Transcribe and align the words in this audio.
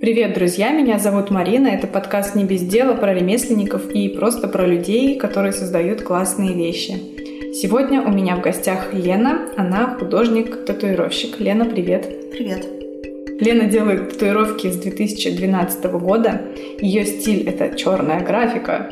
Привет, 0.00 0.34
друзья! 0.34 0.70
Меня 0.70 0.98
зовут 0.98 1.30
Марина. 1.30 1.68
Это 1.68 1.86
подкаст 1.86 2.34
«Не 2.34 2.44
без 2.44 2.62
дела» 2.62 2.94
про 2.94 3.14
ремесленников 3.14 3.90
и 3.90 4.08
просто 4.08 4.48
про 4.48 4.66
людей, 4.66 5.16
которые 5.16 5.52
создают 5.52 6.02
классные 6.02 6.52
вещи. 6.52 6.94
Сегодня 7.54 8.02
у 8.02 8.10
меня 8.10 8.36
в 8.36 8.40
гостях 8.40 8.92
Лена. 8.92 9.48
Она 9.56 9.96
художник-татуировщик. 9.98 11.38
Лена, 11.38 11.64
привет! 11.64 12.30
Привет! 12.32 12.66
Лена 13.40 13.66
делает 13.66 14.10
татуировки 14.10 14.70
с 14.70 14.76
2012 14.76 15.84
года. 15.92 16.42
Ее 16.80 17.06
стиль— 17.06 17.42
это 17.48 17.76
черная 17.76 18.20
графика. 18.20 18.90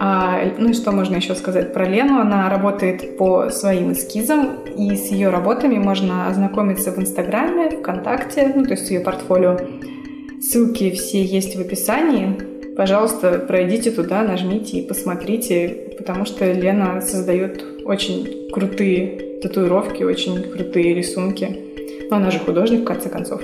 А, 0.00 0.40
ну 0.58 0.70
и 0.70 0.74
что 0.74 0.92
можно 0.92 1.16
еще 1.16 1.34
сказать 1.34 1.72
про 1.72 1.84
Лену? 1.84 2.20
Она 2.20 2.48
работает 2.48 3.18
по 3.18 3.50
своим 3.50 3.92
эскизам, 3.92 4.60
и 4.76 4.94
с 4.96 5.10
ее 5.10 5.28
работами 5.30 5.76
можно 5.76 6.28
ознакомиться 6.28 6.92
в 6.92 6.98
Инстаграме, 6.98 7.70
ВКонтакте, 7.70 8.52
ну 8.54 8.64
то 8.64 8.70
есть 8.70 8.90
ее 8.90 9.00
портфолио. 9.00 9.58
Ссылки 10.40 10.90
все 10.90 11.22
есть 11.22 11.56
в 11.56 11.60
описании. 11.60 12.36
Пожалуйста, 12.76 13.44
пройдите 13.46 13.90
туда, 13.90 14.22
нажмите 14.22 14.78
и 14.78 14.86
посмотрите, 14.86 15.94
потому 15.98 16.24
что 16.24 16.50
Лена 16.52 17.00
создает 17.00 17.64
очень 17.84 18.50
крутые 18.52 19.40
татуировки, 19.42 20.04
очень 20.04 20.42
крутые 20.42 20.94
рисунки. 20.94 21.58
Но 22.10 22.16
она 22.16 22.30
же 22.30 22.38
художник, 22.38 22.82
в 22.82 22.84
конце 22.84 23.08
концов. 23.08 23.42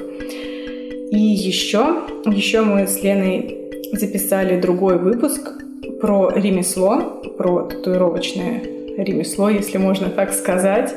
И 1.10 1.18
еще, 1.18 1.96
еще 2.26 2.62
мы 2.62 2.86
с 2.86 3.02
Леной 3.02 3.58
записали 3.92 4.60
другой 4.60 4.98
выпуск 4.98 5.52
про 6.00 6.30
ремесло, 6.34 7.22
про 7.36 7.62
татуировочное 7.62 8.62
ремесло, 8.96 9.48
если 9.50 9.78
можно 9.78 10.10
так 10.10 10.32
сказать. 10.32 10.94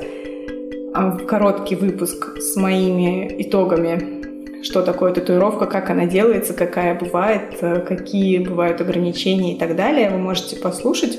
А, 0.93 1.11
короткий 1.11 1.75
выпуск 1.75 2.37
с 2.39 2.55
моими 2.55 3.35
итогами, 3.39 4.16
что 4.63 4.81
такое 4.81 5.13
татуировка, 5.13 5.65
как 5.65 5.89
она 5.89 6.05
делается, 6.05 6.53
какая 6.53 6.97
бывает, 6.97 7.57
э, 7.61 7.81
какие 7.81 8.39
бывают 8.39 8.81
ограничения 8.81 9.55
и 9.55 9.59
так 9.59 9.75
далее. 9.75 10.09
Вы 10.09 10.17
можете 10.17 10.55
послушать. 10.55 11.17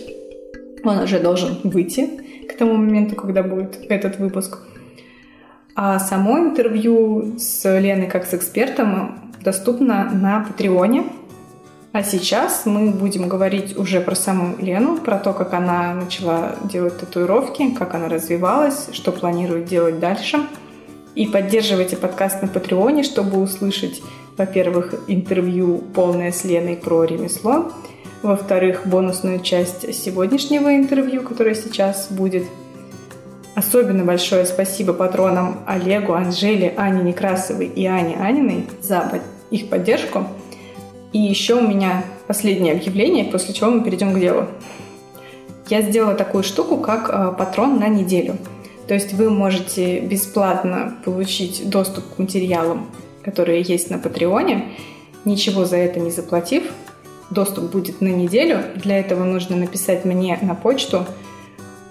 Он 0.85 0.99
уже 1.01 1.19
должен 1.19 1.59
выйти 1.65 2.09
к 2.49 2.57
тому 2.57 2.75
моменту, 2.75 3.17
когда 3.17 3.43
будет 3.43 3.79
этот 3.89 4.19
выпуск. 4.19 4.59
А 5.75 5.99
само 5.99 6.39
интервью 6.39 7.39
с 7.39 7.65
Леной 7.79 8.09
как 8.09 8.27
с 8.27 8.35
экспертом 8.35 9.33
доступно 9.45 10.11
на 10.13 10.45
Патреоне. 10.45 11.05
А 11.93 12.03
сейчас 12.03 12.67
мы 12.67 12.91
будем 12.91 13.29
говорить 13.29 13.77
уже 13.77 14.01
про 14.01 14.15
саму 14.15 14.57
Лену, 14.59 14.99
про 14.99 15.19
то, 15.19 15.33
как 15.33 15.55
она 15.55 15.95
начала 15.95 16.57
делать 16.65 16.99
татуировки, 16.99 17.71
как 17.71 17.95
она 17.95 18.09
развивалась, 18.09 18.89
что 18.93 19.11
планирует 19.11 19.67
делать 19.67 19.99
дальше. 19.99 20.39
И 21.19 21.27
поддерживайте 21.27 21.97
подкаст 21.97 22.43
на 22.43 22.47
Патреоне, 22.47 23.03
чтобы 23.03 23.43
услышать, 23.43 24.01
во-первых, 24.37 24.95
интервью 25.09 25.79
полное 25.93 26.31
с 26.31 26.45
Леной 26.45 26.77
про 26.77 27.03
ремесло, 27.03 27.73
во-вторых, 28.23 28.87
бонусную 28.87 29.41
часть 29.41 29.93
сегодняшнего 29.93 30.77
интервью, 30.77 31.23
которое 31.23 31.57
сейчас 31.57 32.07
будет– 32.11 32.45
Особенно 33.57 34.05
большое 34.05 34.47
спасибо 34.47 34.93
патронам 34.93 35.65
Олегу, 35.67 36.13
Анжеле, 36.13 36.73
Ане 36.77 37.03
Некрасовой 37.03 37.67
и 37.67 37.85
Ане 37.87 38.15
Аниной 38.15 38.67
за 38.81 39.21
их 39.51 39.69
поддержку. 39.69 40.29
И 41.13 41.19
еще 41.19 41.55
у 41.55 41.67
меня 41.67 42.05
последнее 42.29 42.75
объявление, 42.75 43.25
после 43.25 43.55
чего 43.55 43.71
мы 43.71 43.83
перейдем 43.83 44.15
к 44.15 44.21
делу. 44.21 44.47
Я 45.69 45.83
сделала 45.83 46.15
такую 46.15 46.45
штуку, 46.45 46.77
как 46.77 47.11
э, 47.11 47.35
патрон 47.37 47.81
на 47.81 47.89
неделю. 47.89 48.37
То 48.89 48.95
есть 48.95 49.13
вы 49.13 49.31
можете 49.31 50.01
бесплатно 50.01 50.97
получить 51.05 51.69
доступ 51.69 52.05
к 52.15 52.19
материалам, 52.19 52.91
которые 53.23 53.63
есть 53.63 53.91
на 53.91 53.99
Патреоне, 53.99 54.65
ничего 55.25 55.65
за 55.65 55.77
это 55.77 56.01
не 56.01 56.11
заплатив. 56.11 56.65
Доступ 57.31 57.71
будет 57.71 58.01
на 58.01 58.09
неделю. 58.09 58.63
Для 58.77 58.99
этого 58.99 59.25
нужно 59.25 59.57
написать 59.57 60.05
мне 60.05 60.39
на 60.43 60.55
почту– 60.55 61.07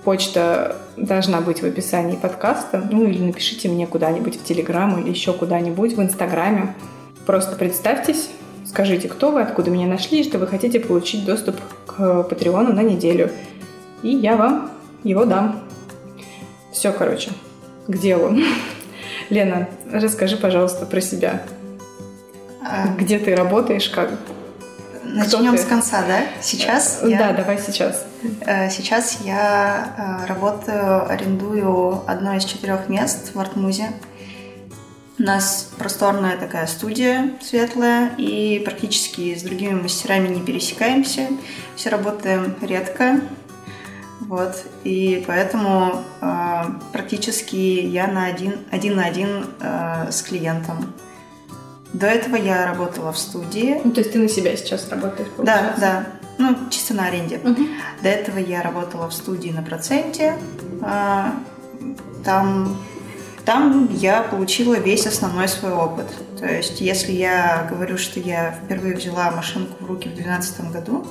Почта 0.08 0.78
должна 0.96 1.42
быть 1.42 1.62
в 1.62 1.66
описании 1.66 2.16
подкаста. 2.16 2.82
Ну 2.90 3.04
или 3.04 3.22
напишите 3.22 3.68
мне 3.68 3.86
куда-нибудь 3.86 4.40
в 4.40 4.44
Телеграм 4.46 4.98
или 5.02 5.10
еще 5.10 5.34
куда-нибудь 5.34 5.98
в 5.98 6.02
Инстаграме. 6.02 6.76
Просто 7.26 7.58
представьтесь, 7.58 8.30
скажите, 8.64 9.10
кто 9.10 9.32
вы, 9.32 9.42
откуда 9.42 9.70
меня 9.70 9.86
нашли, 9.86 10.24
что 10.24 10.40
вы 10.40 10.48
хотите 10.48 10.80
получить 10.80 11.26
доступ 11.26 11.58
к 11.86 12.24
Патреону 12.24 12.72
на 12.72 12.84
неделю. 12.84 13.32
И 14.02 14.08
я 14.08 14.38
вам 14.38 14.72
его 15.04 15.26
дам. 15.26 15.60
Все, 16.72 16.92
короче, 16.92 17.32
к 17.88 17.98
делу. 17.98 18.36
Лена, 19.30 19.68
расскажи, 19.92 20.38
пожалуйста, 20.38 20.86
про 20.86 21.02
себя. 21.02 21.44
А... 22.64 22.88
Где 22.98 23.20
ты 23.20 23.36
работаешь, 23.36 23.90
как, 23.90 24.12
Начнем 25.04 25.58
с 25.58 25.66
конца, 25.66 26.04
да? 26.06 26.24
Сейчас? 26.42 27.00
Э, 27.02 27.10
да, 27.10 27.30
я... 27.30 27.34
давай 27.34 27.58
сейчас. 27.60 28.06
Э, 28.42 28.70
сейчас 28.70 29.20
я 29.24 30.22
э, 30.24 30.28
работаю, 30.28 31.10
арендую 31.10 32.04
одно 32.08 32.36
из 32.36 32.46
четырех 32.46 32.90
мест 32.90 33.34
в 33.34 33.40
Артмузе. 33.40 33.92
У 35.20 35.24
нас 35.24 35.72
просторная 35.78 36.38
такая 36.38 36.68
студия 36.68 37.32
светлая, 37.42 38.12
и 38.18 38.62
практически 38.64 39.34
с 39.34 39.42
другими 39.42 39.74
мастерами 39.74 40.28
не 40.28 40.42
пересекаемся. 40.42 41.28
Все 41.76 41.90
работаем 41.90 42.56
редко. 42.62 43.22
Вот, 44.28 44.66
и 44.84 45.24
поэтому 45.26 46.04
э, 46.22 46.62
практически 46.92 47.56
я 47.56 48.08
на 48.08 48.26
один, 48.26 48.58
один 48.72 48.98
на 48.98 49.06
один 49.06 49.46
э, 49.62 50.12
с 50.12 50.22
клиентом. 50.22 50.94
До 51.94 52.08
этого 52.08 52.36
я 52.36 52.66
работала 52.66 53.14
в 53.14 53.18
студии. 53.18 53.80
Ну, 53.84 53.92
то 53.92 54.02
есть 54.02 54.12
ты 54.12 54.20
на 54.20 54.28
себя 54.28 54.56
сейчас 54.58 54.90
работаешь? 54.90 55.30
Получается? 55.30 55.76
Да, 55.80 56.04
да. 56.04 56.06
Ну, 56.38 56.70
чисто 56.70 56.94
на 56.94 57.08
аренде. 57.08 57.38
Угу. 57.38 57.68
До 58.04 58.10
этого 58.10 58.38
я 58.38 58.62
работала 58.62 59.10
в 59.10 59.14
студии 59.14 59.50
на 59.50 59.64
проценте. 59.64 60.38
А, 60.82 61.34
там, 62.24 62.78
там 63.46 63.90
я 63.94 64.22
получила 64.22 64.76
весь 64.76 65.08
основной 65.08 65.48
свой 65.48 65.72
опыт. 65.72 66.08
То 66.38 66.46
есть, 66.46 66.82
если 66.82 67.14
я 67.14 67.68
говорю, 67.70 67.98
что 67.98 68.20
я 68.20 68.52
впервые 68.52 68.96
взяла 68.96 69.32
машинку 69.32 69.84
в 69.84 69.88
руки 69.88 70.10
в 70.10 70.14
2012 70.16 70.72
году, 70.72 71.08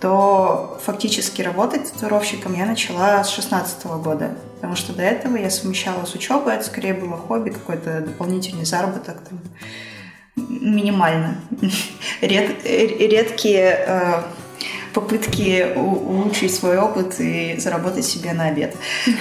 то 0.00 0.80
фактически 0.84 1.42
работать 1.42 1.92
татуировщиком 1.92 2.54
я 2.54 2.66
начала 2.66 3.22
с 3.24 3.30
16 3.30 3.86
года. 4.02 4.36
Потому 4.56 4.76
что 4.76 4.92
до 4.92 5.02
этого 5.02 5.36
я 5.36 5.50
совмещала 5.50 6.04
с 6.04 6.14
учебой, 6.14 6.54
это 6.54 6.64
скорее 6.64 6.94
было 6.94 7.16
хобби, 7.16 7.50
какой-то 7.50 8.00
дополнительный 8.00 8.64
заработок. 8.64 9.18
Там, 9.28 9.40
минимально. 10.36 11.40
Ред, 12.20 12.64
редкие 12.64 13.84
э, 13.86 14.22
попытки 14.94 15.74
улучшить 15.76 16.54
свой 16.54 16.78
опыт 16.78 17.18
и 17.18 17.56
заработать 17.58 18.04
себе 18.04 18.32
на 18.32 18.46
обед. 18.46 18.76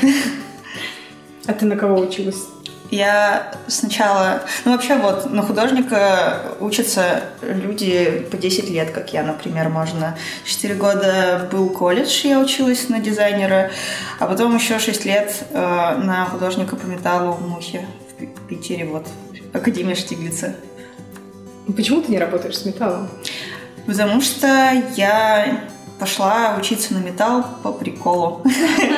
А 1.47 1.53
ты 1.53 1.65
на 1.65 1.77
кого 1.77 2.01
училась? 2.01 2.43
Я 2.89 3.53
сначала... 3.67 4.43
Ну, 4.63 4.71
вообще, 4.71 4.95
вот, 4.95 5.29
на 5.29 5.41
художника 5.41 6.53
учатся 6.59 7.23
люди 7.41 8.25
по 8.31 8.37
10 8.37 8.69
лет, 8.69 8.91
как 8.91 9.11
я, 9.13 9.23
например, 9.23 9.69
можно. 9.69 10.17
4 10.45 10.75
года 10.75 11.49
был 11.51 11.69
колледж, 11.69 12.25
я 12.25 12.39
училась 12.39 12.87
на 12.87 12.99
дизайнера, 12.99 13.71
а 14.19 14.27
потом 14.27 14.55
еще 14.55 14.79
6 14.79 15.05
лет 15.05 15.43
э, 15.51 15.57
на 15.57 16.25
художника 16.25 16.75
по 16.77 16.85
металлу 16.85 17.33
в 17.33 17.47
Мухе 17.47 17.85
в 18.17 18.47
Питере, 18.47 18.85
вот, 18.85 19.05
Академия 19.53 19.95
Штиглица. 19.95 20.55
Почему 21.75 22.01
ты 22.01 22.11
не 22.11 22.19
работаешь 22.19 22.57
с 22.57 22.65
металлом? 22.65 23.09
Потому 23.85 24.21
что 24.21 24.47
я 24.95 25.61
пошла 25.99 26.55
учиться 26.57 26.93
на 26.93 26.99
металл 26.99 27.43
по 27.63 27.71
приколу. 27.71 28.43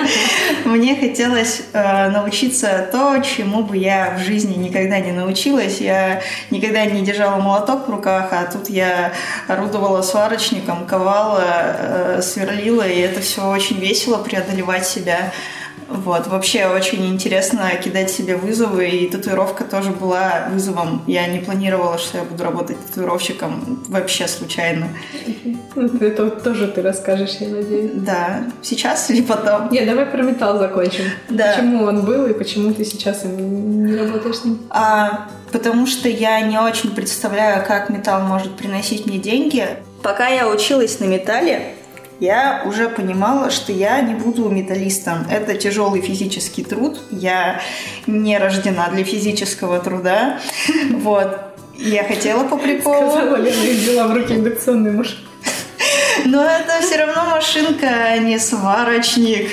Мне 0.65 0.95
хотелось 0.95 1.61
э, 1.71 2.09
научиться 2.09 2.87
то, 2.91 3.19
чему 3.19 3.63
бы 3.63 3.77
я 3.77 4.15
в 4.17 4.21
жизни 4.21 4.55
никогда 4.55 4.99
не 4.99 5.11
научилась. 5.11 5.79
Я 5.79 6.21
никогда 6.51 6.85
не 6.85 7.01
держала 7.01 7.41
молоток 7.41 7.87
в 7.87 7.91
руках, 7.91 8.29
а 8.31 8.45
тут 8.51 8.69
я 8.69 9.13
орудовала 9.47 10.01
сварочником, 10.01 10.85
ковала, 10.85 11.43
э, 11.45 12.21
сверлила, 12.21 12.87
и 12.87 12.99
это 12.99 13.21
все 13.21 13.49
очень 13.49 13.79
весело 13.79 14.17
преодолевать 14.17 14.85
себя. 14.85 15.31
Вот, 15.89 16.27
вообще 16.27 16.67
очень 16.67 17.05
интересно 17.07 17.69
кидать 17.83 18.11
себе 18.11 18.35
вызовы, 18.35 18.87
и 18.89 19.09
татуировка 19.09 19.63
тоже 19.63 19.89
была 19.89 20.47
вызовом. 20.51 21.03
Я 21.07 21.27
не 21.27 21.39
планировала, 21.39 21.97
что 21.97 22.19
я 22.19 22.23
буду 22.23 22.43
работать 22.43 22.77
татуировщиком 22.87 23.83
вообще 23.87 24.27
случайно. 24.27 24.89
Это 25.75 26.29
тоже 26.29 26.67
ты 26.67 26.81
расскажешь, 26.81 27.37
я 27.39 27.49
надеюсь. 27.49 27.91
Да. 27.95 28.43
Сейчас 28.61 29.09
или 29.09 29.21
потом? 29.21 29.69
Нет, 29.71 29.85
давай 29.87 30.05
про 30.05 30.21
металл 30.21 30.59
закончим. 30.59 31.05
Да. 31.29 31.53
Почему 31.53 31.83
он 31.83 32.05
был 32.05 32.27
и 32.27 32.33
почему 32.33 32.73
ты 32.73 32.85
сейчас 32.85 33.23
не 33.23 33.95
работаешь 33.95 34.37
с 34.37 34.45
ним? 34.45 34.59
А, 34.69 35.27
потому 35.51 35.87
что 35.87 36.07
я 36.07 36.41
не 36.41 36.59
очень 36.59 36.91
представляю, 36.91 37.65
как 37.65 37.89
металл 37.89 38.21
может 38.21 38.55
приносить 38.55 39.05
мне 39.05 39.17
деньги. 39.17 39.67
Пока 40.03 40.27
я 40.27 40.47
училась 40.47 40.99
на 40.99 41.05
металле, 41.05 41.73
я 42.19 42.63
уже 42.65 42.89
понимала, 42.89 43.49
что 43.49 43.71
я 43.71 44.01
не 44.01 44.13
буду 44.13 44.49
металлистом. 44.49 45.25
Это 45.29 45.55
тяжелый 45.55 46.01
физический 46.01 46.63
труд. 46.63 46.99
Я 47.11 47.61
не 48.07 48.37
рождена 48.37 48.89
для 48.89 49.03
физического 49.03 49.79
труда. 49.79 50.39
Вот. 50.99 51.39
Я 51.77 52.03
хотела 52.03 52.43
по 52.43 52.57
приколу. 52.57 53.09
Сказала 53.09 53.37
и 53.37 53.73
взяла 53.73 54.07
в 54.07 54.13
руки 54.13 54.33
индукционную 54.33 54.97
машину. 54.97 55.28
Но 56.25 56.43
это 56.43 56.81
все 56.81 56.97
равно 56.97 57.25
машинка, 57.25 57.87
а 57.87 58.17
не 58.17 58.37
сварочник. 58.39 59.51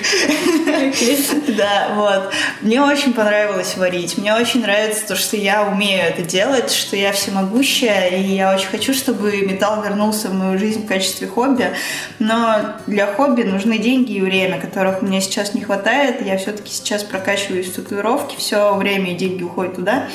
Да, 1.57 1.89
вот. 1.95 2.33
Мне 2.61 2.83
очень 2.83 3.13
понравилось 3.13 3.77
варить. 3.77 4.19
Мне 4.19 4.35
очень 4.35 4.63
нравится 4.63 5.07
то, 5.07 5.17
что 5.17 5.37
я 5.37 5.65
умею 5.65 6.03
это 6.03 6.23
делать, 6.23 6.71
что 6.73 6.97
я 6.97 7.13
всемогущая, 7.13 8.09
и 8.09 8.23
я 8.23 8.55
очень 8.55 8.69
хочу, 8.69 8.95
чтобы 8.95 9.41
металл 9.43 9.83
вернулся 9.83 10.29
в 10.29 10.35
мою 10.35 10.59
жизнь 10.59 10.85
в 10.85 10.89
качестве 10.89 11.27
хобби. 11.27 11.71
Но 12.19 12.77
для 12.87 13.07
хобби 13.07 13.43
нужны 13.43 13.79
деньги 13.79 14.13
и 14.13 14.21
время, 14.21 14.61
которых 14.61 15.03
меня 15.03 15.21
сейчас 15.21 15.55
не 15.55 15.63
хватает. 15.63 16.25
Я 16.25 16.37
все-таки 16.37 16.71
сейчас 16.73 17.03
прокачиваюсь 17.03 17.69
в 17.69 17.75
татуировки, 17.75 18.37
все 18.37 18.75
время 18.75 19.13
и 19.13 19.15
деньги 19.15 19.43
уходят 19.43 19.77
туда. 19.77 20.09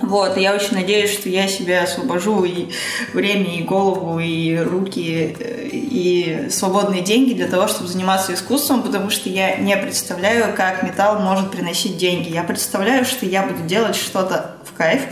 Вот, 0.00 0.36
я 0.36 0.54
очень 0.54 0.74
надеюсь, 0.74 1.12
что 1.12 1.28
я 1.28 1.48
себя 1.48 1.82
освобожу 1.82 2.44
и 2.44 2.70
время, 3.12 3.58
и 3.58 3.62
голову, 3.62 4.20
и 4.20 4.56
руки, 4.56 5.36
и 5.72 6.46
свободные 6.50 7.02
деньги 7.02 7.34
для 7.34 7.48
того, 7.48 7.66
чтобы 7.66 7.88
заниматься 7.88 8.32
искусством, 8.32 8.82
потому 8.82 9.10
что 9.10 9.28
я 9.28 9.56
не 9.56 9.76
представляю, 9.76 10.54
как 10.54 10.82
металл 10.82 11.18
может 11.18 11.50
приносить 11.50 11.96
деньги. 11.96 12.30
Я 12.30 12.44
представляю, 12.44 13.04
что 13.04 13.26
я 13.26 13.42
буду 13.42 13.62
делать 13.64 13.96
что-то 13.96 14.56
в 14.64 14.76
кайф, 14.76 15.02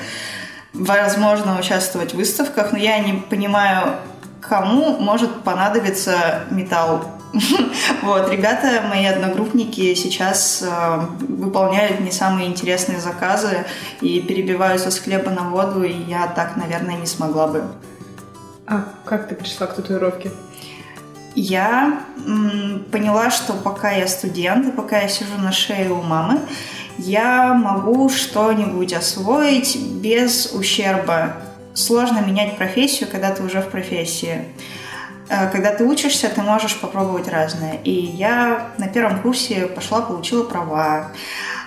возможно, 0.73 1.59
участвовать 1.59 2.12
в 2.12 2.17
выставках, 2.17 2.73
но 2.73 2.79
я 2.79 2.99
не 3.00 3.15
понимаю, 3.15 3.97
кому 4.41 4.99
может 4.99 5.43
понадобиться 5.43 6.44
металл 6.50 7.15
Вот, 8.03 8.31
ребята, 8.31 8.83
мои 8.88 9.05
одногруппники 9.06 9.94
сейчас 9.94 10.62
э, 10.62 11.00
выполняют 11.29 12.00
не 12.00 12.11
самые 12.11 12.49
интересные 12.49 13.00
заказы 13.00 13.65
и 14.00 14.21
перебиваются 14.21 14.91
с 14.91 14.99
хлеба 14.99 15.31
на 15.31 15.50
воду, 15.50 15.83
и 15.83 15.93
я 15.93 16.27
так, 16.29 16.56
наверное, 16.56 16.97
не 16.97 17.06
смогла 17.06 17.47
бы. 17.47 17.65
А 18.67 18.85
как 19.05 19.29
ты 19.29 19.35
пришла 19.35 19.67
к 19.67 19.75
татуировке? 19.75 20.31
Я 21.35 22.00
м, 22.27 22.85
поняла, 22.91 23.31
что 23.31 23.53
пока 23.53 23.91
я 23.91 24.09
студент, 24.09 24.67
и 24.67 24.71
пока 24.71 25.00
я 25.00 25.09
сижу 25.09 25.37
на 25.38 25.53
шее 25.53 25.91
у 25.91 26.03
мамы, 26.03 26.41
я 26.99 27.53
могу 27.55 28.09
что-нибудь 28.09 28.93
освоить 28.94 29.79
без 30.00 30.53
ущерба. 30.53 31.35
Сложно 31.75 32.21
менять 32.21 32.56
профессию, 32.56 33.09
когда 33.11 33.31
ты 33.33 33.43
уже 33.43 33.61
в 33.61 33.69
профессии. 33.69 34.47
Э, 35.28 35.50
когда 35.50 35.73
ты 35.73 35.84
учишься, 35.84 36.28
ты 36.28 36.43
можешь 36.43 36.81
попробовать 36.81 37.28
разное. 37.28 37.75
И 37.84 37.90
я 37.90 38.69
на 38.78 38.88
первом 38.88 39.23
курсе 39.23 39.67
пошла, 39.67 40.02
получила 40.02 40.44
права, 40.44 41.12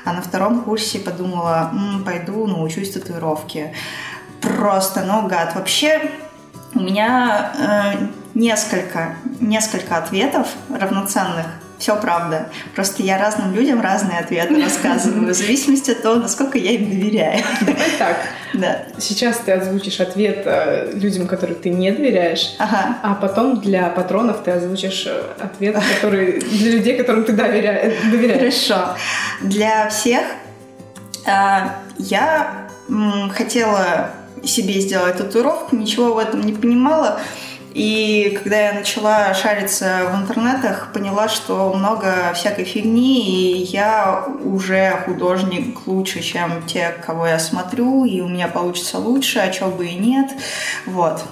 а 0.05 0.13
на 0.13 0.21
втором 0.21 0.61
курсе 0.61 0.99
подумала, 0.99 1.71
М, 1.73 2.03
пойду 2.03 2.47
научусь 2.47 2.91
татуировке. 2.91 3.73
Просто 4.41 5.03
наугад. 5.03 5.55
Вообще 5.55 6.11
у 6.73 6.79
меня 6.79 7.51
э, 7.57 8.07
несколько, 8.33 9.15
несколько 9.39 9.97
ответов 9.97 10.47
равноценных 10.69 11.45
все 11.79 11.95
правда. 11.95 12.49
Просто 12.75 13.01
я 13.01 13.17
разным 13.17 13.55
людям 13.55 13.81
разные 13.81 14.19
ответы 14.19 14.61
рассказываю, 14.61 15.29
в 15.29 15.33
зависимости 15.33 15.91
от 15.91 16.01
того, 16.01 16.15
насколько 16.15 16.57
я 16.57 16.71
им 16.71 16.89
доверяю. 16.89 17.41
Давай 17.61 17.89
так. 17.97 18.17
Да. 18.53 18.83
Сейчас 18.99 19.37
ты 19.37 19.53
озвучишь 19.53 19.99
ответ 20.01 20.41
э, 20.45 20.91
людям, 20.93 21.27
которым 21.27 21.55
ты 21.55 21.69
не 21.69 21.91
доверяешь, 21.91 22.55
ага. 22.59 22.97
а 23.01 23.15
потом 23.15 23.61
для 23.61 23.89
патронов 23.89 24.43
ты 24.43 24.51
озвучишь 24.51 25.05
э, 25.07 25.21
ответ, 25.39 25.77
который 25.95 26.41
для 26.41 26.71
людей, 26.71 26.97
которым 26.97 27.23
ты 27.23 27.33
доверяешь. 27.33 28.67
Хорошо. 28.67 28.95
Для 29.41 29.87
всех 29.89 30.23
э, 31.25 31.31
я 31.97 32.67
хотела 33.33 34.11
себе 34.43 34.79
сделать 34.79 35.17
татуировку, 35.17 35.75
ничего 35.75 36.13
в 36.13 36.17
этом 36.17 36.41
не 36.41 36.53
понимала. 36.53 37.19
И 37.73 38.37
когда 38.41 38.69
я 38.69 38.73
начала 38.73 39.33
шариться 39.33 40.09
в 40.11 40.15
интернетах, 40.21 40.91
поняла, 40.91 41.29
что 41.29 41.71
много 41.73 42.33
всякой 42.33 42.65
фигни, 42.65 43.61
и 43.61 43.63
я 43.65 44.25
уже 44.43 45.03
художник 45.05 45.85
лучше, 45.85 46.21
чем 46.21 46.63
те, 46.65 46.95
кого 47.05 47.27
я 47.27 47.39
смотрю, 47.39 48.05
и 48.05 48.21
у 48.21 48.27
меня 48.27 48.47
получится 48.47 48.97
лучше, 48.97 49.39
а 49.39 49.49
чего 49.51 49.69
бы 49.69 49.87
и 49.87 49.95
нет. 49.95 50.31
Вот. 50.85 51.23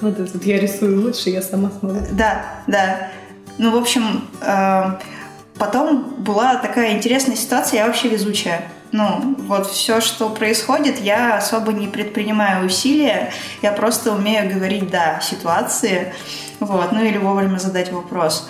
Вот 0.00 0.16
тут 0.32 0.44
я 0.44 0.58
рисую 0.58 1.02
лучше, 1.02 1.28
я 1.30 1.42
сама 1.42 1.70
смотрю. 1.78 2.02
Да, 2.12 2.44
да. 2.66 3.10
Ну, 3.58 3.72
в 3.72 3.76
общем, 3.76 4.24
э, 4.40 4.82
потом 5.58 6.14
была 6.18 6.56
такая 6.56 6.92
интересная 6.96 7.36
ситуация, 7.36 7.80
я 7.80 7.86
вообще 7.86 8.08
везучая. 8.08 8.62
Ну, 8.92 9.36
вот 9.38 9.68
все, 9.68 10.00
что 10.00 10.28
происходит, 10.30 11.00
я 11.00 11.36
особо 11.36 11.72
не 11.72 11.86
предпринимаю 11.86 12.66
усилия, 12.66 13.32
я 13.62 13.70
просто 13.72 14.12
умею 14.12 14.52
говорить 14.52 14.90
«да» 14.90 15.20
ситуации, 15.20 16.12
вот, 16.58 16.90
ну 16.90 17.04
или 17.04 17.18
вовремя 17.18 17.58
задать 17.58 17.92
вопрос. 17.92 18.48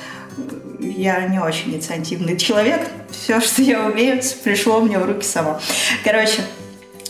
Я 0.78 1.26
не 1.26 1.38
очень 1.38 1.74
инициативный 1.74 2.38
человек, 2.38 2.88
все, 3.10 3.40
что 3.40 3.60
я 3.60 3.84
умею, 3.84 4.20
пришло 4.42 4.80
мне 4.80 4.98
в 4.98 5.04
руки 5.04 5.26
само. 5.26 5.60
Короче, 6.04 6.42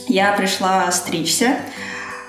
я 0.09 0.33
пришла 0.33 0.91
стричься, 0.91 1.57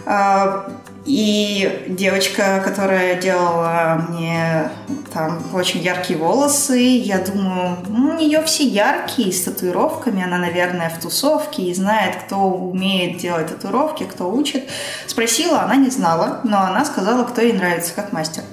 а, 0.05 0.71
и 1.05 1.85
девочка, 1.89 2.61
которая 2.63 3.19
делала 3.19 4.05
мне 4.09 4.69
там 5.13 5.41
очень 5.53 5.81
яркие 5.81 6.19
волосы, 6.19 6.77
я 6.79 7.17
думаю, 7.19 7.77
у 7.89 8.13
нее 8.13 8.43
все 8.43 8.63
яркие, 8.65 9.31
с 9.31 9.41
татуировками, 9.41 10.23
она, 10.23 10.37
наверное, 10.37 10.89
в 10.89 11.01
тусовке 11.01 11.63
и 11.63 11.73
знает, 11.73 12.17
кто 12.25 12.37
умеет 12.37 13.17
делать 13.17 13.47
татуировки, 13.47 14.03
кто 14.03 14.31
учит. 14.31 14.69
Спросила, 15.07 15.61
она 15.61 15.75
не 15.75 15.89
знала, 15.89 16.41
но 16.43 16.61
она 16.61 16.85
сказала, 16.85 17.23
кто 17.23 17.41
ей 17.41 17.53
нравится 17.53 17.93
как 17.95 18.13
мастер. 18.13 18.43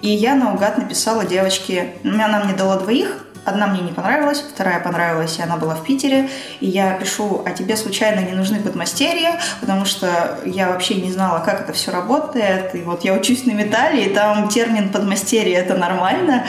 И 0.00 0.08
я 0.08 0.34
наугад 0.34 0.78
написала 0.78 1.26
девочке, 1.26 1.94
она 2.04 2.42
мне 2.44 2.54
дала 2.54 2.78
двоих, 2.78 3.26
Одна 3.44 3.66
мне 3.66 3.80
не 3.80 3.92
понравилась, 3.92 4.40
вторая 4.40 4.80
понравилась, 4.80 5.38
и 5.38 5.42
она 5.42 5.56
была 5.56 5.74
в 5.74 5.84
Питере. 5.84 6.28
И 6.60 6.66
я 6.66 6.94
пишу, 6.94 7.42
а 7.46 7.50
тебе 7.50 7.76
случайно 7.76 8.20
не 8.20 8.32
нужны 8.32 8.60
подмастерья? 8.60 9.40
Потому 9.60 9.84
что 9.84 10.38
я 10.44 10.68
вообще 10.68 10.96
не 10.96 11.10
знала, 11.10 11.40
как 11.40 11.62
это 11.62 11.72
все 11.72 11.90
работает. 11.90 12.74
И 12.74 12.82
вот 12.82 13.04
я 13.04 13.14
учусь 13.14 13.46
на 13.46 13.52
металле, 13.52 14.06
и 14.06 14.14
там 14.14 14.48
термин 14.48 14.90
подмастерье– 14.90 15.54
это 15.56 15.74
нормально. 15.74 16.44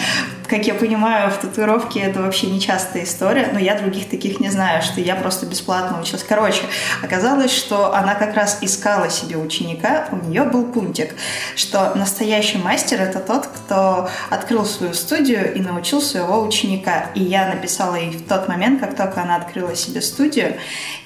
Как 0.51 0.67
я 0.67 0.73
понимаю, 0.73 1.31
в 1.31 1.37
татуировке 1.37 2.01
это 2.01 2.21
вообще 2.21 2.47
нечастая 2.47 3.05
история, 3.05 3.51
но 3.53 3.57
я 3.57 3.79
других 3.79 4.09
таких 4.09 4.41
не 4.41 4.49
знаю, 4.49 4.81
что 4.81 4.99
я 4.99 5.15
просто 5.15 5.45
бесплатно 5.45 6.01
училась. 6.01 6.25
Короче, 6.27 6.63
оказалось, 7.01 7.51
что 7.53 7.95
она 7.95 8.15
как 8.15 8.35
раз 8.35 8.57
искала 8.59 9.09
себе 9.09 9.37
ученика, 9.37 10.09
у 10.11 10.17
нее 10.17 10.43
был 10.43 10.65
пунктик, 10.65 11.15
что 11.55 11.95
настоящий 11.95 12.57
мастер– 12.57 12.99
это 13.01 13.19
тот, 13.19 13.47
кто 13.47 14.09
открыл 14.29 14.65
свою 14.65 14.93
студию 14.93 15.53
и 15.53 15.61
научил 15.61 16.01
своего 16.01 16.41
ученика. 16.41 17.11
И 17.15 17.23
я 17.23 17.47
написала 17.47 17.95
ей 17.95 18.09
в 18.09 18.27
тот 18.27 18.49
момент, 18.49 18.81
как 18.81 18.97
только 18.97 19.21
она 19.21 19.37
открыла 19.37 19.73
себе 19.73 20.01
студию, 20.01 20.57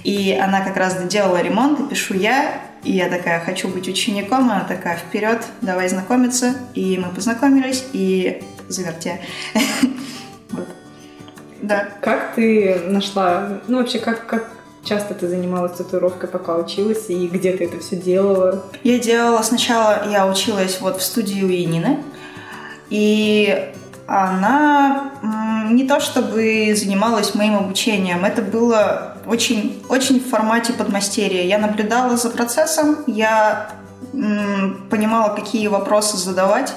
и 0.04 0.36
она 0.42 0.62
как 0.62 0.76
раз 0.76 0.96
доделала 0.96 1.40
ремонт, 1.40 1.80
и 1.82 1.84
пишу 1.84 2.16
я, 2.16 2.62
и 2.82 2.94
я 2.94 3.10
такая, 3.10 3.40
хочу 3.42 3.68
быть 3.68 3.88
учеником, 3.88 4.50
она 4.50 4.62
такая, 4.62 4.98
вперед, 4.98 5.44
давай 5.62 5.88
знакомиться. 5.88 6.56
И 6.74 6.98
мы 6.98 7.14
познакомились, 7.14 7.84
и 7.94 8.42
заверте. 8.68 9.22
Вот. 10.52 10.68
Да. 11.62 11.88
Как 12.02 12.36
ты 12.36 12.80
нашла, 12.86 13.60
ну 13.68 13.80
вообще, 13.80 13.98
как, 13.98 14.28
как 14.28 14.48
часто 14.84 15.16
ты 15.16 15.28
занималась 15.28 15.76
татуировкой, 15.76 16.30
пока 16.30 16.56
училась, 16.56 17.10
и 17.10 17.28
где 17.28 17.52
ты 17.54 17.66
это 17.66 17.80
все 17.80 17.96
делала? 17.96 18.64
Я 18.84 19.00
делала 19.00 19.42
сначала, 19.42 20.08
я 20.10 20.28
училась 20.28 20.80
вот 20.80 20.98
в 20.98 21.04
студии 21.04 21.42
у 21.42 21.50
Янины, 21.50 22.04
и 22.90 23.74
она 24.08 25.12
не 25.72 25.88
то 25.88 26.00
чтобы 26.00 26.74
занималась 26.76 27.34
моим 27.34 27.56
обучением, 27.56 28.24
это 28.24 28.42
было 28.44 29.18
очень, 29.26 29.84
очень 29.90 30.20
в 30.20 30.30
формате 30.30 30.74
подмастерья. 30.74 31.44
Я 31.44 31.58
наблюдала 31.58 32.16
за 32.18 32.30
процессом, 32.30 32.98
я 33.08 33.72
понимала, 34.12 35.36
какие 35.36 35.68
вопросы 35.68 36.18
задавать. 36.18 36.74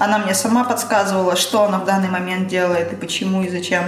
Она 0.00 0.16
мне 0.18 0.34
сама 0.34 0.64
подсказывала, 0.64 1.36
что 1.36 1.64
она 1.64 1.78
в 1.78 1.84
данный 1.84 2.08
момент 2.08 2.48
делает 2.48 2.90
и 2.90 2.96
почему 2.96 3.42
и 3.42 3.50
зачем. 3.50 3.84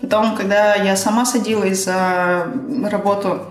Потом, 0.00 0.36
когда 0.36 0.74
я 0.74 0.96
сама 0.96 1.24
садилась 1.24 1.84
за 1.84 2.48
работу, 2.90 3.42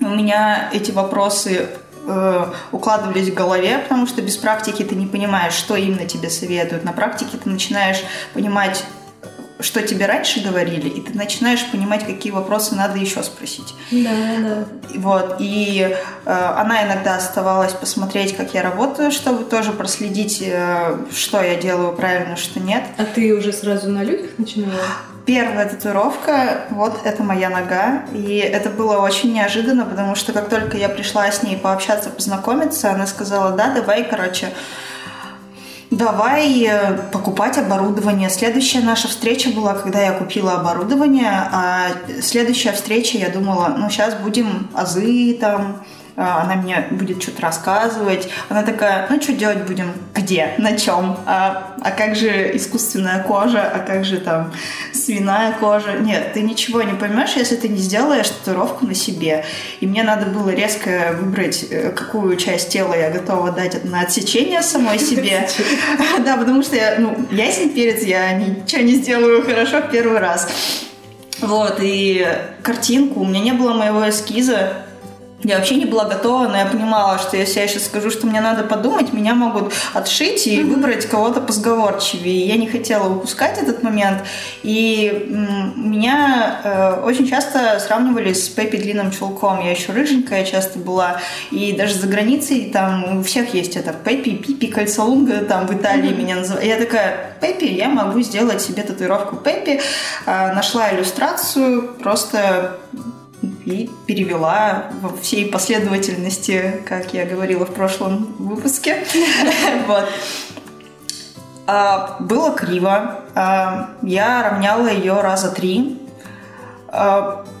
у 0.00 0.08
меня 0.08 0.68
эти 0.72 0.90
вопросы 0.90 1.68
э, 2.04 2.46
укладывались 2.72 3.28
в 3.28 3.34
голове, 3.34 3.78
потому 3.78 4.08
что 4.08 4.22
без 4.22 4.36
практики 4.36 4.82
ты 4.82 4.96
не 4.96 5.06
понимаешь, 5.06 5.52
что 5.52 5.76
именно 5.76 6.04
тебе 6.04 6.30
советуют. 6.30 6.84
На 6.84 6.92
практике 6.92 7.36
ты 7.36 7.48
начинаешь 7.48 8.02
понимать, 8.34 8.84
что 9.62 9.82
тебе 9.82 10.06
раньше 10.06 10.40
говорили, 10.40 10.88
и 10.88 11.00
ты 11.00 11.16
начинаешь 11.16 11.64
понимать, 11.70 12.06
какие 12.06 12.32
вопросы 12.32 12.74
надо 12.74 12.98
еще 12.98 13.22
спросить. 13.22 13.74
Да, 13.90 14.10
да. 14.38 14.64
Вот, 14.96 15.36
и 15.38 15.96
э, 16.24 16.52
она 16.56 16.84
иногда 16.86 17.16
оставалась 17.16 17.72
посмотреть, 17.72 18.36
как 18.36 18.54
я 18.54 18.62
работаю, 18.62 19.10
чтобы 19.10 19.44
тоже 19.44 19.72
проследить, 19.72 20.42
э, 20.42 20.96
что 21.12 21.42
я 21.42 21.56
делаю 21.56 21.92
правильно, 21.92 22.36
что 22.36 22.60
нет. 22.60 22.84
А 22.98 23.04
ты 23.04 23.32
уже 23.34 23.52
сразу 23.52 23.90
на 23.90 24.02
людях 24.02 24.30
начинала? 24.38 24.80
первая 25.26 25.68
татуировка, 25.68 26.62
вот 26.70 27.00
это 27.04 27.22
моя 27.22 27.50
нога. 27.50 28.02
И 28.12 28.38
это 28.38 28.68
было 28.68 28.98
очень 28.98 29.32
неожиданно, 29.32 29.84
потому 29.84 30.16
что 30.16 30.32
как 30.32 30.48
только 30.48 30.76
я 30.76 30.88
пришла 30.88 31.30
с 31.30 31.44
ней 31.44 31.56
пообщаться, 31.56 32.10
познакомиться, 32.10 32.90
она 32.90 33.06
сказала, 33.06 33.52
да, 33.52 33.72
давай, 33.72 34.08
короче, 34.08 34.48
давай 35.90 36.64
э, 36.64 36.98
покупать 37.12 37.58
оборудование. 37.58 38.30
Следующая 38.30 38.80
наша 38.80 39.08
встреча 39.08 39.50
была, 39.50 39.74
когда 39.74 40.00
я 40.00 40.12
купила 40.12 40.52
оборудование, 40.52 41.48
а 41.52 41.88
следующая 42.22 42.72
встреча, 42.72 43.18
я 43.18 43.28
думала, 43.28 43.74
ну, 43.76 43.90
сейчас 43.90 44.14
будем 44.14 44.68
азы 44.74 45.36
там, 45.40 45.84
она 46.16 46.56
мне 46.56 46.86
будет 46.90 47.22
что-то 47.22 47.42
рассказывать. 47.42 48.28
Она 48.48 48.62
такая, 48.62 49.06
ну 49.08 49.20
что 49.20 49.32
делать 49.32 49.66
будем? 49.66 49.92
Где? 50.14 50.54
На 50.58 50.76
чем? 50.76 51.16
А, 51.26 51.74
а 51.80 51.90
как 51.90 52.16
же 52.16 52.56
искусственная 52.56 53.22
кожа? 53.22 53.62
А 53.62 53.78
как 53.78 54.04
же 54.04 54.18
там 54.18 54.52
свиная 54.92 55.52
кожа? 55.52 55.92
Нет, 55.92 56.32
ты 56.34 56.42
ничего 56.42 56.82
не 56.82 56.94
поймешь, 56.94 57.36
если 57.36 57.56
ты 57.56 57.68
не 57.68 57.78
сделаешь 57.78 58.28
татуировку 58.28 58.86
на 58.86 58.94
себе. 58.94 59.44
И 59.80 59.86
мне 59.86 60.02
надо 60.02 60.26
было 60.26 60.50
резко 60.50 61.16
выбрать, 61.18 61.66
э, 61.70 61.90
какую 61.90 62.36
часть 62.36 62.70
тела 62.70 62.94
я 62.94 63.10
готова 63.10 63.52
дать 63.52 63.84
на 63.84 64.00
отсечение 64.00 64.62
самой 64.62 64.98
себе. 64.98 65.48
Да, 66.24 66.36
потому 66.36 66.62
что 66.62 66.76
я, 66.76 66.96
ну, 66.98 67.16
ясен 67.30 67.70
перец, 67.70 68.02
я 68.02 68.32
ничего 68.32 68.82
не 68.82 68.94
сделаю 68.94 69.42
хорошо 69.42 69.80
в 69.80 69.90
первый 69.90 70.18
раз. 70.18 70.48
Вот, 71.40 71.78
и 71.80 72.26
картинку, 72.62 73.20
у 73.20 73.24
меня 73.24 73.40
не 73.40 73.52
было 73.52 73.72
моего 73.72 74.08
эскиза, 74.08 74.84
я 75.42 75.56
вообще 75.56 75.76
не 75.76 75.86
была 75.86 76.04
готова, 76.04 76.48
но 76.48 76.56
я 76.56 76.66
понимала, 76.66 77.18
что 77.18 77.36
если 77.36 77.60
я 77.60 77.68
сейчас 77.68 77.84
скажу, 77.84 78.10
что 78.10 78.26
мне 78.26 78.40
надо 78.40 78.62
подумать, 78.62 79.12
меня 79.14 79.34
могут 79.34 79.72
отшить 79.94 80.46
и 80.46 80.62
выбрать 80.62 81.06
кого-то 81.06 81.40
позговорчивее. 81.40 82.46
Я 82.46 82.56
не 82.56 82.66
хотела 82.66 83.08
упускать 83.08 83.58
этот 83.58 83.82
момент. 83.82 84.18
И 84.62 85.26
меня 85.76 86.60
э, 86.62 87.00
очень 87.02 87.26
часто 87.26 87.80
сравнивали 87.80 88.34
с 88.34 88.48
Пеппи 88.50 88.76
длинным 88.76 89.10
чулком. 89.10 89.64
Я 89.64 89.70
еще 89.70 89.92
рыженькая 89.92 90.44
часто 90.44 90.78
была. 90.78 91.20
И 91.50 91.72
даже 91.72 91.94
за 91.94 92.06
границей 92.06 92.70
там 92.70 93.20
у 93.20 93.22
всех 93.22 93.54
есть 93.54 93.76
это 93.76 93.94
Пеппи, 93.94 94.36
Пипи, 94.36 94.66
Кольцалунга 94.66 95.38
там 95.38 95.66
в 95.66 95.74
Италии 95.74 96.12
меня 96.12 96.36
называют. 96.36 96.66
Я 96.66 96.76
такая, 96.76 97.36
Пеппи, 97.40 97.64
я 97.64 97.88
могу 97.88 98.20
сделать 98.20 98.60
себе 98.60 98.82
татуировку 98.82 99.36
Пеппи. 99.36 99.80
Э, 100.26 100.52
нашла 100.52 100.92
иллюстрацию, 100.92 101.94
просто 102.02 102.76
и 103.42 103.90
перевела 104.06 104.90
во 105.00 105.16
всей 105.16 105.50
последовательности, 105.50 106.82
как 106.86 107.14
я 107.14 107.24
говорила 107.24 107.64
в 107.64 107.74
прошлом 107.74 108.34
выпуске. 108.38 109.04
Вот. 109.86 110.08
А, 111.66 112.16
было 112.20 112.52
криво. 112.52 113.20
А, 113.34 113.90
я 114.02 114.42
равняла 114.48 114.90
ее 114.90 115.20
раза 115.20 115.50
три. 115.50 116.00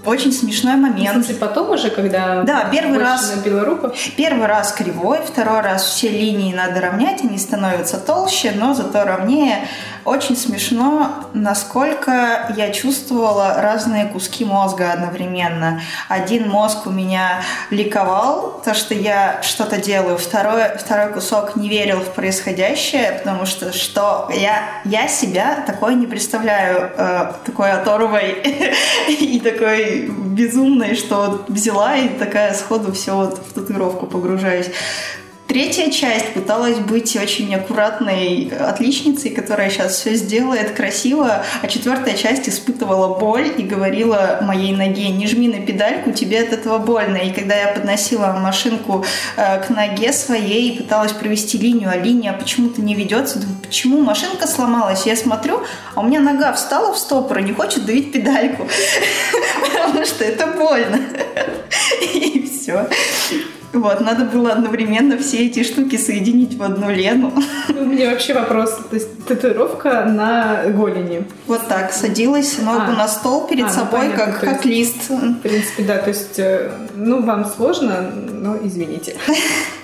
Очень 0.04 0.32
смешной 0.32 0.76
момент. 0.76 1.10
В 1.10 1.12
смысле, 1.12 1.34
потом 1.34 1.70
уже, 1.70 1.90
когда 1.90 2.42
да, 2.42 2.68
первый 2.72 2.98
раз, 2.98 3.34
набила 3.36 3.64
руку? 3.64 3.92
Первый 4.16 4.46
раз 4.46 4.72
кривой, 4.72 5.18
второй 5.26 5.60
раз 5.60 5.84
все 5.84 6.08
линии 6.08 6.54
надо 6.54 6.80
равнять, 6.80 7.22
они 7.22 7.36
становятся 7.36 7.98
толще, 7.98 8.52
но 8.56 8.72
зато 8.72 9.04
ровнее. 9.04 9.68
Очень 10.06 10.34
смешно, 10.36 11.10
насколько 11.34 12.50
я 12.56 12.70
чувствовала 12.70 13.60
разные 13.60 14.06
куски 14.06 14.46
мозга 14.46 14.92
одновременно. 14.92 15.82
Один 16.08 16.48
мозг 16.48 16.86
у 16.86 16.90
меня 16.90 17.42
ликовал, 17.68 18.62
то, 18.64 18.72
что 18.72 18.94
я 18.94 19.42
что-то 19.42 19.76
делаю. 19.76 20.16
Второй, 20.16 20.78
второй 20.78 21.12
кусок 21.12 21.56
не 21.56 21.68
верил 21.68 22.00
в 22.00 22.14
происходящее, 22.14 23.20
потому 23.22 23.44
что 23.44 23.74
что 23.74 24.30
я, 24.34 24.62
я 24.86 25.06
себя 25.06 25.62
такой 25.66 25.94
не 25.94 26.06
представляю, 26.06 26.90
э, 26.96 27.32
такой 27.44 27.70
оторвой 27.70 28.40
и 29.08 29.38
такой 29.40 29.89
безумной, 30.08 30.94
что 30.94 31.44
взяла 31.48 31.96
и 31.96 32.08
такая 32.08 32.54
сходу 32.54 32.92
все 32.92 33.14
вот 33.14 33.38
в 33.38 33.52
татуировку 33.52 34.06
погружаюсь. 34.06 34.70
Третья 35.50 35.90
часть 35.90 36.32
пыталась 36.32 36.78
быть 36.78 37.16
очень 37.16 37.52
аккуратной 37.56 38.52
отличницей, 38.56 39.32
которая 39.32 39.68
сейчас 39.68 39.96
все 39.96 40.14
сделает 40.14 40.76
красиво, 40.76 41.44
а 41.60 41.66
четвертая 41.66 42.14
часть 42.14 42.48
испытывала 42.48 43.18
боль 43.18 43.52
и 43.58 43.64
говорила 43.64 44.38
моей 44.42 44.72
ноге, 44.72 45.08
не 45.08 45.26
жми 45.26 45.48
на 45.48 45.58
педальку, 45.58 46.12
тебе 46.12 46.42
от 46.42 46.52
этого 46.52 46.78
больно. 46.78 47.16
И 47.16 47.32
когда 47.32 47.56
я 47.56 47.72
подносила 47.72 48.26
машинку 48.40 49.04
э, 49.36 49.60
к 49.60 49.70
ноге 49.70 50.12
своей 50.12 50.70
и 50.70 50.82
пыталась 50.82 51.10
провести 51.10 51.58
линию, 51.58 51.90
а 51.90 51.96
линия 51.96 52.32
почему-то 52.32 52.80
не 52.80 52.94
ведется, 52.94 53.40
думаю, 53.40 53.58
почему 53.60 54.00
машинка 54.02 54.46
сломалась? 54.46 55.04
Я 55.04 55.16
смотрю, 55.16 55.64
а 55.96 56.00
у 56.02 56.04
меня 56.04 56.20
нога 56.20 56.52
встала 56.52 56.92
в 56.92 56.96
стопор 56.96 57.38
и 57.38 57.42
не 57.42 57.52
хочет 57.52 57.84
давить 57.86 58.12
педальку, 58.12 58.68
потому 59.60 60.04
что 60.04 60.22
это 60.22 60.46
больно. 60.46 61.00
И 62.14 62.48
все. 62.48 62.88
Вот, 63.72 64.00
надо 64.00 64.24
было 64.24 64.52
одновременно 64.52 65.16
все 65.16 65.46
эти 65.46 65.62
штуки 65.62 65.96
соединить 65.96 66.56
в 66.56 66.62
одну 66.62 66.90
Лену. 66.90 67.32
У 67.68 67.84
меня 67.84 68.10
вообще 68.10 68.34
вопрос. 68.34 68.70
То 68.90 68.96
есть 68.96 69.24
татуировка 69.26 70.04
на 70.04 70.64
голени. 70.66 71.24
Вот 71.46 71.68
так, 71.68 71.92
садилась 71.92 72.58
ногу 72.58 72.80
а. 72.88 72.96
на 72.96 73.08
стол 73.08 73.46
перед 73.46 73.66
а, 73.66 73.68
ну, 73.68 73.74
собой, 73.74 74.08
ну, 74.08 74.16
как, 74.16 74.40
как 74.40 74.64
лист. 74.64 75.08
В 75.08 75.34
принципе, 75.40 75.84
да, 75.84 75.98
то 75.98 76.08
есть, 76.08 76.38
э, 76.38 76.70
ну, 76.96 77.22
вам 77.22 77.44
сложно, 77.44 78.10
но 78.32 78.56
извините. 78.62 79.16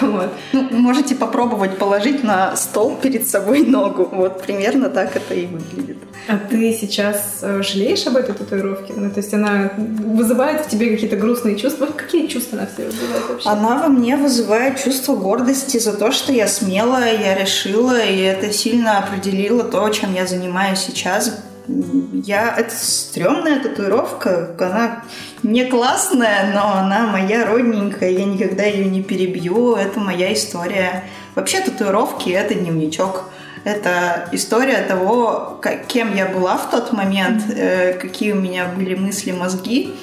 Вот. 0.00 0.30
Ну, 0.52 0.62
можете 0.70 1.14
попробовать 1.14 1.78
положить 1.78 2.24
на 2.24 2.56
стол 2.56 2.96
перед 3.00 3.26
собой 3.26 3.62
ногу. 3.62 4.08
Вот 4.10 4.42
примерно 4.42 4.88
так 4.88 5.16
это 5.16 5.34
и 5.34 5.46
выглядит. 5.46 5.98
А 6.26 6.38
ты 6.38 6.72
сейчас 6.72 7.40
э, 7.42 7.62
жалеешь 7.62 8.06
об 8.06 8.16
этой 8.16 8.34
татуировке? 8.34 8.94
Ну, 8.96 9.10
то 9.10 9.18
есть 9.18 9.34
она 9.34 9.72
вызывает 9.76 10.62
в 10.62 10.68
тебе 10.68 10.90
какие-то 10.90 11.16
грустные 11.16 11.56
чувства? 11.56 11.86
Какие 11.86 12.26
чувства 12.28 12.58
она 12.58 12.66
в 12.66 12.76
тебе 12.76 12.86
вызывает 12.86 13.28
вообще? 13.28 13.48
Она 13.48 13.82
во 13.82 13.88
мне 13.88 14.16
вызывает 14.16 14.82
чувство 14.82 15.16
гордости 15.16 15.78
за 15.78 15.92
то, 15.92 16.12
что 16.12 16.32
я 16.32 16.48
смелая, 16.48 17.20
я 17.20 17.34
решила, 17.34 18.02
и 18.02 18.20
это 18.20 18.52
сильно 18.52 18.98
определило 18.98 19.64
то, 19.64 19.88
чем 19.90 20.14
я 20.14 20.26
занимаюсь 20.26 20.80
сейчас. 20.80 21.42
Я... 21.66 22.54
Это 22.56 22.74
стрёмная 22.74 23.60
татуировка, 23.60 24.54
она 24.58 25.04
не 25.42 25.64
классная, 25.64 26.52
но 26.52 26.74
она 26.74 27.06
моя 27.06 27.46
родненькая, 27.46 28.10
я 28.10 28.24
никогда 28.24 28.64
ее 28.64 28.86
не 28.86 29.02
перебью, 29.02 29.74
это 29.74 30.00
моя 30.00 30.32
история. 30.32 31.04
Вообще 31.34 31.60
татуировки— 31.60 32.30
это 32.30 32.54
дневничок. 32.54 33.24
Это 33.64 34.28
история 34.32 34.82
того, 34.82 35.60
кем 35.88 36.14
я 36.14 36.26
была 36.26 36.58
в 36.58 36.70
тот 36.70 36.92
момент, 36.92 37.44
э, 37.48 37.94
какие 37.94 38.32
у 38.32 38.36
меня 38.36 38.66
были 38.66 38.94
мысли, 38.94 39.32
мозги. 39.32 39.94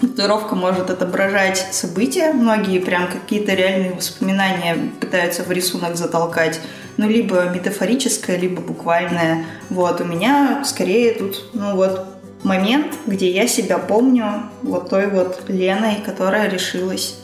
Татуировка 0.00 0.54
может 0.54 0.88
отображать 0.88 1.58
события, 1.72 2.32
многие 2.32 2.78
прям 2.78 3.08
какие-то 3.08 3.52
реальные 3.52 3.92
воспоминания 3.92 4.76
пытаются 4.98 5.42
в 5.42 5.52
рисунок 5.52 5.96
затолкать, 5.96 6.60
ну, 6.96 7.08
либо 7.08 7.48
метафорическое, 7.50 8.36
либо 8.36 8.60
буквальное. 8.60 9.44
Вот, 9.70 10.00
у 10.00 10.04
меня 10.04 10.62
скорее 10.64 11.14
тут, 11.14 11.50
ну, 11.52 11.76
вот, 11.76 12.06
момент, 12.42 12.94
где 13.06 13.30
я 13.30 13.46
себя 13.46 13.78
помню 13.78 14.42
вот 14.62 14.88
той 14.90 15.08
вот 15.08 15.42
Леной, 15.48 15.96
которая 16.04 16.48
решилась 16.48 17.18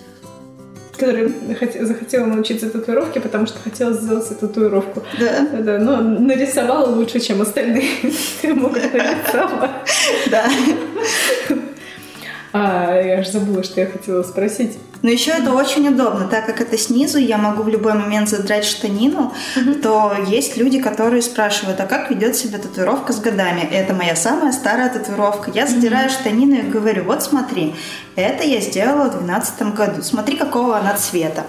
которая 0.92 1.32
захотела 1.80 2.26
научиться 2.26 2.70
татуировке, 2.70 3.18
потому 3.18 3.46
что 3.46 3.58
хотела 3.58 3.92
сделать 3.92 4.26
себе 4.26 4.36
татуировку. 4.36 5.02
Да. 5.18 5.48
да 5.50 5.78
но 5.78 6.00
нарисовала 6.00 6.94
лучше, 6.94 7.18
чем 7.18 7.42
остальные 7.42 7.88
могут 8.44 8.92
нарисовать. 8.92 9.70
Да. 10.30 10.48
А, 12.52 13.00
я 13.00 13.22
же 13.22 13.30
забыла, 13.30 13.62
что 13.62 13.80
я 13.80 13.86
хотела 13.86 14.22
спросить. 14.22 14.78
Но 15.02 15.10
еще 15.10 15.32
это 15.32 15.52
очень 15.52 15.88
удобно, 15.88 16.28
так 16.28 16.46
как 16.46 16.60
это 16.60 16.78
снизу, 16.78 17.18
я 17.18 17.36
могу 17.36 17.64
в 17.64 17.68
любой 17.68 17.94
момент 17.94 18.28
задрать 18.28 18.64
штанину, 18.64 19.32
mm-hmm. 19.56 19.80
то 19.80 20.12
есть 20.28 20.56
люди, 20.56 20.80
которые 20.80 21.22
спрашивают, 21.22 21.80
а 21.80 21.86
как 21.86 22.08
ведет 22.08 22.36
себя 22.36 22.58
татуировка 22.58 23.12
с 23.12 23.18
годами? 23.18 23.62
Это 23.62 23.94
моя 23.94 24.14
самая 24.14 24.52
старая 24.52 24.90
татуировка. 24.90 25.50
Я 25.52 25.66
задираю 25.66 26.08
mm-hmm. 26.08 26.20
штанину 26.20 26.54
и 26.54 26.62
говорю, 26.62 27.04
вот 27.04 27.22
смотри, 27.22 27.74
это 28.14 28.44
я 28.44 28.60
сделала 28.60 29.08
в 29.08 29.24
2012 29.24 29.62
году. 29.74 30.02
Смотри, 30.02 30.36
какого 30.36 30.76
она 30.76 30.94
цвета. 30.94 31.44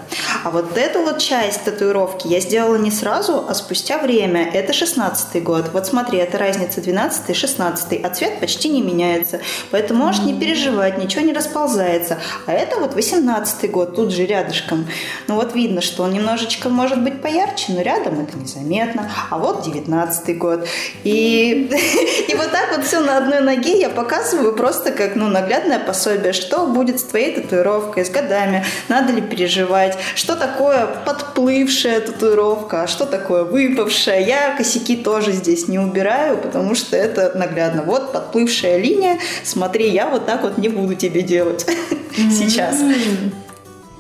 А 0.46 0.50
вот 0.50 0.78
эту 0.78 1.02
вот 1.02 1.18
часть 1.18 1.64
татуировки 1.66 2.28
я 2.28 2.40
сделала 2.40 2.78
не 2.78 2.90
сразу, 2.92 3.46
а 3.48 3.54
спустя 3.54 3.98
время. 3.98 4.50
Это 4.50 4.72
16 4.72 5.44
год. 5.44 5.72
Вот 5.74 5.86
смотри, 5.86 6.20
это 6.20 6.38
разница 6.38 6.82
12 6.82 7.30
и 7.30 7.34
16, 7.34 8.02
а 8.04 8.10
цвет 8.10 8.40
почти 8.40 8.70
не 8.70 8.82
меняется. 8.82 9.42
Поэтому 9.72 10.06
можешь 10.06 10.24
не 10.24 10.40
переживать, 10.40 10.93
ничего 10.98 11.24
не 11.24 11.34
расползается. 11.34 12.20
А 12.46 12.52
это 12.52 12.80
вот 12.80 12.94
18 12.94 13.24
17 13.44 13.72
год, 13.72 13.96
тут 13.96 14.12
же 14.12 14.26
рядышком. 14.26 14.88
Ну 15.28 15.36
вот 15.36 15.56
видно, 15.56 15.82
что 15.82 16.04
он 16.04 16.14
немножечко 16.14 16.70
может 16.70 17.02
быть 17.02 17.22
поярче, 17.22 17.74
но 17.74 17.82
рядом 17.82 18.20
это 18.22 18.38
незаметно. 18.38 19.10
А 19.30 19.38
вот 19.38 19.64
19 19.64 20.38
год. 20.38 20.68
И, 21.04 21.70
и 22.28 22.36
вот 22.36 22.52
так 22.52 22.76
вот 22.76 22.86
все 22.86 23.00
на 23.00 23.18
одной 23.18 23.42
ноге 23.42 23.80
я 23.80 23.90
показываю 23.90 24.54
просто 24.54 24.92
как 24.92 25.16
ну, 25.16 25.28
наглядное 25.28 25.80
пособие, 25.80 26.34
что 26.34 26.68
будет 26.68 27.00
с 27.00 27.04
твоей 27.04 27.36
татуировкой, 27.36 28.06
с 28.06 28.10
годами, 28.10 28.66
надо 28.90 29.14
ли 29.14 29.22
переживать, 29.22 29.98
что 30.16 30.36
такое 30.36 30.88
подплывшая 31.06 32.02
татуировка, 32.02 32.84
а 32.84 32.88
что 32.88 33.06
такое 33.06 33.44
выпавшая. 33.44 34.22
Я 34.22 34.56
косяки 34.56 34.96
тоже 34.96 35.32
здесь 35.32 35.68
не 35.68 35.80
убираю, 35.80 36.38
потому 36.38 36.76
что 36.76 36.98
это 36.98 37.32
наглядно. 37.36 37.84
Вот 37.84 38.12
подплывшая 38.12 38.78
линия, 38.78 39.20
смотри, 39.44 39.90
я 39.90 40.08
вот 40.08 40.26
так 40.26 40.44
вот 40.44 40.58
не 40.58 40.70
буду 40.70 40.83
тебе 40.92 41.22
делать 41.22 41.66
сейчас. 42.16 42.82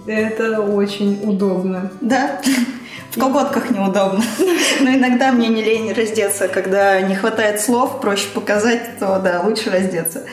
Это 0.05 0.61
очень 0.61 1.21
удобно. 1.23 1.91
Да. 2.01 2.41
В 3.11 3.19
колготках 3.19 3.69
неудобно. 3.69 4.23
Но 4.81 4.89
иногда 4.89 5.31
мне 5.31 5.47
не 5.47 5.63
лень 5.63 5.93
раздеться, 5.93 6.47
когда 6.47 6.99
не 7.01 7.15
хватает 7.15 7.61
слов, 7.61 8.01
проще 8.01 8.27
показать, 8.33 8.99
то 8.99 9.21
да, 9.23 9.41
лучше 9.41 9.69
раздеться. 9.69 10.25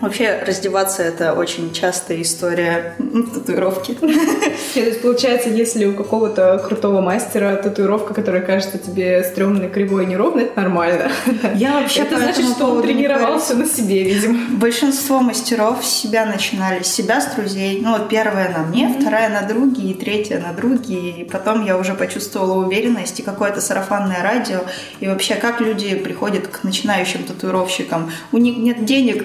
Вообще 0.00 0.42
раздеваться 0.46 1.02
это 1.02 1.32
очень 1.32 1.72
частая 1.72 2.20
история 2.20 2.96
татуировки. 3.32 3.94
То 3.94 4.80
есть 4.80 5.00
получается, 5.00 5.48
если 5.48 5.86
у 5.86 5.94
какого-то 5.94 6.62
крутого 6.66 7.00
мастера 7.00 7.56
татуировка, 7.56 8.12
которая 8.12 8.42
кажется 8.42 8.76
тебе 8.76 9.24
стрёмной, 9.24 9.70
кривой, 9.70 10.04
неровной, 10.04 10.44
это 10.44 10.60
нормально. 10.60 11.10
Я 11.54 11.80
вообще 11.80 12.02
Это 12.02 12.18
значит, 12.18 12.44
что 12.44 12.66
он 12.66 12.82
тренировался 12.82 13.54
на 13.54 13.66
себе, 13.66 14.02
видимо. 14.02 14.38
Большинство 14.58 15.20
мастеров 15.20 15.84
себя 15.84 16.26
начинали, 16.26 16.82
с 16.82 16.88
себя, 16.88 17.20
с 17.20 17.34
друзей. 17.34 17.80
Ну 17.82 17.92
вот 17.92 18.10
первая 18.10 18.50
на 18.50 18.64
мне, 18.64 18.94
вторая 19.00 19.30
на 19.30 19.48
другие, 19.48 19.94
третья 19.94 20.38
на 20.38 20.52
другие. 20.52 21.22
И 21.22 21.24
потом 21.24 21.64
я 21.64 21.78
уже 21.78 21.94
почувствовала 21.94 22.64
уверенность 22.66 23.18
и 23.20 23.22
какое-то 23.22 23.62
сарафанное 23.62 24.22
радио. 24.22 24.60
И 25.00 25.08
вообще, 25.08 25.36
как 25.36 25.62
люди 25.62 25.94
приходят 25.94 26.48
к 26.48 26.64
начинающим 26.64 27.24
татуировщикам. 27.24 28.12
У 28.32 28.38
них 28.38 28.58
нет 28.58 28.84
денег, 28.84 29.24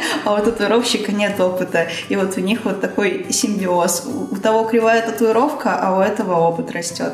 а 0.24 0.34
у 0.34 0.44
татуировщика 0.44 1.12
нет 1.12 1.40
опыта. 1.40 1.88
И 2.08 2.16
вот 2.16 2.36
у 2.36 2.40
них 2.40 2.64
вот 2.64 2.80
такой 2.80 3.26
симбиоз. 3.30 4.06
У 4.30 4.36
того 4.36 4.64
кривая 4.64 5.02
татуировка, 5.02 5.78
а 5.80 5.96
у 5.96 6.00
этого 6.00 6.34
опыт 6.34 6.72
растет. 6.72 7.12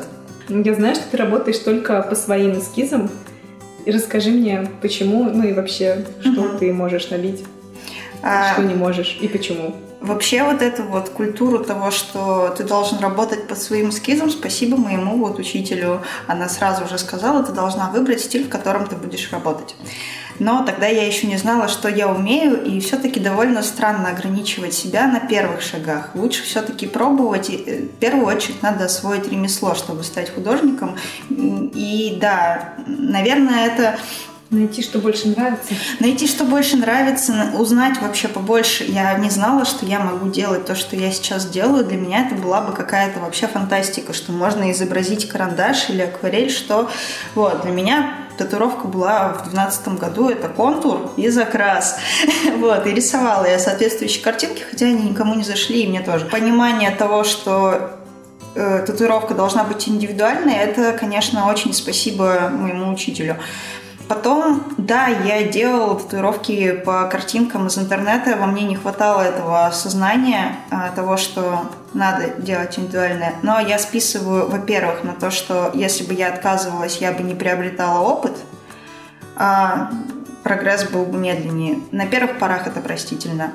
Я 0.49 0.73
знаю, 0.73 0.95
что 0.95 1.05
ты 1.09 1.17
работаешь 1.17 1.59
только 1.59 2.01
по 2.01 2.15
своим 2.15 2.59
эскизам. 2.59 3.09
И 3.85 3.91
расскажи 3.91 4.31
мне, 4.31 4.67
почему, 4.81 5.23
ну 5.25 5.43
и 5.43 5.53
вообще, 5.53 6.05
что 6.21 6.41
угу. 6.41 6.57
ты 6.57 6.71
можешь 6.71 7.09
набить, 7.09 7.43
а... 8.21 8.53
что 8.53 8.63
не 8.63 8.75
можешь 8.75 9.17
и 9.19 9.27
почему. 9.27 9.75
Вообще 9.99 10.43
вот 10.43 10.61
эту 10.61 10.83
вот 10.83 11.09
культуру 11.09 11.63
того, 11.63 11.89
что 11.89 12.53
ты 12.57 12.65
должен 12.65 12.99
работать 12.99 13.47
по 13.47 13.55
своим 13.55 13.89
эскизам, 13.89 14.29
спасибо 14.29 14.75
моему 14.75 15.17
вот 15.17 15.39
учителю. 15.39 16.01
Она 16.27 16.49
сразу 16.49 16.87
же 16.89 16.97
сказала, 16.97 17.41
ты 17.41 17.53
должна 17.53 17.89
выбрать 17.89 18.19
стиль, 18.19 18.43
в 18.43 18.49
котором 18.49 18.85
ты 18.85 18.97
будешь 18.97 19.31
работать. 19.31 19.75
Но 20.39 20.63
тогда 20.65 20.87
я 20.87 21.05
еще 21.05 21.27
не 21.27 21.37
знала, 21.37 21.67
что 21.67 21.87
я 21.87 22.07
умею, 22.07 22.63
и 22.63 22.79
все-таки 22.79 23.19
довольно 23.19 23.63
странно 23.63 24.09
ограничивать 24.09 24.73
себя 24.73 25.07
на 25.07 25.19
первых 25.19 25.61
шагах. 25.61 26.11
Лучше 26.15 26.43
все-таки 26.43 26.87
пробовать. 26.87 27.49
И, 27.49 27.63
э, 27.65 27.81
в 27.83 27.99
первую 27.99 28.25
очередь 28.25 28.61
надо 28.61 28.85
освоить 28.85 29.27
ремесло, 29.29 29.75
чтобы 29.75 30.03
стать 30.03 30.33
художником. 30.33 30.95
И 31.29 32.17
да, 32.19 32.73
наверное, 32.87 33.67
это 33.67 33.97
Найти, 34.53 34.83
что 34.83 34.99
больше 34.99 35.29
нравится. 35.29 35.73
Найти, 35.99 36.27
что 36.27 36.43
больше 36.43 36.77
нравится, 36.77 37.51
узнать 37.57 37.99
вообще 37.99 38.27
побольше. 38.27 38.83
Я 38.83 39.15
не 39.15 39.31
знала, 39.31 39.65
что 39.65 39.83
я 39.85 39.99
могу 39.99 40.29
делать 40.29 40.65
то, 40.65 40.75
что 40.75 40.95
я 40.95 41.11
сейчас 41.11 41.47
делаю. 41.47 41.83
Для 41.83 41.97
меня 41.97 42.27
это 42.27 42.35
была 42.35 42.61
бы 42.61 42.71
какая-то 42.71 43.19
вообще 43.19 43.47
фантастика, 43.47 44.13
что 44.13 44.31
можно 44.31 44.71
изобразить 44.71 45.27
карандаш 45.27 45.89
или 45.89 46.03
акварель, 46.03 46.51
что 46.51 46.89
вот 47.33 47.63
для 47.63 47.71
меня 47.71 48.13
татуировка 48.37 48.87
была 48.87 49.29
в 49.29 49.49
2012 49.49 49.87
году, 49.99 50.29
это 50.29 50.49
контур 50.49 51.11
и 51.17 51.29
закрас. 51.29 51.97
вот, 52.57 52.85
и 52.87 52.91
рисовала 52.91 53.45
я 53.45 53.59
соответствующие 53.59 54.23
картинки, 54.23 54.63
хотя 54.69 54.85
они 54.87 55.09
никому 55.09 55.35
не 55.35 55.43
зашли, 55.43 55.83
и 55.83 55.87
мне 55.87 56.01
тоже. 56.01 56.25
Понимание 56.25 56.91
того, 56.91 57.23
что 57.23 57.91
э, 58.55 58.83
татуировка 58.85 59.33
должна 59.33 59.63
быть 59.63 59.87
индивидуальной, 59.87 60.55
это, 60.55 60.93
конечно, 60.93 61.49
очень 61.49 61.73
спасибо 61.73 62.49
моему 62.51 62.91
учителю. 62.91 63.37
Потом, 64.07 64.63
да, 64.77 65.07
я 65.07 65.43
делала 65.43 65.99
татуировки 65.99 66.73
по 66.73 67.05
картинкам 67.05 67.67
из 67.67 67.77
интернета, 67.77 68.35
во 68.35 68.47
мне 68.47 68.63
не 68.63 68.75
хватало 68.75 69.21
этого 69.21 69.65
осознания 69.65 70.57
а, 70.69 70.89
того, 70.91 71.17
что 71.17 71.61
надо 71.93 72.29
делать 72.37 72.77
индивидуальное. 72.77 73.35
Но 73.43 73.59
я 73.59 73.79
списываю, 73.79 74.49
во-первых, 74.49 75.03
на 75.03 75.13
то, 75.13 75.31
что 75.31 75.71
если 75.73 76.03
бы 76.03 76.13
я 76.13 76.27
отказывалась, 76.33 76.97
я 76.97 77.11
бы 77.11 77.23
не 77.23 77.33
приобретала 77.33 77.99
опыт, 77.99 78.35
а 79.35 79.91
прогресс 80.43 80.83
был 80.85 81.05
бы 81.05 81.17
медленнее. 81.17 81.79
На 81.91 82.05
первых 82.05 82.39
порах 82.39 82.67
это 82.67 82.81
простительно. 82.81 83.53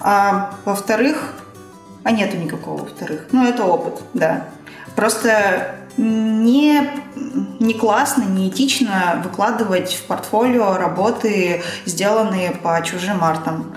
А 0.00 0.54
во-вторых, 0.64 1.34
а 2.04 2.12
нету 2.12 2.36
никакого 2.36 2.82
во-вторых. 2.82 3.26
Ну, 3.32 3.44
это 3.44 3.64
опыт, 3.64 4.00
да. 4.12 4.44
Просто 4.94 5.74
не, 5.96 6.90
не 7.60 7.74
классно, 7.74 8.24
не 8.24 8.48
этично 8.48 9.22
выкладывать 9.24 9.92
в 9.92 10.02
портфолио 10.04 10.76
работы, 10.76 11.62
сделанные 11.86 12.50
по 12.50 12.80
чужим 12.82 13.22
артам. 13.22 13.74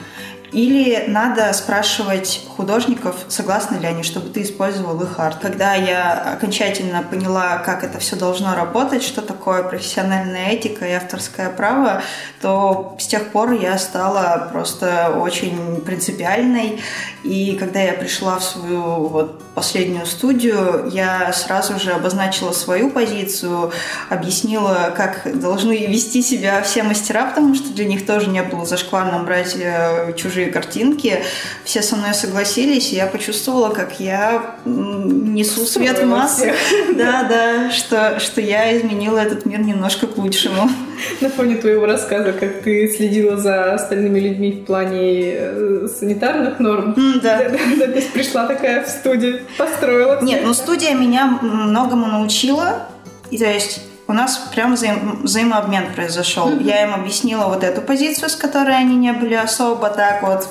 Или 0.52 1.06
надо 1.08 1.52
спрашивать 1.54 2.46
художников, 2.56 3.16
согласны 3.28 3.78
ли 3.78 3.86
они, 3.86 4.04
чтобы 4.04 4.30
ты 4.30 4.44
использовал 4.44 5.02
их 5.02 5.20
арт. 5.20 5.38
Когда 5.42 5.76
я 5.76 6.34
окончательно 6.34 7.04
поняла, 7.04 7.58
как 7.58 7.84
это 7.84 8.00
все 8.00 8.16
должно 8.16 8.56
работать, 8.56 9.04
что 9.04 9.22
такое 9.22 9.64
профессиональная 9.64 10.52
этика 10.52 10.86
и 10.86 10.92
авторское 10.92 11.50
право, 11.50 12.02
то 12.42 12.96
с 13.00 13.08
тех 13.08 13.32
пор 13.32 13.52
я 13.52 13.78
стала 13.78 14.50
просто 14.52 15.18
очень 15.20 15.82
принципиальной. 15.82 16.82
И 17.24 17.56
когда 17.60 17.82
я 17.82 17.94
пришла 17.94 18.40
в 18.40 18.44
свою 18.44 19.08
вот 19.08 19.44
последнюю 19.54 20.06
студию, 20.06 20.90
я 20.92 21.34
сразу 21.34 21.80
же 21.80 21.92
обозначила 21.92 22.52
свою 22.52 22.90
позицию, 22.90 23.72
объяснила, 24.10 24.94
как 24.96 25.40
должны 25.40 25.88
вести 25.88 26.22
себя 26.22 26.62
все 26.62 26.84
мастера, 26.84 27.26
потому 27.26 27.54
что 27.56 27.74
для 27.74 27.86
них 27.86 28.06
тоже 28.06 28.30
не 28.30 28.44
было 28.44 28.66
зашкварно 28.66 29.24
брать 29.24 29.56
э, 29.58 30.14
чужие 30.38 30.52
картинки. 30.52 31.24
Все 31.64 31.82
со 31.82 31.96
мной 31.96 32.14
согласились, 32.14 32.94
и 32.94 32.96
я 32.96 33.08
почувствовала, 33.08 33.70
как 33.70 34.00
я 34.00 34.58
несу 34.66 35.66
свет 35.66 36.00
в 36.00 36.06
массы. 36.06 36.54
Да, 36.96 37.24
да, 37.24 37.72
что, 37.72 38.20
что 38.20 38.42
я 38.42 38.76
изменила 38.78 39.20
этот 39.20 39.46
мир 39.46 39.60
немножко 39.60 40.08
к 40.08 40.18
лучшему. 40.18 40.70
На 41.22 41.30
фоне 41.30 41.56
твоего 41.56 41.86
рассказа, 41.86 42.34
как 42.34 42.62
ты 42.62 42.88
следила 42.88 43.38
за 43.38 43.74
остальными 43.74 44.20
людьми 44.20 44.52
в 44.52 44.66
плане 44.66 45.34
э, 45.36 45.88
санитарных 45.88 46.60
норм. 46.60 46.96
Да. 47.22 47.38
то 47.40 47.96
есть 47.96 48.12
пришла 48.14 48.46
такая 48.46 48.84
в 48.84 48.88
студию 48.88 49.42
построила. 49.58 50.20
Нет, 50.22 50.42
ну 50.44 50.54
студия 50.54 50.94
меня 50.94 51.40
многому 51.42 52.08
научила. 52.08 52.88
И 53.32 53.38
то 53.38 53.46
есть 53.46 53.82
у 54.08 54.14
нас 54.14 54.38
прям 54.54 54.74
взаим, 54.74 55.22
взаимообмен 55.24 55.94
произошел. 55.94 56.50
Mm-hmm. 56.50 56.64
Я 56.64 56.84
им 56.84 56.94
объяснила 56.94 57.46
вот 57.46 57.64
эту 57.64 57.82
позицию, 57.82 58.30
с 58.30 58.36
которой 58.36 58.78
они 58.78 58.96
не 58.96 59.12
были 59.12 59.34
особо 59.34 59.90
так 59.90 60.24
вот 60.24 60.48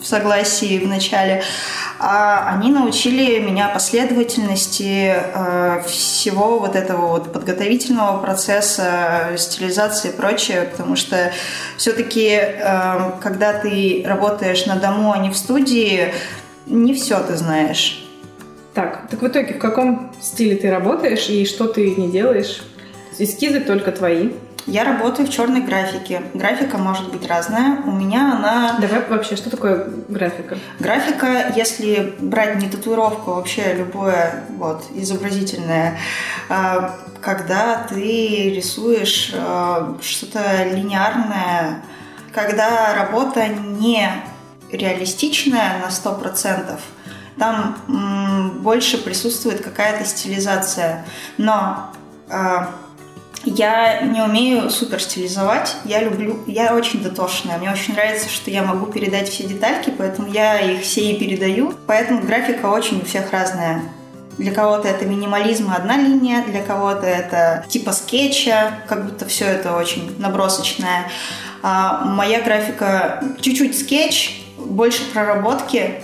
в 0.00 0.06
согласии 0.06 0.78
в 0.78 0.86
начале. 0.86 1.42
А 1.98 2.50
они 2.54 2.70
научили 2.70 3.40
меня 3.40 3.68
последовательности 3.68 5.16
э, 5.16 5.82
всего 5.86 6.60
вот 6.60 6.76
этого 6.76 7.08
вот 7.08 7.32
подготовительного 7.32 8.22
процесса, 8.22 9.30
стилизации 9.36 10.10
и 10.10 10.12
прочее, 10.12 10.62
потому 10.70 10.94
что 10.94 11.32
все-таки, 11.76 12.28
э, 12.30 13.12
когда 13.20 13.54
ты 13.54 14.04
работаешь 14.06 14.66
на 14.66 14.76
дому, 14.76 15.12
а 15.12 15.18
не 15.18 15.30
в 15.30 15.36
студии, 15.36 16.14
не 16.66 16.94
все 16.94 17.18
ты 17.20 17.36
знаешь. 17.36 18.07
Так, 18.78 19.08
так 19.10 19.20
в 19.20 19.26
итоге 19.26 19.54
в 19.54 19.58
каком 19.58 20.12
стиле 20.20 20.54
ты 20.54 20.70
работаешь 20.70 21.28
и 21.28 21.44
что 21.46 21.66
ты 21.66 21.96
не 21.96 22.08
делаешь? 22.08 22.62
Эскизы 23.18 23.58
только 23.58 23.90
твои. 23.90 24.30
Я 24.66 24.84
работаю 24.84 25.26
в 25.26 25.32
черной 25.32 25.62
графике. 25.62 26.22
Графика 26.32 26.78
может 26.78 27.10
быть 27.10 27.26
разная. 27.26 27.82
У 27.84 27.90
меня 27.90 28.34
она... 28.36 28.78
Давай 28.80 29.04
вообще, 29.08 29.34
что 29.34 29.50
такое 29.50 29.88
графика? 30.08 30.58
Графика, 30.78 31.52
если 31.56 32.14
брать 32.20 32.62
не 32.62 32.68
татуировку, 32.68 33.32
а 33.32 33.34
вообще 33.34 33.74
любое 33.74 34.44
вот, 34.50 34.84
изобразительное, 34.94 35.98
а, 36.48 36.94
когда 37.20 37.82
ты 37.82 38.54
рисуешь 38.54 39.32
а, 39.34 39.98
что-то 40.00 40.62
линейное, 40.62 41.82
когда 42.32 42.94
работа 42.94 43.48
не 43.48 44.08
реалистичная 44.70 45.80
на 45.80 45.88
100%, 45.88 46.78
там 47.38 47.76
больше 48.48 48.98
присутствует 48.98 49.62
какая-то 49.62 50.04
стилизация. 50.04 51.04
Но 51.36 51.90
э, 52.30 52.66
Я 53.44 54.02
не 54.02 54.20
умею 54.20 54.68
супер 54.68 55.00
стилизовать, 55.00 55.76
я 55.84 56.02
люблю, 56.02 56.40
я 56.46 56.74
очень 56.74 57.02
дотошная, 57.02 57.56
мне 57.58 57.70
очень 57.70 57.94
нравится, 57.94 58.28
что 58.28 58.50
я 58.50 58.62
могу 58.62 58.86
передать 58.86 59.28
все 59.28 59.44
детальки, 59.44 59.92
поэтому 59.96 60.28
я 60.28 60.58
их 60.60 60.82
все 60.82 61.12
и 61.12 61.18
передаю, 61.18 61.72
поэтому 61.86 62.20
графика 62.20 62.66
очень 62.66 63.00
у 63.00 63.04
всех 63.04 63.30
разная. 63.32 63.82
Для 64.38 64.52
кого-то 64.52 64.88
это 64.88 65.04
минимализм 65.04 65.70
одна 65.70 65.96
линия, 65.96 66.44
для 66.44 66.62
кого-то 66.62 67.06
это 67.06 67.64
типа 67.68 67.92
скетча, 67.92 68.80
как 68.88 69.04
будто 69.04 69.24
все 69.26 69.46
это 69.46 69.76
очень 69.76 70.14
набросочное. 70.20 71.10
А 71.62 72.04
моя 72.04 72.40
графика 72.42 73.22
чуть-чуть 73.40 73.78
скетч, 73.78 74.42
больше 74.58 75.04
проработки, 75.12 76.02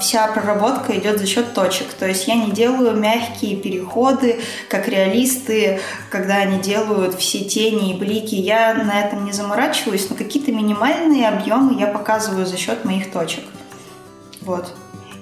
вся 0.00 0.28
проработка 0.28 0.96
идет 0.96 1.18
за 1.18 1.26
счет 1.26 1.52
точек. 1.54 1.92
То 1.92 2.06
есть 2.06 2.26
я 2.26 2.34
не 2.34 2.50
делаю 2.50 2.96
мягкие 2.96 3.56
переходы, 3.56 4.40
как 4.68 4.88
реалисты, 4.88 5.80
когда 6.10 6.36
они 6.36 6.58
делают 6.58 7.14
все 7.14 7.44
тени 7.44 7.94
и 7.94 7.98
блики. 7.98 8.34
Я 8.34 8.74
на 8.74 9.00
этом 9.00 9.24
не 9.24 9.32
заморачиваюсь, 9.32 10.08
но 10.08 10.16
какие-то 10.16 10.52
минимальные 10.52 11.28
объемы 11.28 11.78
я 11.78 11.86
показываю 11.86 12.46
за 12.46 12.56
счет 12.56 12.84
моих 12.84 13.12
точек. 13.12 13.44
Вот. 14.40 14.74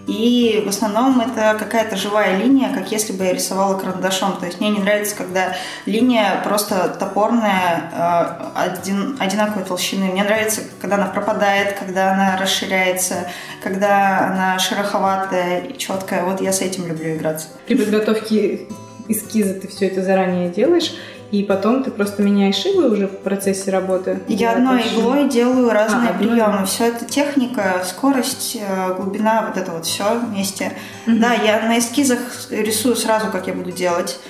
И 0.07 0.63
в 0.65 0.69
основном 0.69 1.21
это 1.21 1.57
какая-то 1.59 1.97
живая 1.97 2.37
линия, 2.37 2.75
как 2.75 2.91
если 2.91 3.13
бы 3.13 3.25
я 3.25 3.33
рисовала 3.33 3.79
карандашом. 3.79 4.37
То 4.39 4.47
есть 4.47 4.61
мне 4.61 4.71
не 4.71 4.79
нравится, 4.79 5.15
когда 5.17 5.55
линия 5.87 6.41
просто 6.45 6.89
топорная, 6.99 7.91
э, 7.93 8.51
один, 8.55 9.17
одинаковой 9.21 9.65
толщины. 9.65 10.07
Мне 10.07 10.25
нравится, 10.25 10.63
когда 10.81 10.97
она 10.97 11.07
пропадает, 11.07 11.79
когда 11.79 12.13
она 12.13 12.37
расширяется, 12.37 13.29
когда 13.63 14.27
она 14.27 14.59
шероховатая 14.59 15.61
и 15.61 15.79
четкая. 15.79 16.25
Вот 16.25 16.41
я 16.41 16.53
с 16.53 16.61
этим 16.61 16.87
люблю 16.87 17.15
играться. 17.15 17.49
При 17.67 17.77
подготовке 17.77 18.67
эскиза 19.09 19.55
ты 19.55 19.69
все 19.69 19.87
это 19.87 20.03
заранее 20.03 20.49
делаешь? 20.49 20.95
И 21.33 21.43
потом 21.43 21.83
ты 21.83 21.91
просто 21.91 22.23
меняешь 22.23 22.65
иглы 22.67 22.91
уже 22.91 23.09
в 23.09 23.17
процессе 23.17 23.71
работы? 23.71 24.21
Я 24.29 24.53
одной 24.53 24.83
иглой 24.83 25.31
делаю 25.31 25.71
разные 25.71 26.11
а, 26.11 26.13
приемы. 26.13 26.67
Все 26.67 26.89
это 26.89 27.07
техника, 27.07 27.83
скорость, 27.87 28.59
э, 28.61 28.95
глубина, 28.95 29.47
вот 29.49 29.57
это 29.57 29.73
вот 29.73 29.87
все 29.87 30.19
вместе. 30.19 30.73
Угу. 31.07 31.17
Да, 31.17 31.33
я 31.33 31.63
на 31.63 31.79
эскизах 31.79 32.19
рисую 32.51 32.97
сразу, 32.97 33.29
как 33.33 33.47
я 33.47 33.55
буду 33.55 33.73
делать. 33.73 34.21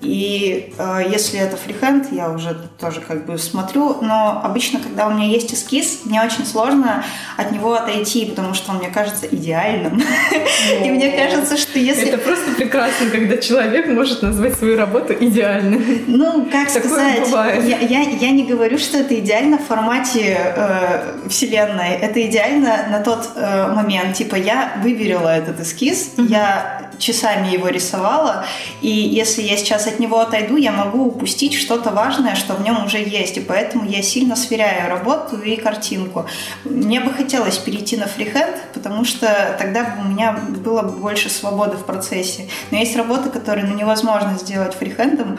И 0.00 0.72
э, 0.78 1.02
если 1.10 1.40
это 1.40 1.56
фрихенд, 1.56 2.12
я 2.12 2.30
уже 2.30 2.56
тоже 2.78 3.00
как 3.00 3.26
бы 3.26 3.38
смотрю, 3.38 3.98
но 4.00 4.40
обычно, 4.44 4.80
когда 4.80 5.06
у 5.08 5.10
меня 5.10 5.26
есть 5.26 5.52
эскиз, 5.52 6.00
мне 6.04 6.22
очень 6.22 6.46
сложно 6.46 7.04
от 7.36 7.50
него 7.52 7.74
отойти, 7.74 8.26
потому 8.26 8.54
что 8.54 8.72
он 8.72 8.78
мне 8.78 8.88
кажется 8.88 9.26
идеальным. 9.26 10.02
И 10.84 10.90
мне 10.90 11.10
кажется, 11.10 11.56
что 11.56 11.78
если... 11.78 12.08
Это 12.08 12.18
просто 12.18 12.52
прекрасно, 12.52 13.10
когда 13.10 13.36
человек 13.38 13.88
может 13.88 14.22
назвать 14.22 14.56
свою 14.56 14.76
работу 14.76 15.14
идеальной. 15.18 16.04
Ну, 16.06 16.48
как 16.50 16.70
сказать, 16.70 17.28
я 17.28 18.30
не 18.30 18.44
говорю, 18.44 18.78
что 18.78 18.98
это 18.98 19.18
идеально 19.18 19.58
в 19.58 19.64
формате 19.64 20.38
э, 20.38 21.28
Вселенной. 21.28 21.94
Это 22.00 22.24
идеально 22.26 22.86
на 22.90 23.00
тот 23.00 23.30
э, 23.34 23.72
момент. 23.72 24.16
Типа, 24.16 24.36
я 24.36 24.74
выверила 24.82 25.28
этот 25.28 25.60
эскиз, 25.60 26.12
я 26.16 26.87
часами 26.98 27.48
его 27.48 27.68
рисовала, 27.68 28.44
и 28.80 28.88
если 28.88 29.42
я 29.42 29.56
сейчас 29.56 29.86
от 29.86 29.98
него 29.98 30.20
отойду, 30.20 30.56
я 30.56 30.72
могу 30.72 31.06
упустить 31.06 31.54
что-то 31.54 31.90
важное, 31.90 32.34
что 32.34 32.54
в 32.54 32.62
нем 32.62 32.84
уже 32.84 32.98
есть, 32.98 33.36
и 33.36 33.40
поэтому 33.40 33.88
я 33.88 34.02
сильно 34.02 34.36
сверяю 34.36 34.88
работу 34.88 35.40
и 35.40 35.56
картинку. 35.56 36.26
Мне 36.64 37.00
бы 37.00 37.12
хотелось 37.12 37.58
перейти 37.58 37.96
на 37.96 38.06
фрихенд, 38.06 38.56
потому 38.74 39.04
что 39.04 39.56
тогда 39.58 39.84
бы 39.84 40.02
у 40.02 40.08
меня 40.08 40.32
было 40.32 40.82
больше 40.82 41.28
свободы 41.30 41.76
в 41.76 41.84
процессе. 41.84 42.48
Но 42.70 42.78
есть 42.78 42.96
работы, 42.96 43.30
которые 43.30 43.66
ну, 43.66 43.74
невозможно 43.74 44.36
сделать 44.38 44.74
фрихендом, 44.74 45.38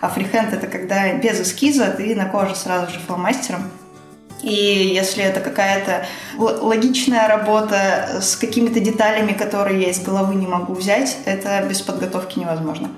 а 0.00 0.08
фрихенд 0.08 0.52
это 0.52 0.66
когда 0.66 1.12
без 1.14 1.40
эскиза 1.40 1.86
ты 1.96 2.14
на 2.14 2.26
коже 2.26 2.54
сразу 2.54 2.92
же 2.92 3.00
фломастером. 3.00 3.70
И 4.42 4.54
если 4.94 5.22
это 5.22 5.40
какая-то 5.40 6.06
логичная 6.38 7.28
работа 7.28 8.20
с 8.20 8.36
какими-то 8.36 8.80
деталями, 8.80 9.32
которые 9.32 9.80
я 9.82 9.90
из 9.90 10.00
головы 10.00 10.34
не 10.34 10.46
могу 10.46 10.72
взять, 10.74 11.18
это 11.26 11.64
без 11.68 11.82
подготовки 11.82 12.38
невозможно. 12.38 12.88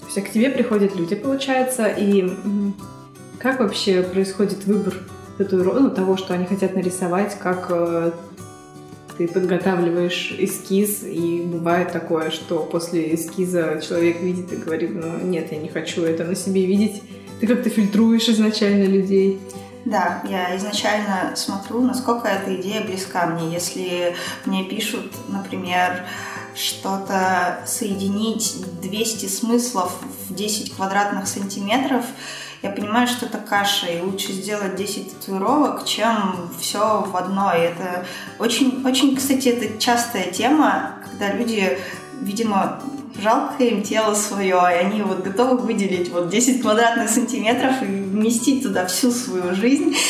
То 0.00 0.06
есть 0.06 0.18
а 0.18 0.20
к 0.22 0.30
тебе 0.30 0.48
приходят 0.50 0.96
люди, 0.96 1.14
получается, 1.14 1.86
и 1.86 2.32
как 3.38 3.60
вообще 3.60 4.02
происходит 4.02 4.64
выбор 4.64 4.94
татуировки, 5.36 5.80
ну, 5.80 5.90
того, 5.90 6.16
что 6.16 6.34
они 6.34 6.46
хотят 6.46 6.74
нарисовать, 6.74 7.38
как 7.38 7.66
э, 7.70 8.10
ты 9.16 9.28
подготавливаешь 9.28 10.34
эскиз, 10.38 11.04
и 11.04 11.42
бывает 11.44 11.92
такое, 11.92 12.30
что 12.30 12.60
после 12.60 13.14
эскиза 13.14 13.80
человек 13.86 14.20
видит 14.20 14.52
и 14.52 14.56
говорит, 14.56 14.90
ну 14.94 15.18
нет, 15.22 15.52
я 15.52 15.58
не 15.58 15.68
хочу 15.68 16.02
это 16.02 16.24
на 16.24 16.34
себе 16.34 16.66
видеть. 16.66 17.02
Ты 17.40 17.46
как-то 17.46 17.70
фильтруешь 17.70 18.28
изначально 18.28 18.84
людей. 18.84 19.38
Да, 19.88 20.20
я 20.28 20.54
изначально 20.58 21.34
смотрю, 21.34 21.80
насколько 21.80 22.28
эта 22.28 22.54
идея 22.56 22.84
близка 22.84 23.24
мне. 23.24 23.50
Если 23.50 24.14
мне 24.44 24.64
пишут, 24.64 25.10
например, 25.28 26.04
что-то 26.54 27.62
соединить 27.64 28.66
200 28.82 29.24
смыслов 29.28 29.98
в 30.28 30.34
10 30.34 30.74
квадратных 30.76 31.26
сантиметров, 31.26 32.04
я 32.60 32.68
понимаю, 32.68 33.08
что 33.08 33.24
это 33.24 33.38
каша, 33.38 33.86
и 33.86 34.02
лучше 34.02 34.32
сделать 34.32 34.76
10 34.76 35.20
татуировок, 35.20 35.86
чем 35.86 36.50
все 36.60 37.00
в 37.10 37.16
одной. 37.16 37.60
Это 37.60 38.04
очень, 38.38 38.84
очень, 38.84 39.16
кстати, 39.16 39.48
это 39.48 39.78
частая 39.78 40.30
тема, 40.30 40.96
когда 41.02 41.32
люди, 41.32 41.78
видимо, 42.20 42.80
жалко 43.20 43.64
им 43.64 43.82
тело 43.82 44.14
свое, 44.14 44.56
и 44.56 44.84
они 44.84 45.02
вот 45.02 45.22
готовы 45.22 45.58
выделить 45.58 46.10
вот 46.10 46.28
10 46.28 46.62
квадратных 46.62 47.08
сантиметров 47.08 47.82
и 47.82 47.86
вместить 47.86 48.62
туда 48.62 48.86
всю 48.86 49.10
свою 49.10 49.54
жизнь. 49.54 49.96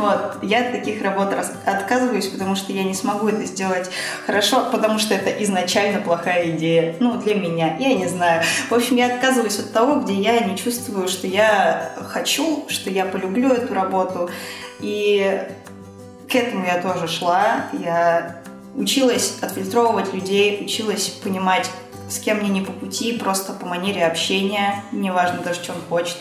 Вот. 0.00 0.38
Я 0.42 0.60
от 0.60 0.72
таких 0.72 1.02
работ 1.02 1.34
отказываюсь, 1.66 2.26
потому 2.28 2.56
что 2.56 2.72
я 2.72 2.84
не 2.84 2.94
смогу 2.94 3.28
это 3.28 3.44
сделать 3.44 3.90
хорошо, 4.24 4.66
потому 4.72 4.98
что 4.98 5.14
это 5.14 5.30
изначально 5.44 6.00
плохая 6.00 6.50
идея. 6.56 6.96
Ну, 7.00 7.18
для 7.18 7.34
меня. 7.34 7.76
Я 7.78 7.94
не 7.94 8.06
знаю. 8.06 8.42
В 8.70 8.74
общем, 8.74 8.96
я 8.96 9.06
отказываюсь 9.06 9.58
от 9.58 9.72
того, 9.72 10.00
где 10.00 10.14
я 10.14 10.40
не 10.40 10.56
чувствую, 10.56 11.08
что 11.08 11.26
я 11.26 11.92
хочу, 12.08 12.64
что 12.68 12.88
я 12.88 13.04
полюблю 13.04 13.50
эту 13.50 13.74
работу. 13.74 14.30
И 14.80 15.42
к 16.30 16.34
этому 16.34 16.64
я 16.64 16.80
тоже 16.80 17.06
шла. 17.08 17.66
Я 17.72 18.39
училась 18.74 19.38
отфильтровывать 19.40 20.12
людей, 20.12 20.64
училась 20.64 21.08
понимать, 21.08 21.70
с 22.08 22.18
кем 22.18 22.38
мне 22.38 22.48
не 22.48 22.60
по 22.60 22.72
пути, 22.72 23.18
просто 23.18 23.52
по 23.52 23.66
манере 23.66 24.04
общения, 24.04 24.82
неважно 24.92 25.42
даже, 25.42 25.62
что 25.62 25.72
он 25.72 25.80
хочет. 25.88 26.16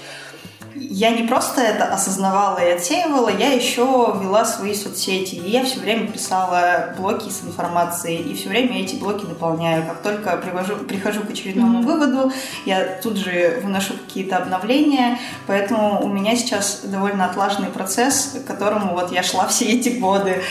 Я 0.76 1.10
не 1.12 1.24
просто 1.24 1.62
это 1.62 1.86
осознавала 1.86 2.60
и 2.60 2.72
отсеивала, 2.72 3.30
я 3.30 3.52
еще 3.52 3.84
вела 4.22 4.46
свои 4.46 4.74
соцсети. 4.74 5.36
И 5.36 5.50
я 5.50 5.66
все 5.66 5.80
время 5.80 6.08
писала 6.08 6.94
блоки 6.98 7.30
с 7.30 7.44
информацией, 7.44 8.18
и 8.18 8.36
все 8.36 8.50
время 8.50 8.82
эти 8.82 8.96
блоки 8.96 9.26
дополняю. 9.26 9.86
Как 9.86 10.02
только 10.02 10.38
привожу, 10.38 10.78
прихожу 10.78 11.22
к 11.22 11.32
очередному 11.32 11.80
mm-hmm. 11.80 11.86
выводу, 11.86 12.32
я 12.66 13.00
тут 13.02 13.18
же 13.18 13.60
выношу 13.64 13.94
какие-то 13.94 14.38
обновления. 14.38 15.20
Поэтому 15.48 16.04
у 16.04 16.08
меня 16.08 16.36
сейчас 16.36 16.82
довольно 16.84 17.26
отлаженный 17.26 17.70
процесс, 17.70 18.38
к 18.44 18.48
которому 18.48 18.94
вот 18.94 19.12
я 19.12 19.24
шла 19.24 19.48
все 19.48 19.66
эти 19.66 19.90
годы 19.90 20.44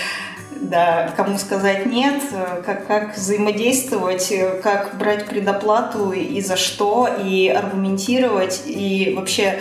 да, 0.60 1.12
кому 1.16 1.38
сказать 1.38 1.86
нет, 1.86 2.22
как, 2.64 2.86
как 2.86 3.16
взаимодействовать, 3.16 4.32
как 4.62 4.96
брать 4.98 5.26
предоплату 5.26 6.12
и 6.12 6.40
за 6.40 6.56
что, 6.56 7.08
и 7.22 7.48
аргументировать, 7.48 8.62
и 8.66 9.14
вообще 9.16 9.58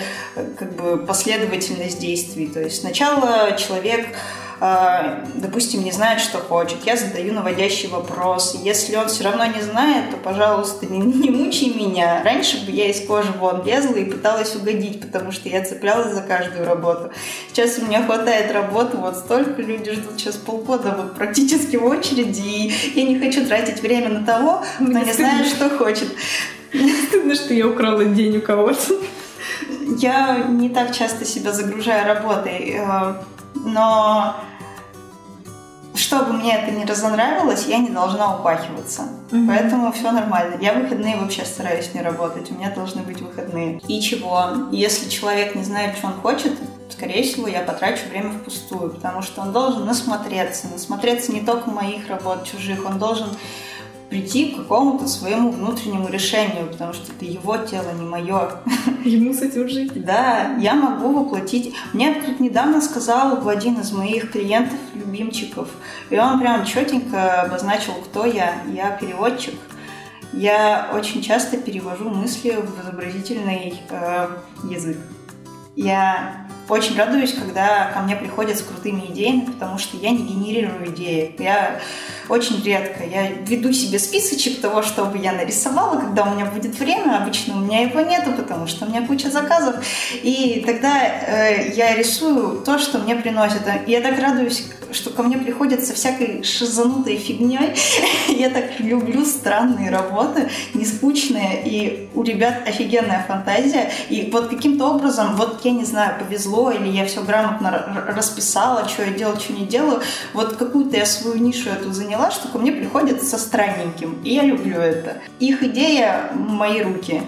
как 0.57 0.75
бы 0.75 0.97
последовательность 0.97 1.99
действий. 1.99 2.47
То 2.47 2.61
есть 2.61 2.81
сначала 2.81 3.55
человек 3.57 4.07
допустим, 4.59 5.83
не 5.83 5.91
знает, 5.91 6.19
что 6.19 6.39
хочет, 6.39 6.77
я 6.85 6.97
задаю 6.97 7.33
наводящий 7.33 7.89
вопрос. 7.89 8.57
Если 8.63 8.95
он 8.95 9.07
все 9.07 9.23
равно 9.23 9.45
не 9.45 9.61
знает, 9.61 10.09
то, 10.09 10.17
пожалуйста, 10.17 10.87
не, 10.87 10.99
не 10.99 11.29
мучай 11.29 11.73
меня. 11.73 12.23
Раньше 12.23 12.65
бы 12.65 12.71
я 12.71 12.89
из 12.89 13.05
кожи 13.05 13.31
вон 13.39 13.63
лезла 13.63 13.95
и 13.95 14.05
пыталась 14.05 14.55
угодить, 14.55 15.01
потому 15.01 15.31
что 15.31 15.47
я 15.49 15.63
цеплялась 15.63 16.13
за 16.13 16.21
каждую 16.21 16.65
работу. 16.65 17.11
Сейчас 17.49 17.77
у 17.77 17.85
меня 17.85 18.03
хватает 18.03 18.51
работы, 18.51 18.97
вот 18.97 19.17
столько 19.17 19.61
людей 19.61 19.93
ждут 19.93 20.19
сейчас 20.19 20.35
полгода 20.35 20.95
вот 20.97 21.15
практически 21.15 21.75
в 21.75 21.85
очереди, 21.85 22.39
и 22.39 22.73
я 22.95 23.03
не 23.03 23.19
хочу 23.19 23.45
тратить 23.45 23.81
время 23.81 24.09
на 24.09 24.25
того, 24.25 24.63
кто 24.75 24.85
не 24.85 25.13
знает, 25.13 25.47
что 25.47 25.69
хочет. 25.69 26.07
Стыдно, 27.07 27.35
что 27.35 27.53
я 27.53 27.67
украла 27.67 28.05
день 28.05 28.37
у 28.37 28.41
кого-то. 28.41 28.95
Я 29.97 30.45
не 30.49 30.69
так 30.69 30.95
часто 30.95 31.25
себя 31.25 31.51
загружаю 31.51 32.05
работой, 32.07 32.77
э, 32.77 33.13
но 33.67 34.35
чтобы 35.97 36.33
мне 36.33 36.55
это 36.55 36.71
не 36.71 36.85
разонравилось, 36.85 37.65
я 37.67 37.79
не 37.79 37.89
должна 37.89 38.37
упахиваться. 38.37 39.03
Mm-hmm. 39.31 39.47
Поэтому 39.47 39.91
все 39.91 40.11
нормально. 40.11 40.57
Я 40.61 40.73
выходные 40.73 41.17
вообще 41.17 41.43
стараюсь 41.43 41.93
не 41.93 42.01
работать. 42.01 42.49
У 42.51 42.53
меня 42.53 42.69
должны 42.69 43.01
быть 43.01 43.19
выходные. 43.19 43.79
И 43.87 43.99
чего? 44.01 44.69
Если 44.71 45.09
человек 45.09 45.55
не 45.55 45.63
знает, 45.63 45.97
что 45.97 46.07
он 46.07 46.13
хочет, 46.13 46.53
скорее 46.89 47.23
всего, 47.23 47.47
я 47.47 47.61
потрачу 47.61 48.07
время 48.09 48.31
впустую, 48.31 48.91
потому 48.91 49.21
что 49.21 49.41
он 49.41 49.51
должен 49.51 49.85
насмотреться. 49.85 50.67
Насмотреться 50.67 51.33
не 51.33 51.41
только 51.41 51.71
моих 51.71 52.07
работ, 52.07 52.45
чужих. 52.49 52.85
Он 52.85 52.99
должен 52.99 53.27
прийти 54.09 54.51
к 54.51 54.57
какому-то 54.57 55.07
своему 55.07 55.51
внутреннему 55.51 56.07
решению, 56.09 56.67
потому 56.71 56.93
что 56.93 57.11
это 57.11 57.25
его 57.25 57.57
тело, 57.57 57.91
не 57.93 58.05
мое. 58.05 58.51
Ему 59.03 59.33
с 59.33 59.41
этим 59.41 59.67
жить. 59.67 60.03
Да, 60.05 60.55
я 60.59 60.75
могу 60.75 61.11
воплотить. 61.11 61.75
Мне 61.93 62.13
тут 62.13 62.39
недавно 62.39 62.81
сказал 62.81 63.47
один 63.47 63.79
из 63.79 63.91
моих 63.91 64.31
клиентов, 64.31 64.77
любимчиков, 64.93 65.69
и 66.09 66.17
он 66.17 66.39
прям 66.39 66.65
четенько 66.65 67.41
обозначил, 67.41 67.93
кто 68.05 68.25
я. 68.25 68.61
Я 68.73 68.91
переводчик. 68.91 69.55
Я 70.33 70.91
очень 70.93 71.21
часто 71.21 71.57
перевожу 71.57 72.09
мысли 72.09 72.51
в 72.51 72.81
изобразительный 72.81 73.75
э, 73.89 74.27
язык. 74.69 74.97
Я 75.75 76.47
очень 76.69 76.97
радуюсь, 76.97 77.33
когда 77.33 77.91
ко 77.93 78.01
мне 78.01 78.15
приходят 78.15 78.57
с 78.57 78.61
крутыми 78.61 79.05
идеями, 79.09 79.45
потому 79.45 79.77
что 79.77 79.95
я 79.97 80.09
не 80.09 80.17
генерирую 80.17 80.87
идеи. 80.89 81.33
Я 81.39 81.79
очень 82.29 82.61
редко. 82.63 83.03
Я 83.05 83.31
веду 83.31 83.71
себе 83.71 83.99
списочек 83.99 84.59
того, 84.61 84.81
что 84.81 85.05
бы 85.05 85.17
я 85.17 85.31
нарисовала, 85.31 85.99
когда 85.99 86.23
у 86.23 86.35
меня 86.35 86.45
будет 86.45 86.77
время. 86.77 87.21
Обычно 87.21 87.57
у 87.57 87.61
меня 87.61 87.81
его 87.81 88.01
нету, 88.01 88.31
потому 88.33 88.67
что 88.67 88.85
у 88.85 88.89
меня 88.89 89.05
куча 89.05 89.29
заказов. 89.29 89.75
И 90.23 90.63
тогда 90.65 91.03
э, 91.05 91.71
я 91.73 91.95
рисую 91.95 92.61
то, 92.61 92.77
что 92.79 92.99
мне 92.99 93.15
приносят. 93.15 93.61
И 93.85 93.91
я 93.91 94.01
так 94.01 94.19
радуюсь, 94.19 94.65
что 94.91 95.09
ко 95.09 95.23
мне 95.23 95.37
приходят 95.37 95.83
со 95.83 95.93
всякой 95.93 96.43
шизанутой 96.43 97.17
фигней. 97.17 97.75
я 98.27 98.49
так 98.49 98.79
люблю 98.79 99.25
странные 99.25 99.89
работы, 99.89 100.49
не 100.73 100.85
скучные. 100.85 101.63
И 101.65 102.09
у 102.13 102.23
ребят 102.23 102.67
офигенная 102.67 103.23
фантазия. 103.27 103.89
И 104.09 104.29
вот 104.31 104.49
каким-то 104.49 104.85
образом, 104.85 105.35
вот 105.35 105.63
я 105.63 105.71
не 105.71 105.85
знаю, 105.85 106.19
повезло, 106.19 106.71
или 106.71 106.87
я 106.87 107.05
все 107.05 107.23
грамотно 107.23 108.03
расписала, 108.07 108.87
что 108.87 109.03
я 109.03 109.11
делаю, 109.11 109.39
что 109.39 109.53
не 109.53 109.65
делаю. 109.65 110.01
Вот 110.33 110.57
какую-то 110.57 110.97
я 110.97 111.05
свою 111.05 111.37
нишу 111.37 111.69
эту 111.69 111.93
заняла 111.93 112.16
поняла, 112.17 112.31
что 112.31 112.47
ко 112.49 112.57
мне 112.57 112.71
приходят 112.71 113.21
со 113.21 113.37
странненьким, 113.37 114.17
и 114.23 114.33
я 114.33 114.43
люблю 114.43 114.77
это. 114.77 115.17
Их 115.39 115.63
идея— 115.63 116.31
мои 116.33 116.81
руки. 116.81 117.21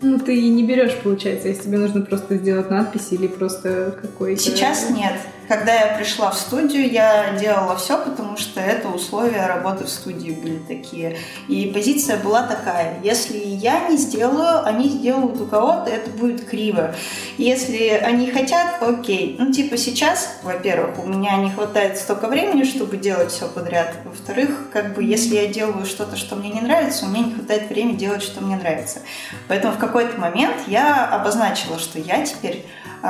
Ну, 0.00 0.18
ты 0.18 0.48
не 0.48 0.62
берешь, 0.64 0.96
получается, 1.02 1.48
если 1.48 1.64
тебе 1.64 1.78
нужно 1.78 2.02
просто 2.02 2.36
сделать 2.36 2.70
надпись 2.70 3.08
или 3.10 3.26
просто 3.26 3.98
какой-то... 4.00 4.40
Сейчас 4.40 4.90
нет. 4.90 5.14
Когда 5.48 5.74
я 5.74 5.96
пришла 5.96 6.30
в 6.30 6.36
студию, 6.36 6.90
я 6.90 7.32
делала 7.32 7.74
все, 7.76 7.96
потому 7.96 8.36
что 8.36 8.60
это 8.60 8.88
условия 8.88 9.46
работы 9.46 9.84
в 9.84 9.88
студии 9.88 10.30
были 10.30 10.58
такие. 10.58 11.16
И 11.48 11.70
позиция 11.72 12.18
была 12.18 12.42
такая. 12.42 13.00
Если 13.02 13.38
я 13.38 13.88
не 13.88 13.96
сделаю, 13.96 14.66
они 14.66 14.90
сделают 14.90 15.40
у 15.40 15.46
кого-то, 15.46 15.90
это 15.90 16.10
будет 16.10 16.44
криво. 16.44 16.94
Если 17.38 17.88
они 17.88 18.30
хотят, 18.30 18.82
окей. 18.82 19.36
Ну, 19.38 19.50
типа 19.50 19.78
сейчас, 19.78 20.38
во-первых, 20.42 21.02
у 21.02 21.06
меня 21.06 21.36
не 21.38 21.50
хватает 21.50 21.96
столько 21.96 22.28
времени, 22.28 22.64
чтобы 22.64 22.98
делать 22.98 23.30
все 23.32 23.48
подряд. 23.48 23.94
Во-вторых, 24.04 24.68
как 24.70 24.94
бы, 24.94 25.02
если 25.02 25.36
я 25.36 25.46
делаю 25.46 25.86
что-то, 25.86 26.16
что 26.16 26.36
мне 26.36 26.50
не 26.50 26.60
нравится, 26.60 27.06
у 27.06 27.08
меня 27.08 27.24
не 27.24 27.32
хватает 27.32 27.70
времени 27.70 27.96
делать, 27.96 28.22
что 28.22 28.42
мне 28.42 28.56
нравится. 28.56 29.00
Поэтому 29.48 29.72
в 29.72 29.78
какой-то 29.78 30.20
момент 30.20 30.56
я 30.66 31.06
обозначила, 31.06 31.78
что 31.78 31.98
я 31.98 32.24
теперь 32.26 32.66
э, 33.02 33.08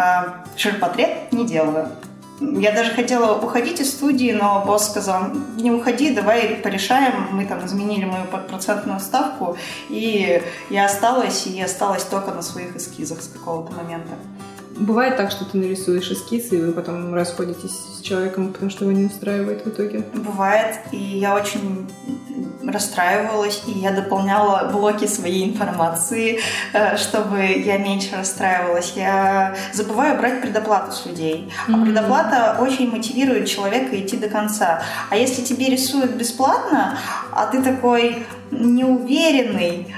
ширпотреб 0.57 1.33
не 1.33 1.45
делаю. 1.45 1.89
Я 2.41 2.73
даже 2.73 2.93
хотела 2.93 3.37
уходить 3.39 3.81
из 3.81 3.91
студии, 3.91 4.33
но 4.33 4.63
босс 4.65 4.87
сказал, 4.87 5.31
не 5.57 5.71
уходи, 5.71 6.15
давай 6.15 6.57
порешаем. 6.57 7.29
Мы 7.33 7.47
там 7.47 7.65
изменили 7.67 8.05
мою 8.05 8.25
процентную 8.27 9.01
ставку, 9.01 9.57
и 9.89 10.43
я 10.71 10.87
осталась, 10.87 11.47
и 11.47 11.61
осталась 11.61 12.05
только 12.05 12.31
на 12.31 12.43
своих 12.43 12.77
эскизах 12.77 13.23
с 13.23 13.29
какого-то 13.29 13.73
момента. 13.73 14.13
Бывает 14.79 15.17
так, 15.17 15.31
что 15.31 15.45
ты 15.45 15.59
нарисуешь 15.59 16.11
эскиз, 16.11 16.53
и 16.53 16.57
вы 16.57 16.73
потом 16.73 17.15
расходитесь 17.15 17.73
с 17.99 18.01
человеком, 18.01 18.53
потому 18.53 18.71
что 18.71 18.85
его 18.85 18.97
не 18.97 19.07
устраивает 19.07 19.65
в 19.65 19.69
итоге? 19.69 20.05
Бывает, 20.15 20.77
и 20.93 20.97
я 20.97 21.35
очень 21.35 21.89
расстраивалась, 22.65 23.63
и 23.67 23.73
я 23.73 23.91
дополняла 23.93 24.71
блоки 24.71 25.07
своей 25.07 25.49
информации, 25.49 26.41
э, 26.73 26.97
чтобы 26.97 27.41
я 27.41 27.79
меньше 27.79 28.17
расстраивалась. 28.17 28.93
Я 28.95 29.57
забываю 29.73 30.19
брать 30.19 30.43
предоплату 30.43 30.93
с 30.93 31.07
людей. 31.07 31.51
А 31.67 31.71
mm-hmm. 31.71 31.85
предоплата 31.85 32.57
очень 32.61 32.91
мотивирует 32.91 33.49
человека 33.49 33.99
идти 33.99 34.17
до 34.17 34.29
конца. 34.29 34.83
А 35.11 35.17
если 35.17 35.43
тебе 35.43 35.71
рисуют 35.71 36.13
бесплатно, 36.13 36.99
а 37.33 37.47
ты 37.47 37.63
такой 37.63 38.27
неуверенный, 38.51 39.95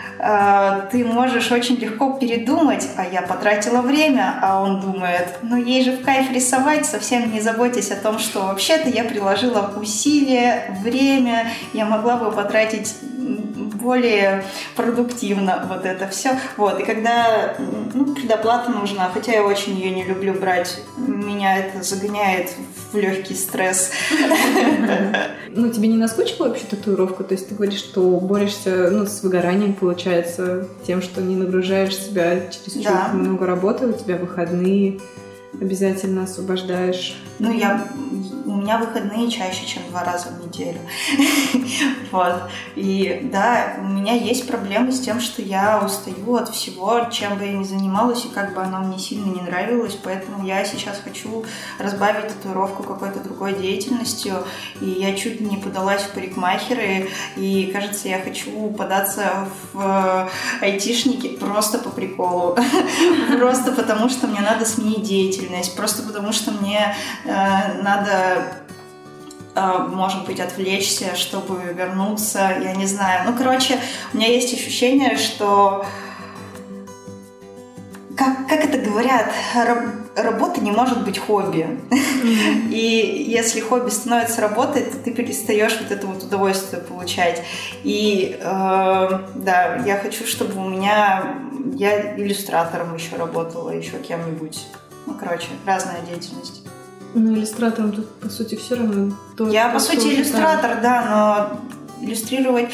ты 0.91 1.05
можешь 1.05 1.51
очень 1.51 1.77
легко 1.77 2.13
передумать, 2.13 2.89
а 2.97 3.07
я 3.07 3.23
потратила 3.23 3.81
время, 3.81 4.39
а 4.43 4.61
он 4.61 4.81
думает, 4.81 5.39
ну 5.43 5.57
ей 5.57 5.83
же 5.83 5.93
в 5.93 6.03
кайф 6.03 6.31
рисовать, 6.31 6.85
совсем 6.85 7.33
не 7.33 7.41
заботясь 7.41 7.91
о 7.91 7.97
том, 7.97 8.19
что 8.19 8.41
вообще-то 8.41 8.89
я 8.89 9.05
приложила 9.05 9.73
усилия, 9.81 10.77
время, 10.83 11.47
я 11.73 11.87
могла 11.87 12.17
бы 12.17 12.31
потратить 12.33 12.95
более 13.81 14.45
продуктивно 14.77 15.67
вот 15.69 15.85
это 15.85 16.09
все. 16.09 16.39
Вот, 16.57 16.81
и 16.81 16.85
когда 16.85 17.57
ну, 17.95 18.15
предоплата 18.15 18.71
нужна, 18.71 19.11
хотя 19.13 19.33
я 19.33 19.45
очень 19.45 19.77
ее 19.77 19.91
не 19.91 20.05
люблю 20.05 20.35
брать, 20.35 20.81
меня 20.97 21.59
это 21.59 21.83
загоняет 21.83 22.51
в 22.93 22.97
легкий 22.97 23.35
стресс. 23.35 23.91
Ну, 25.53 25.69
тебе 25.71 25.89
не 25.89 25.97
наскучила 25.97 26.47
вообще 26.47 26.65
татуировка? 26.65 27.25
То 27.25 27.35
есть 27.35 27.49
ты 27.49 27.57
говоришь, 27.57 27.81
что 27.81 28.03
борешься 28.21 28.89
ну, 28.91 29.05
с 29.05 29.23
выгоранием, 29.23 29.75
получается, 29.75 30.69
тем, 30.87 31.03
что 31.03 31.21
не 31.21 31.35
нагружаешь 31.35 31.97
себя 31.97 32.49
через 32.51 32.85
да. 32.85 33.11
много 33.13 33.47
работы, 33.47 33.89
у 33.89 33.93
тебя 33.93 34.17
выходные 34.17 35.01
обязательно 35.61 36.25
освобождаешь? 36.25 37.17
Ну, 37.39 37.53
я, 37.53 37.85
у 38.45 38.57
меня 38.57 38.79
выходные 38.79 39.31
чаще, 39.31 39.67
чем 39.67 39.83
два 39.91 40.05
раза 40.05 40.29
в 40.29 40.47
неделю. 40.47 40.50
вот. 42.13 42.43
И 42.77 43.21
да, 43.33 43.77
у 43.79 43.85
меня 43.85 44.15
есть 44.15 44.47
проблемы 44.47 44.93
с 44.93 45.01
тем, 45.01 45.21
что 45.21 45.43
я 45.43 45.81
устаю 45.85 46.37
от 46.37 46.49
всего, 46.51 47.07
чем 47.11 47.39
бы 47.39 47.45
я 47.45 47.53
ни 47.53 47.65
занималась, 47.65 48.25
и 48.25 48.29
как 48.29 48.55
бы 48.55 48.63
оно 48.63 48.81
мне 48.81 48.99
сильно 48.99 49.27
не 49.27 49.41
нравилось, 49.41 49.99
поэтому 50.03 50.45
я 50.45 50.65
сейчас 50.65 51.01
хочу 51.03 51.45
разбавить 51.79 52.29
татуировку 52.29 52.83
какой-то 52.83 53.21
другой 53.21 53.55
деятельностью, 53.55 54.45
и 54.81 54.87
я 54.87 55.15
чуть 55.15 55.41
не 55.41 55.57
подалась 55.57 56.03
в 56.03 56.11
парикмахеры, 56.11 57.11
и, 57.37 57.71
кажется, 57.73 58.09
я 58.09 58.21
хочу 58.21 58.71
податься 58.71 59.49
в 59.73 60.31
айтишники 60.61 61.37
просто 61.37 61.79
по 61.79 61.91
приколу. 61.91 62.57
просто 63.39 63.73
потому, 63.73 64.09
что 64.09 64.27
мне 64.27 64.41
надо 64.41 64.65
сменить 64.65 65.03
деятельность, 65.03 65.77
просто 65.77 66.03
потому, 66.03 66.33
что 66.33 66.51
мне 66.53 66.95
Э, 67.25 67.83
надо 67.83 68.11
э, 68.11 68.70
может 69.89 70.27
быть, 70.27 70.41
отвлечься, 70.41 71.15
чтобы 71.15 71.63
вернуться, 71.75 72.57
я 72.63 72.75
не 72.75 72.87
знаю. 72.87 73.31
Ну, 73.31 73.37
короче, 73.37 73.79
у 74.13 74.17
меня 74.17 74.29
есть 74.29 74.53
ощущение, 74.55 75.17
что 75.17 75.85
как, 78.17 78.49
как 78.49 78.65
это 78.67 78.79
говорят, 78.79 79.33
работа 80.15 80.61
не 80.61 80.71
может 80.71 81.05
быть 81.05 81.19
хобби. 81.19 81.81
Mm-hmm. 81.89 82.69
И 82.71 83.25
если 83.29 83.61
хобби 83.61 83.89
становится 83.89 84.43
работой, 84.43 84.83
то 84.83 84.99
ты 84.99 85.11
перестаешь 85.11 85.79
вот 85.81 85.91
это 85.91 86.07
вот 86.07 86.23
удовольствие 86.23 86.83
получать. 86.83 87.43
И 87.83 88.39
э, 88.39 88.45
да, 88.45 89.77
я 89.87 89.97
хочу, 90.03 90.27
чтобы 90.27 90.61
у 90.61 90.69
меня 90.69 91.37
я 91.77 92.15
иллюстратором 92.17 92.95
еще 92.95 93.17
работала, 93.17 93.71
еще 93.71 93.99
кем-нибудь. 93.99 94.67
Ну, 95.07 95.15
короче, 95.15 95.49
разная 95.65 96.03
деятельность. 96.03 96.63
Ну, 97.15 97.35
иллюстратором 97.35 97.93
тут, 97.93 98.09
по 98.21 98.29
сути, 98.29 98.55
все 98.55 98.77
равно. 98.77 99.15
То, 99.37 99.49
Я, 99.49 99.71
по 99.71 99.79
сути, 99.79 100.07
иллюстратор, 100.09 100.73
там. 100.73 100.83
да, 100.83 101.51
но 102.01 102.07
иллюстрировать... 102.07 102.71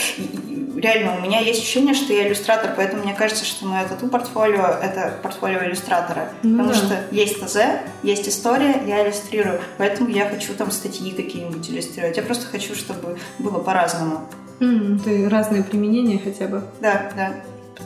Реально, 0.76 1.16
у 1.16 1.20
меня 1.22 1.40
есть 1.40 1.60
ощущение, 1.60 1.94
что 1.94 2.12
я 2.12 2.28
иллюстратор, 2.28 2.74
поэтому 2.76 3.02
мне 3.02 3.14
кажется, 3.14 3.46
что 3.46 3.64
мое 3.64 3.88
тату-портфолио— 3.88 4.62
это 4.82 5.14
портфолио 5.22 5.64
иллюстратора. 5.64 6.28
Ну, 6.42 6.58
потому 6.58 6.68
да. 6.68 6.74
что 6.74 7.04
есть 7.12 7.40
ТЗ, 7.42 7.56
есть 8.02 8.28
история, 8.28 8.82
я 8.86 9.02
иллюстрирую. 9.02 9.58
Поэтому 9.78 10.10
я 10.10 10.28
хочу 10.28 10.52
там 10.52 10.70
статьи 10.70 11.12
какие-нибудь 11.12 11.68
иллюстрировать. 11.70 12.18
Я 12.18 12.22
просто 12.22 12.46
хочу, 12.46 12.74
чтобы 12.74 13.16
было 13.38 13.58
по-разному. 13.58 14.28
Mm, 14.60 15.00
ты 15.02 15.28
разные 15.30 15.62
применения 15.64 16.20
хотя 16.22 16.46
бы. 16.46 16.62
Да, 16.80 17.10
да. 17.16 17.32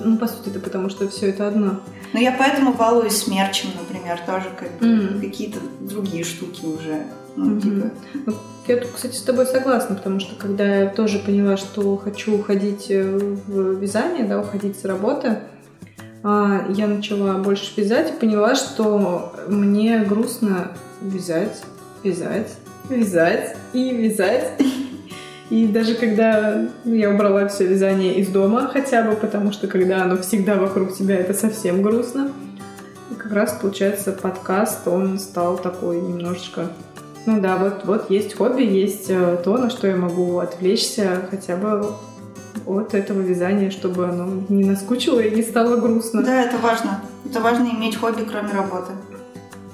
Ну, 0.01 0.17
по 0.17 0.27
сути, 0.27 0.49
это 0.49 0.61
потому 0.61 0.89
что 0.89 1.09
все 1.09 1.29
это 1.29 1.49
одно. 1.49 1.81
Ну, 2.13 2.21
я 2.21 2.33
поэтому 2.33 2.75
балуюсь 2.75 3.17
смерчем, 3.17 3.71
например, 3.79 4.19
тоже 4.27 4.47
как 4.59 4.71
бы 4.79 4.87
mm. 4.87 5.21
какие-то 5.21 5.59
другие 5.81 6.25
штуки 6.25 6.65
уже. 6.65 7.05
Ну, 7.37 7.57
mm-hmm. 7.57 7.61
типа... 7.61 7.91
Ну, 8.27 8.35
я 8.67 8.77
тут, 8.77 8.91
кстати, 8.93 9.17
с 9.17 9.23
тобой 9.23 9.47
согласна, 9.47 9.97
потому 9.97 10.21
что 10.21 10.37
когда 10.37 10.65
я 10.65 10.87
тоже 10.87 11.19
поняла, 11.19 11.57
что 11.57 11.97
хочу 11.97 12.39
уходить 12.39 12.87
э, 12.89 13.03
в 13.47 13.81
вязание, 13.81 14.25
да, 14.25 14.39
уходить 14.39 14.79
с 14.79 14.85
работы, 14.85 15.39
а, 16.23 16.67
я 16.69 16.87
начала 16.87 17.35
больше 17.35 17.73
вязать 17.77 18.11
и 18.11 18.19
поняла, 18.19 18.55
что 18.55 19.35
мне 19.49 20.01
грустно 20.01 20.73
вязать, 21.01 21.63
вязать, 22.03 22.53
вязать 22.89 23.57
и 23.73 23.91
вязать. 23.95 24.53
И 25.51 25.67
даже 25.67 25.97
когда 25.97 26.69
я 26.85 27.11
убрала 27.11 27.49
все 27.49 27.67
вязание 27.67 28.15
из 28.15 28.29
дома 28.29 28.71
хотя 28.73 29.03
бы, 29.03 29.17
потому 29.17 29.51
что 29.51 29.67
когда 29.67 30.03
оно 30.03 30.17
всегда 30.19 30.55
вокруг 30.55 30.95
тебя, 30.95 31.17
это 31.17 31.35
совсем 31.35 31.83
грустно. 31.83 32.31
И 33.11 33.15
как 33.15 33.33
раз, 33.33 33.59
получается, 33.61 34.13
подкаст, 34.13 34.87
он 34.87 35.19
стал 35.19 35.59
такой 35.59 36.01
немножечко 36.01 36.71
Ну 37.27 37.41
да, 37.41 37.57
вот, 37.57 37.85
вот 37.85 38.11
есть 38.11 38.37
хобби, 38.37 38.63
есть 38.63 39.07
э, 39.09 39.39
то, 39.45 39.59
на 39.59 39.71
что 39.71 39.89
я 39.89 39.97
могу 39.97 40.39
отвлечься 40.39 41.23
хотя 41.29 41.57
бы 41.57 41.95
от 42.67 42.95
этого 42.95 43.21
вязания, 43.21 43.71
чтобы 43.71 44.07
оно 44.07 44.45
не 44.49 44.65
наскучило 44.65 45.19
и 45.19 45.35
не 45.35 45.43
стало 45.43 45.77
грустно. 45.77 46.23
Да, 46.23 46.43
это 46.43 46.59
важно. 46.59 47.01
Это 47.29 47.41
важно 47.41 47.67
иметь 47.77 47.97
хобби, 47.97 48.23
кроме 48.23 48.53
работы. 48.53 48.93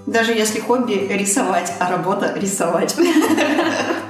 Даже 0.06 0.32
если 0.32 0.60
хобби 0.60 1.06
рисовать, 1.10 1.70
а 1.80 1.90
работа 1.90 2.32
рисовать. 2.34 2.96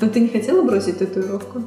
Но 0.00 0.08
ты 0.08 0.20
не 0.20 0.28
хотела 0.28 0.62
бросить 0.62 0.98
татуировку? 0.98 1.62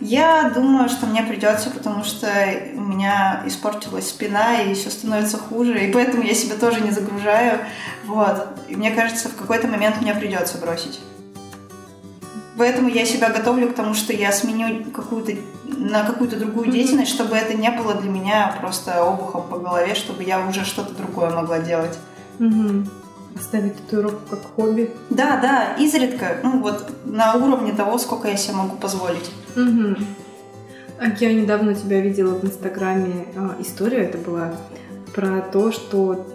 Я 0.00 0.50
думаю, 0.52 0.88
что 0.88 1.06
мне 1.06 1.22
придется, 1.22 1.70
потому 1.70 2.02
что 2.02 2.28
у 2.74 2.80
меня 2.80 3.44
испортилась 3.46 4.08
спина, 4.08 4.60
и 4.60 4.74
все 4.74 4.90
становится 4.90 5.38
хуже, 5.38 5.86
и 5.86 5.92
поэтому 5.92 6.24
я 6.24 6.34
себя 6.34 6.56
тоже 6.56 6.80
не 6.80 6.90
загружаю. 6.90 7.60
Вот. 8.06 8.48
И 8.68 8.74
мне 8.74 8.90
кажется, 8.90 9.28
в 9.28 9.36
какой-то 9.36 9.68
момент 9.68 10.00
мне 10.00 10.12
придется 10.12 10.58
бросить. 10.58 10.98
Поэтому 12.58 12.88
я 12.88 13.04
себя 13.06 13.30
готовлю 13.30 13.68
к 13.68 13.74
тому, 13.74 13.94
что 13.94 14.12
я 14.12 14.32
сменю 14.32 14.84
какую-то 14.90 15.32
на 15.64 16.04
какую-то 16.04 16.36
другую 16.36 16.66
mm-hmm. 16.66 16.72
деятельность, 16.72 17.12
чтобы 17.12 17.36
это 17.36 17.54
не 17.54 17.70
было 17.70 17.94
для 17.94 18.10
меня 18.10 18.56
просто 18.60 19.02
обухом 19.02 19.48
по 19.48 19.58
голове, 19.58 19.94
чтобы 19.94 20.22
я 20.22 20.46
уже 20.46 20.64
что-то 20.64 20.92
другое 20.94 21.30
могла 21.30 21.60
делать. 21.60 21.98
Mm-hmm. 22.38 22.88
Оставить 23.36 23.76
татуировку 23.76 24.20
как 24.30 24.40
хобби? 24.54 24.90
Да, 25.10 25.38
да, 25.40 25.74
изредка. 25.82 26.36
Ну 26.42 26.60
вот 26.60 26.90
на 27.04 27.34
уровне 27.34 27.72
того, 27.72 27.98
сколько 27.98 28.28
я 28.28 28.36
себе 28.36 28.56
могу 28.56 28.76
позволить. 28.76 29.30
Угу. 29.56 29.96
Я 31.20 31.32
недавно 31.32 31.74
тебя 31.74 32.00
видела 32.00 32.34
в 32.34 32.44
Инстаграме. 32.44 33.26
А, 33.36 33.56
история 33.60 34.04
это 34.04 34.18
была 34.18 34.52
про 35.14 35.40
то, 35.40 35.72
что 35.72 36.26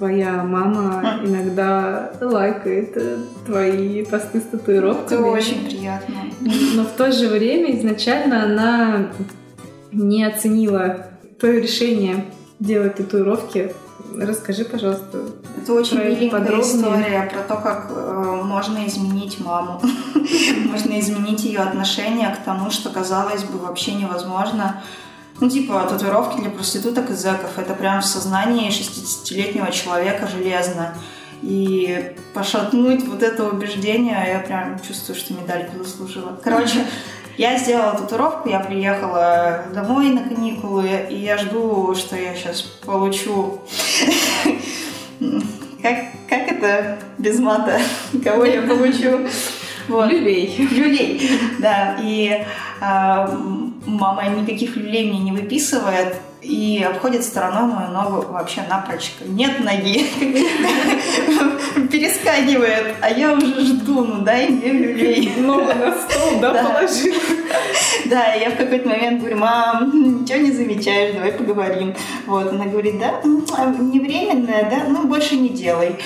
твоя 0.00 0.42
мама 0.44 1.20
иногда 1.22 2.12
лайкает 2.20 2.92
э, 2.96 3.18
твои 3.44 4.02
посты 4.04 4.40
с 4.40 4.44
татуировками. 4.44 5.20
Это 5.20 5.28
очень 5.28 5.66
приятно. 5.66 6.14
Но 6.40 6.84
в 6.84 6.92
то 6.96 7.12
же 7.12 7.28
время 7.28 7.78
изначально 7.78 8.44
она 8.44 9.12
не 9.92 10.24
оценила 10.24 11.08
твое 11.38 11.60
решение 11.60 12.24
делать 12.58 12.96
татуировки 12.96 13.72
Расскажи, 14.16 14.64
пожалуйста. 14.64 15.22
Это 15.56 15.72
очень 15.72 15.98
великая 15.98 16.60
история 16.60 17.30
про 17.32 17.42
то, 17.42 17.60
как 17.60 17.90
э, 17.90 18.42
можно 18.44 18.86
изменить 18.86 19.40
маму. 19.40 19.80
можно 20.66 20.98
изменить 21.00 21.44
ее 21.44 21.60
отношение 21.60 22.30
к 22.34 22.44
тому, 22.44 22.70
что, 22.70 22.90
казалось 22.90 23.44
бы, 23.44 23.58
вообще 23.58 23.92
невозможно. 23.92 24.82
Ну, 25.40 25.48
типа, 25.48 25.86
татуировки 25.88 26.40
для 26.40 26.50
проституток 26.50 27.10
и 27.10 27.14
зэков. 27.14 27.58
Это 27.58 27.74
прям 27.74 28.02
в 28.02 28.06
сознании 28.06 28.70
60-летнего 28.70 29.72
человека 29.72 30.26
железно. 30.26 30.94
И 31.42 32.14
пошатнуть 32.34 33.06
вот 33.06 33.22
это 33.22 33.44
убеждение, 33.48 34.22
я 34.28 34.40
прям 34.40 34.78
чувствую, 34.86 35.16
что 35.16 35.32
медальку 35.32 35.82
заслужила. 35.82 36.38
Короче, 36.44 36.84
я 37.40 37.56
сделала 37.56 37.94
татуировку, 37.96 38.50
я 38.50 38.60
приехала 38.60 39.64
домой 39.72 40.10
на 40.10 40.28
каникулы, 40.28 41.06
и 41.08 41.14
я 41.14 41.38
жду, 41.38 41.94
что 41.94 42.14
я 42.14 42.34
сейчас 42.34 42.60
получу... 42.60 43.60
Как, 45.82 45.96
как 46.28 46.52
это 46.52 46.98
без 47.16 47.38
мата? 47.38 47.80
Кого 48.22 48.44
я 48.44 48.60
получу? 48.60 49.26
Вот. 49.90 50.10
Люлей. 50.10 50.54
Люлей, 50.70 51.30
да. 51.58 51.98
И 52.02 52.44
а, 52.80 53.28
мама 53.86 54.28
никаких 54.28 54.76
люлей 54.76 55.10
мне 55.10 55.18
не 55.18 55.32
выписывает 55.32 56.16
и 56.42 56.82
обходит 56.88 57.22
стороной 57.22 57.64
мою 57.64 57.90
ногу 57.90 58.32
вообще 58.32 58.62
напрочь. 58.68 59.12
Нет 59.26 59.60
ноги. 59.60 60.06
Перескакивает. 61.90 62.94
А 63.00 63.10
я 63.10 63.34
уже 63.34 63.60
жду, 63.60 64.04
ну 64.04 64.22
дай 64.22 64.48
мне 64.48 64.70
люлей. 64.70 65.32
Ногу 65.36 65.66
на 65.66 65.92
стол, 65.92 66.40
да, 66.40 66.54
положи. 66.54 67.12
Да, 68.06 68.34
я 68.34 68.50
в 68.50 68.56
какой-то 68.56 68.88
момент 68.88 69.20
говорю, 69.20 69.36
мам, 69.36 70.22
ничего 70.22 70.38
не 70.38 70.50
замечаешь, 70.50 71.14
давай 71.14 71.32
поговорим. 71.32 71.94
Вот, 72.26 72.48
она 72.48 72.66
говорит, 72.66 72.98
да, 72.98 73.20
а 73.56 73.66
не 73.66 74.00
временная, 74.00 74.68
да, 74.70 74.84
ну 74.88 75.06
больше 75.06 75.36
не 75.36 75.50
делай. 75.50 75.96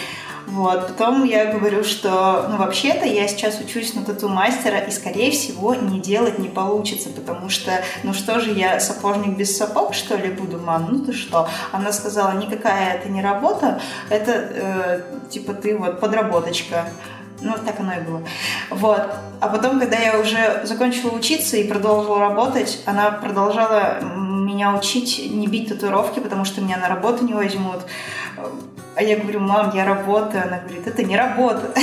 Вот. 0.55 0.87
Потом 0.87 1.25
я 1.25 1.53
говорю, 1.53 1.83
что, 1.83 2.47
ну, 2.49 2.59
вообще-то 2.59 3.05
я 3.05 3.27
сейчас 3.27 3.61
учусь 3.61 3.95
на 3.95 4.05
тату-мастера, 4.05 4.79
и, 4.79 4.91
скорее 4.93 5.33
всего, 5.33 5.75
не 5.75 5.99
делать 5.99 6.39
не 6.39 6.49
получится, 6.49 7.09
потому 7.09 7.49
что, 7.49 7.83
ну, 8.05 8.15
что 8.15 8.39
же 8.39 8.53
я, 8.53 8.79
сапожник 8.79 9.37
без 9.37 9.57
сапог, 9.57 9.95
что 9.95 10.15
ли, 10.17 10.31
буду, 10.31 10.61
мам? 10.61 10.89
Ну, 10.93 11.05
ты 11.05 11.13
что? 11.13 11.49
Она 11.73 11.93
сказала, 11.93 12.39
никакая 12.39 12.95
это 12.95 13.09
не 13.09 13.21
работа, 13.21 13.81
это, 14.11 14.33
э, 14.33 15.01
типа, 15.29 15.55
ты 15.55 15.77
вот 15.77 15.99
подработочка. 15.99 16.87
Ну, 17.41 17.55
так 17.67 17.81
оно 17.81 17.95
и 17.95 18.01
было. 18.01 18.23
Вот. 18.71 19.03
А 19.41 19.49
потом, 19.49 19.81
когда 19.81 19.97
я 19.97 20.21
уже 20.21 20.63
закончила 20.65 21.11
учиться 21.11 21.57
и 21.57 21.69
продолжила 21.69 22.21
работать, 22.21 22.81
она 22.87 23.11
продолжала 23.11 23.99
меня 24.01 24.73
учить 24.73 25.31
не 25.33 25.49
бить 25.49 25.69
татуировки, 25.69 26.21
потому 26.21 26.45
что 26.45 26.61
меня 26.61 26.77
на 26.77 26.89
работу 26.89 27.25
не 27.25 27.35
возьмут. 27.35 27.81
А 28.97 29.03
я 29.03 29.17
говорю, 29.17 29.41
мам, 29.41 29.73
я 29.75 29.85
работаю. 29.85 30.45
Она 30.45 30.61
говорит, 30.61 30.87
это 30.87 31.03
не 31.03 31.17
работа. 31.17 31.73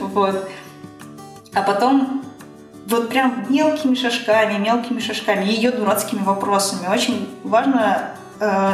Вот. 0.00 0.48
А 1.54 1.62
потом 1.62 2.22
вот 2.86 3.08
прям 3.08 3.46
мелкими 3.48 3.94
шажками, 3.94 4.58
мелкими 4.58 5.00
шажками, 5.00 5.44
ее 5.44 5.70
дурацкими 5.70 6.22
вопросами. 6.22 6.86
Очень 6.92 7.28
важно 7.42 8.10
э, 8.38 8.72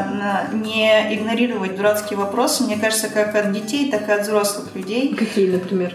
не 0.53 1.15
игнорировать 1.15 1.77
дурацкие 1.77 2.19
вопросы, 2.19 2.65
мне 2.65 2.77
кажется, 2.77 3.09
как 3.09 3.35
от 3.35 3.53
детей, 3.53 3.91
так 3.91 4.09
и 4.09 4.13
от 4.13 4.23
взрослых 4.23 4.75
людей. 4.75 5.15
Какие, 5.15 5.51
например? 5.51 5.95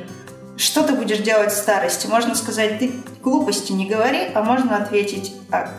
Что 0.56 0.84
ты 0.84 0.93
будешь 0.93 1.19
делать 1.19 1.51
в 1.51 1.58
старости? 1.58 2.08
Можно 2.08 2.36
сказать, 2.36 2.79
ты 2.79 2.91
глупости 3.21 3.71
не 3.71 3.88
говори, 3.88 4.29
а 4.34 4.43
можно 4.43 4.77
ответить, 4.77 5.34
а 5.51 5.69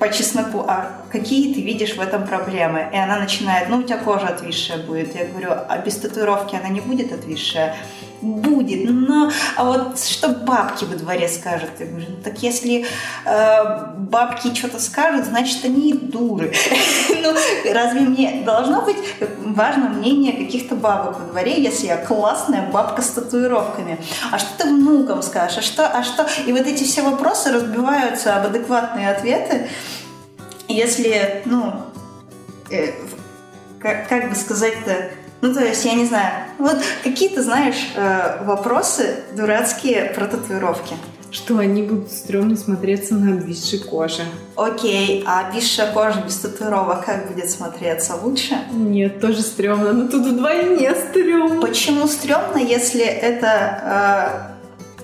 по 0.00 0.08
чесноку, 0.08 0.64
а 0.66 1.02
какие 1.12 1.52
ты 1.52 1.60
видишь 1.60 1.94
в 1.94 2.00
этом 2.00 2.26
проблемы? 2.26 2.88
И 2.90 2.96
она 2.96 3.18
начинает, 3.18 3.68
ну, 3.68 3.76
у 3.76 3.82
тебя 3.82 3.98
кожа 3.98 4.28
отвисшая 4.28 4.78
будет. 4.78 5.14
Я 5.14 5.26
говорю, 5.26 5.50
а 5.50 5.78
без 5.78 5.96
татуировки 5.98 6.56
она 6.56 6.70
не 6.70 6.80
будет 6.80 7.12
отвисшая? 7.12 7.76
Будет, 8.22 8.90
но 8.90 9.30
а 9.56 9.64
вот 9.64 9.98
что 9.98 10.28
бабки 10.28 10.84
во 10.84 10.94
дворе 10.94 11.26
скажут? 11.26 11.70
Я 11.78 11.86
говорю, 11.86 12.06
ну, 12.10 12.16
так 12.22 12.42
если 12.42 12.84
э, 13.24 13.86
бабки 13.96 14.54
что-то 14.54 14.78
скажут, 14.78 15.24
значит, 15.24 15.64
они 15.64 15.94
дуры. 15.94 16.52
ну, 17.08 17.34
разве 17.72 18.00
мне 18.00 18.42
должно 18.44 18.82
быть 18.82 18.98
важно 19.38 19.88
мнение 19.88 20.32
каких-то 20.32 20.74
бабок 20.74 21.18
во 21.18 21.26
дворе, 21.26 21.62
если 21.62 21.86
я 21.86 21.96
классная 21.96 22.70
бабка 22.70 23.00
с 23.00 23.08
татуировками? 23.08 23.98
А 24.30 24.38
что 24.38 24.48
ты 24.58 24.64
внукам 24.68 25.22
скажешь? 25.22 25.58
А 25.58 25.62
что? 25.62 25.86
А 25.86 26.02
что? 26.02 26.26
И 26.46 26.52
вот 26.52 26.66
эти 26.66 26.84
все 26.84 27.02
вопросы 27.02 27.50
разбиваются 27.50 28.36
об 28.36 28.46
адекватные 28.46 29.10
ответы, 29.10 29.68
если, 30.68 31.42
ну, 31.46 31.72
э, 32.70 32.92
как, 33.80 34.08
как 34.08 34.28
бы 34.28 34.36
сказать-то, 34.36 35.10
ну, 35.40 35.54
то 35.54 35.64
есть, 35.64 35.84
я 35.84 35.94
не 35.94 36.04
знаю, 36.04 36.44
вот 36.58 36.76
какие-то, 37.02 37.42
знаешь, 37.42 37.92
э, 37.96 38.44
вопросы 38.44 39.16
дурацкие 39.36 40.12
про 40.14 40.26
татуировки. 40.26 40.94
Что 41.32 41.58
они 41.58 41.82
будут 41.84 42.10
стрёмно 42.10 42.56
смотреться 42.56 43.14
на 43.14 43.34
обвисшей 43.34 43.78
коже. 43.78 44.22
Окей, 44.56 45.22
а 45.26 45.46
обвисшая 45.46 45.92
кожа 45.92 46.22
без 46.26 46.36
татуировок 46.36 47.04
как 47.04 47.28
будет 47.28 47.48
смотреться? 47.48 48.16
Лучше? 48.20 48.58
Нет, 48.72 49.20
тоже 49.20 49.42
стрёмно, 49.42 49.92
но 49.92 50.08
тут 50.08 50.26
вдвойне 50.26 50.92
стрёмно. 50.94 51.60
Почему 51.60 52.08
стрёмно, 52.08 52.58
если 52.58 53.04
это 53.04 54.49
э, 54.49 54.49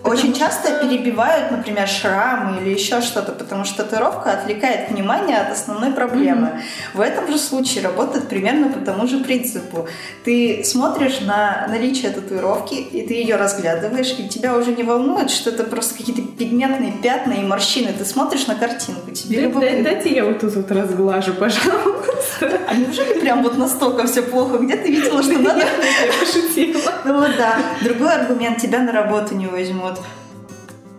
очень 0.06 0.34
часто 0.34 0.80
перебивают, 0.80 1.50
например, 1.50 1.88
шрамы 1.88 2.60
или 2.60 2.74
еще 2.74 3.00
что-то, 3.00 3.32
потому 3.32 3.64
что 3.64 3.84
татуировка 3.84 4.32
отвлекает 4.32 4.90
внимание 4.90 5.38
от 5.38 5.52
основной 5.52 5.92
проблемы. 5.92 6.48
Mm-hmm. 6.48 6.96
В 6.96 7.00
этом 7.00 7.28
же 7.28 7.38
случае 7.38 7.84
работает 7.84 8.28
примерно 8.28 8.68
по 8.68 8.80
тому 8.80 9.06
же 9.06 9.18
принципу. 9.18 9.88
Ты 10.24 10.62
смотришь 10.64 11.20
на 11.20 11.66
наличие 11.68 12.10
татуировки, 12.10 12.74
и 12.74 13.06
ты 13.06 13.14
ее 13.14 13.36
разглядываешь, 13.36 14.14
и 14.18 14.28
тебя 14.28 14.56
уже 14.56 14.74
не 14.74 14.82
волнует, 14.82 15.30
что 15.30 15.50
это 15.50 15.64
просто 15.64 15.96
какие-то 15.96 16.22
пигментные 16.22 16.92
пятна 16.92 17.32
и 17.32 17.42
морщины. 17.42 17.92
Ты 17.92 18.04
смотришь 18.04 18.46
на 18.46 18.54
картинку, 18.54 19.10
тебе 19.10 19.48
да, 19.48 19.60
да, 19.60 19.82
Дайте 19.82 20.14
я 20.14 20.24
вот 20.24 20.40
тут 20.40 20.54
вот 20.54 20.70
разглажу, 20.70 21.34
пожалуйста. 21.34 22.60
А 22.68 22.74
неужели 22.74 23.20
прям 23.20 23.42
вот 23.42 23.56
настолько 23.58 24.06
все 24.06 24.22
плохо? 24.22 24.58
Где 24.58 24.76
ты 24.76 24.90
видела, 24.90 25.22
что 25.22 25.38
надо? 25.38 25.60
Я 25.60 26.12
пошутила. 26.20 26.92
Ну 27.04 27.20
вот 27.20 27.30
да. 27.36 27.58
Другой 27.82 28.12
аргумент, 28.12 28.58
тебя 28.58 28.80
на 28.80 28.92
работу 28.92 29.34
не 29.34 29.46
возьмут 29.46 29.95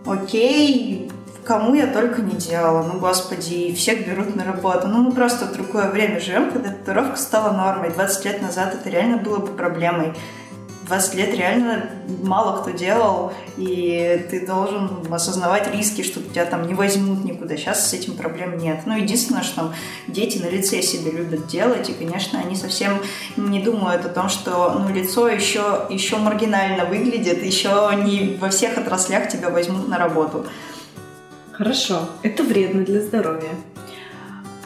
окей, 0.06 1.10
кому 1.44 1.74
я 1.74 1.86
только 1.86 2.22
не 2.22 2.34
делала, 2.34 2.82
ну 2.82 2.98
господи, 2.98 3.74
всех 3.74 4.06
берут 4.06 4.36
на 4.36 4.44
работу. 4.44 4.86
Ну 4.86 5.02
мы 5.02 5.12
просто 5.12 5.46
в 5.46 5.52
другое 5.52 5.90
время 5.90 6.20
живем, 6.20 6.50
когда 6.50 6.70
татуировка 6.70 7.16
стала 7.16 7.56
нормой. 7.56 7.90
20 7.90 8.24
лет 8.24 8.42
назад 8.42 8.74
это 8.74 8.90
реально 8.90 9.16
было 9.16 9.38
бы 9.38 9.48
проблемой. 9.48 10.12
20 10.88 11.14
лет 11.14 11.34
реально 11.34 11.90
мало 12.22 12.62
кто 12.62 12.70
делал, 12.70 13.32
и 13.58 14.26
ты 14.30 14.46
должен 14.46 14.90
осознавать 15.12 15.72
риски, 15.72 16.02
что 16.02 16.22
тебя 16.22 16.46
там 16.46 16.66
не 16.66 16.74
возьмут 16.74 17.24
никуда. 17.24 17.56
Сейчас 17.56 17.90
с 17.90 17.92
этим 17.92 18.16
проблем 18.16 18.56
нет. 18.58 18.80
Ну, 18.86 18.96
единственное, 18.96 19.42
что 19.42 19.72
дети 20.06 20.38
на 20.38 20.48
лице 20.48 20.80
себе 20.80 21.10
любят 21.10 21.46
делать, 21.46 21.90
и, 21.90 21.92
конечно, 21.92 22.40
они 22.40 22.56
совсем 22.56 23.00
не 23.36 23.60
думают 23.60 24.06
о 24.06 24.08
том, 24.08 24.28
что 24.28 24.78
ну, 24.78 24.92
лицо 24.94 25.28
еще, 25.28 25.86
еще 25.90 26.16
маргинально 26.16 26.86
выглядит, 26.86 27.44
еще 27.44 27.90
не 28.04 28.38
во 28.40 28.48
всех 28.48 28.78
отраслях 28.78 29.28
тебя 29.28 29.50
возьмут 29.50 29.88
на 29.88 29.98
работу. 29.98 30.46
Хорошо, 31.52 32.08
это 32.22 32.42
вредно 32.44 32.84
для 32.84 33.02
здоровья. 33.02 33.50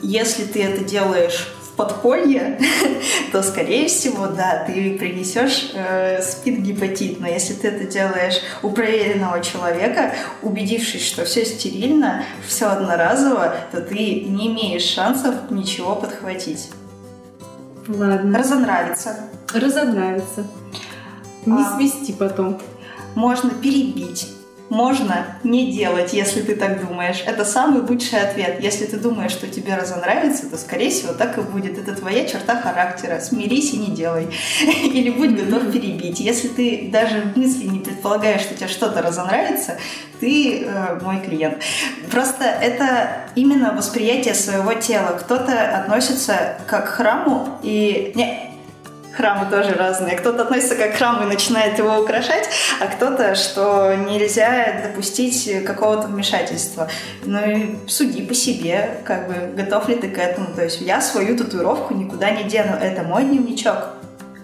Если 0.02 0.44
ты 0.44 0.62
это 0.62 0.84
делаешь 0.84 1.48
подполье, 1.76 2.58
то, 3.32 3.42
скорее 3.42 3.88
всего, 3.88 4.26
да, 4.26 4.64
ты 4.66 4.98
принесешь 4.98 5.72
э, 5.74 6.20
спид-гепатит. 6.22 7.20
Но 7.20 7.28
если 7.28 7.54
ты 7.54 7.68
это 7.68 7.86
делаешь 7.86 8.40
у 8.62 8.70
проверенного 8.70 9.42
человека, 9.42 10.14
убедившись, 10.42 11.06
что 11.06 11.24
все 11.24 11.44
стерильно, 11.44 12.24
все 12.46 12.66
одноразово, 12.66 13.54
то 13.70 13.80
ты 13.80 13.96
не 13.96 14.48
имеешь 14.48 14.84
шансов 14.84 15.34
ничего 15.50 15.96
подхватить. 15.96 16.70
Ладно. 17.88 18.38
Разонравится. 18.38 19.16
Разонравится. 19.52 20.46
Не 21.46 21.62
а, 21.62 21.76
свести 21.76 22.12
потом. 22.12 22.60
Можно 23.14 23.50
перебить 23.50 24.28
можно 24.72 25.26
не 25.44 25.70
делать, 25.70 26.14
если 26.14 26.40
ты 26.40 26.56
так 26.56 26.86
думаешь. 26.86 27.22
Это 27.26 27.44
самый 27.44 27.82
лучший 27.82 28.20
ответ. 28.20 28.58
Если 28.60 28.86
ты 28.86 28.96
думаешь, 28.96 29.32
что 29.32 29.46
тебе 29.46 29.76
разонравится, 29.76 30.48
то, 30.48 30.56
скорее 30.56 30.90
всего, 30.90 31.12
так 31.12 31.36
и 31.36 31.42
будет. 31.42 31.76
Это 31.76 31.94
твоя 31.94 32.24
черта 32.24 32.58
характера. 32.58 33.20
Смирись 33.20 33.74
и 33.74 33.76
не 33.76 33.94
делай. 33.94 34.28
Или 34.82 35.10
будь 35.10 35.36
готов 35.36 35.70
перебить. 35.70 36.20
Если 36.20 36.48
ты 36.48 36.88
даже 36.90 37.20
в 37.20 37.36
мысли 37.36 37.66
не 37.66 37.80
предполагаешь, 37.80 38.40
что 38.40 38.54
тебе 38.54 38.68
что-то 38.68 39.02
разонравится, 39.02 39.76
ты 40.20 40.64
э, 40.64 40.98
мой 41.02 41.20
клиент. 41.20 41.62
Просто 42.10 42.44
это 42.44 43.26
именно 43.34 43.74
восприятие 43.74 44.34
своего 44.34 44.72
тела. 44.72 45.18
Кто-то 45.20 45.82
относится 45.82 46.56
как 46.66 46.86
к 46.86 46.94
храму 46.94 47.58
и... 47.62 48.12
Не, 48.14 48.51
храмы 49.14 49.50
тоже 49.50 49.74
разные. 49.74 50.16
Кто-то 50.16 50.42
относится 50.42 50.76
как 50.76 50.92
к 50.92 50.96
храму 50.96 51.24
и 51.24 51.26
начинает 51.26 51.78
его 51.78 51.98
украшать, 51.98 52.48
а 52.80 52.86
кто-то, 52.86 53.34
что 53.34 53.94
нельзя 53.94 54.82
допустить 54.82 55.64
какого-то 55.64 56.08
вмешательства. 56.08 56.88
Ну 57.24 57.38
и 57.44 57.88
суди 57.88 58.22
по 58.22 58.34
себе, 58.34 58.98
как 59.04 59.28
бы, 59.28 59.62
готов 59.62 59.88
ли 59.88 59.96
ты 59.96 60.08
к 60.08 60.18
этому. 60.18 60.48
То 60.54 60.64
есть 60.64 60.80
я 60.80 61.00
свою 61.00 61.36
татуировку 61.36 61.94
никуда 61.94 62.30
не 62.30 62.44
дену. 62.44 62.76
Это 62.76 63.02
мой 63.02 63.24
дневничок. 63.24 63.88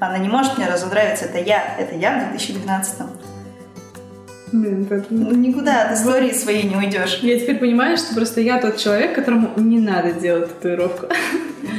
Она 0.00 0.18
не 0.18 0.28
может 0.28 0.58
мне 0.58 0.68
разонравиться. 0.68 1.24
Это 1.24 1.38
я. 1.38 1.76
Это 1.78 1.94
я 1.94 2.18
в 2.18 2.30
2012 2.30 2.98
Блин, 4.52 4.86
это... 4.90 5.06
Ну, 5.10 5.32
никуда 5.34 5.88
от 5.88 5.98
истории 5.98 6.32
своей 6.32 6.64
не 6.64 6.76
уйдешь. 6.76 7.20
Я 7.22 7.38
теперь 7.38 7.58
понимаю, 7.58 7.96
что 7.96 8.14
просто 8.14 8.40
я 8.40 8.60
тот 8.60 8.76
человек, 8.76 9.14
которому 9.14 9.50
не 9.56 9.78
надо 9.78 10.12
делать 10.12 10.48
татуировку. 10.48 11.06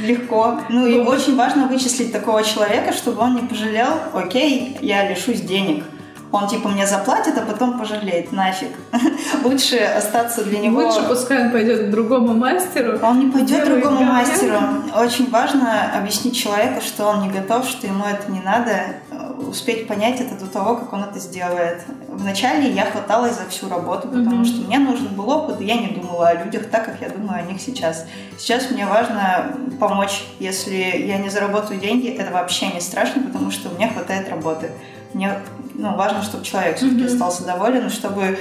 Легко. 0.04 0.60
Ну 0.68 0.86
и 0.86 0.98
очень 0.98 1.36
важно 1.36 1.66
вычислить 1.66 2.12
такого 2.12 2.42
человека, 2.42 2.92
чтобы 2.92 3.22
он 3.22 3.34
не 3.34 3.42
пожалел, 3.42 3.88
окей, 4.14 4.76
я 4.80 5.08
лишусь 5.08 5.40
денег. 5.40 5.84
Он 6.32 6.46
типа 6.46 6.68
мне 6.68 6.86
заплатит, 6.86 7.36
а 7.36 7.40
потом 7.40 7.78
пожалеет. 7.78 8.30
Нафиг. 8.30 8.68
Лучше 9.44 9.78
остаться 9.78 10.44
для 10.44 10.60
него... 10.60 10.82
Лучше 10.82 11.02
пускай 11.08 11.46
он 11.46 11.50
пойдет 11.50 11.88
к 11.88 11.90
другому 11.90 12.34
мастеру. 12.34 13.00
Он 13.02 13.18
не 13.18 13.32
пойдет 13.32 13.64
к 13.64 13.66
другому 13.66 14.04
мастеру. 14.04 14.58
Очень 14.96 15.28
важно 15.30 15.92
объяснить 15.98 16.36
человеку, 16.36 16.80
что 16.80 17.06
он 17.06 17.22
не 17.22 17.30
готов, 17.30 17.66
что 17.66 17.86
ему 17.86 18.04
это 18.04 18.30
не 18.30 18.40
надо, 18.40 18.72
успеть 19.48 19.86
понять 19.86 20.20
это 20.20 20.34
до 20.34 20.46
того, 20.46 20.76
как 20.76 20.92
он 20.92 21.04
это 21.04 21.18
сделает. 21.18 21.82
Вначале 22.08 22.70
я 22.70 22.84
хваталась 22.84 23.36
за 23.36 23.48
всю 23.48 23.68
работу, 23.68 24.08
потому 24.08 24.42
mm-hmm. 24.42 24.44
что 24.44 24.66
мне 24.66 24.78
нужен 24.78 25.08
был 25.08 25.28
опыт, 25.28 25.60
и 25.60 25.64
я 25.64 25.76
не 25.76 25.88
думала 25.88 26.28
о 26.28 26.44
людях 26.44 26.68
так, 26.70 26.84
как 26.84 27.00
я 27.00 27.08
думаю 27.08 27.40
о 27.40 27.42
них 27.42 27.60
сейчас. 27.60 28.06
Сейчас 28.38 28.70
мне 28.70 28.86
важно 28.86 29.56
помочь. 29.78 30.24
Если 30.38 30.74
я 30.74 31.18
не 31.18 31.28
заработаю 31.28 31.80
деньги, 31.80 32.08
это 32.08 32.32
вообще 32.32 32.68
не 32.68 32.80
страшно, 32.80 33.22
потому 33.22 33.50
что 33.50 33.68
мне 33.70 33.88
хватает 33.88 34.28
работы. 34.28 34.70
Мне 35.14 35.38
ну, 35.74 35.94
важно, 35.96 36.22
чтобы 36.22 36.44
человек 36.44 36.76
все-таки 36.76 37.02
mm-hmm. 37.02 37.06
остался 37.06 37.44
доволен, 37.44 37.90
чтобы 37.90 38.38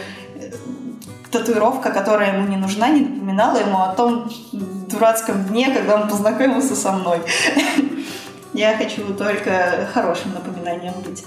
татуировка, 1.32 1.92
которая 1.92 2.36
ему 2.36 2.48
не 2.48 2.58
нужна, 2.58 2.90
не 2.90 3.02
напоминала 3.02 3.58
ему 3.58 3.82
о 3.82 3.94
том 3.94 4.30
дурацком 4.52 5.46
дне, 5.46 5.72
когда 5.72 5.96
он 5.96 6.10
познакомился 6.10 6.76
со 6.76 6.92
мной. 6.92 7.22
Я 8.60 8.76
хочу 8.76 9.14
только 9.14 9.88
хорошим 9.94 10.34
напоминанием 10.34 10.94
быть. 11.00 11.24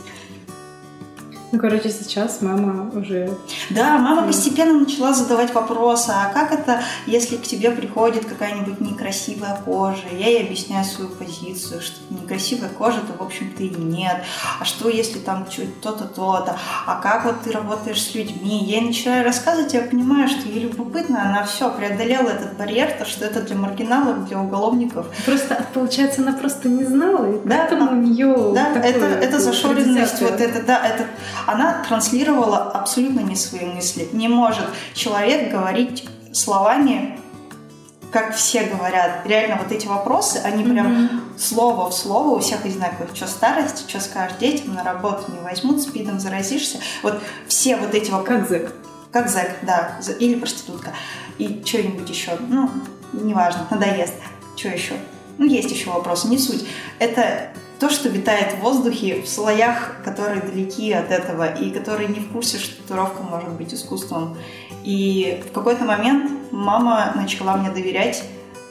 Ну, 1.52 1.58
короче, 1.58 1.90
сейчас 1.90 2.40
мама 2.40 2.90
уже... 2.94 3.36
Да, 3.68 3.98
мама 3.98 4.22
постепенно 4.22 4.72
начала 4.80 5.12
задавать 5.12 5.52
вопросы, 5.52 6.08
а 6.08 6.32
как 6.32 6.50
это, 6.50 6.80
если 7.06 7.36
к 7.36 7.42
тебе 7.42 7.70
приходит 7.70 8.24
какая-нибудь 8.24 8.80
некрасивая 8.80 9.60
кожа? 9.62 10.00
Я 10.10 10.28
ей 10.28 10.46
объясняю 10.46 10.86
свою 10.86 11.10
позицию, 11.10 11.82
что 11.82 11.96
некрасивая 12.08 12.70
кожа-то, 12.70 13.18
в 13.18 13.22
общем-то, 13.22 13.62
и 13.64 13.68
нет. 13.68 14.24
А 14.60 14.64
что, 14.64 14.88
если 14.88 15.18
там 15.18 15.44
то-то, 15.82 16.06
то-то? 16.06 16.56
А 16.86 17.00
как 17.02 17.26
вот 17.26 17.42
ты 17.42 17.52
работаешь 17.52 18.02
с 18.02 18.14
людьми? 18.14 18.64
Я 18.64 18.78
ей 18.78 18.86
начинаю 18.86 19.22
рассказывать, 19.22 19.74
я 19.74 19.82
понимаю, 19.82 20.28
что 20.30 20.48
ей 20.48 20.60
любопытно, 20.60 21.20
она 21.22 21.44
все 21.44 21.70
преодолела 21.70 22.30
этот 22.30 22.56
барьер, 22.56 22.92
то, 22.98 23.04
что 23.04 23.26
это 23.26 23.42
для 23.42 23.56
маргиналов, 23.56 24.26
для 24.26 24.38
уголовников. 24.40 25.06
Просто, 25.26 25.66
получается, 25.74 26.22
она 26.22 26.32
просто 26.32 26.70
не 26.70 26.84
знала, 26.84 27.26
и 27.30 27.46
да, 27.46 27.66
поэтому 27.68 27.90
а, 27.90 27.92
у 27.92 27.96
нее 27.96 28.52
Да, 28.54 28.72
это, 28.72 29.04
это 29.04 29.38
зашоренность, 29.38 30.22
вот 30.22 30.40
это, 30.40 30.62
да, 30.62 30.86
это 30.86 31.04
она 31.46 31.82
транслировала 31.86 32.70
абсолютно 32.70 33.20
не 33.20 33.36
свои 33.36 33.64
мысли. 33.64 34.08
Не 34.12 34.28
может 34.28 34.66
человек 34.94 35.50
говорить 35.50 36.08
словами 36.32 37.18
как 38.12 38.36
все 38.36 38.64
говорят, 38.64 39.26
реально 39.26 39.56
вот 39.56 39.72
эти 39.72 39.86
вопросы, 39.86 40.36
они 40.44 40.62
прям 40.64 40.86
mm-hmm. 40.86 41.38
слово 41.38 41.88
в 41.88 41.94
слово 41.94 42.36
у 42.36 42.38
всех 42.40 42.64
одинаковых. 42.64 43.16
Что 43.16 43.26
старость, 43.26 43.88
что 43.88 44.00
скажешь 44.00 44.36
детям, 44.38 44.74
на 44.74 44.84
работу 44.84 45.32
не 45.32 45.40
возьмут, 45.40 45.80
спидом 45.80 46.20
заразишься. 46.20 46.78
Вот 47.02 47.22
все 47.48 47.76
вот 47.76 47.94
эти 47.94 48.10
вопросы. 48.10 48.28
Как 48.28 48.48
зэк. 48.48 48.72
Как 49.12 49.28
зэк, 49.30 49.50
да. 49.62 49.98
Или 50.20 50.38
проститутка. 50.38 50.92
И 51.38 51.62
что-нибудь 51.64 52.08
еще. 52.08 52.32
Ну, 52.38 52.68
неважно, 53.14 53.66
надоест. 53.70 54.14
Что 54.56 54.68
еще? 54.68 54.92
Ну, 55.38 55.46
есть 55.46 55.70
еще 55.70 55.88
вопросы, 55.88 56.28
не 56.28 56.38
суть. 56.38 56.66
Это 56.98 57.48
то, 57.82 57.90
что 57.90 58.08
витает 58.08 58.52
в 58.52 58.60
воздухе, 58.60 59.22
в 59.22 59.28
слоях, 59.28 59.96
которые 60.04 60.40
далеки 60.40 60.92
от 60.92 61.10
этого, 61.10 61.52
и 61.52 61.72
которые 61.72 62.08
не 62.08 62.20
в 62.20 62.30
курсе, 62.30 62.56
что 62.58 62.80
татуировка 62.80 63.24
может 63.24 63.50
быть 63.54 63.74
искусством. 63.74 64.38
И 64.84 65.42
в 65.44 65.52
какой-то 65.52 65.84
момент 65.84 66.30
мама 66.52 67.12
начала 67.16 67.56
мне 67.56 67.72
доверять, 67.72 68.22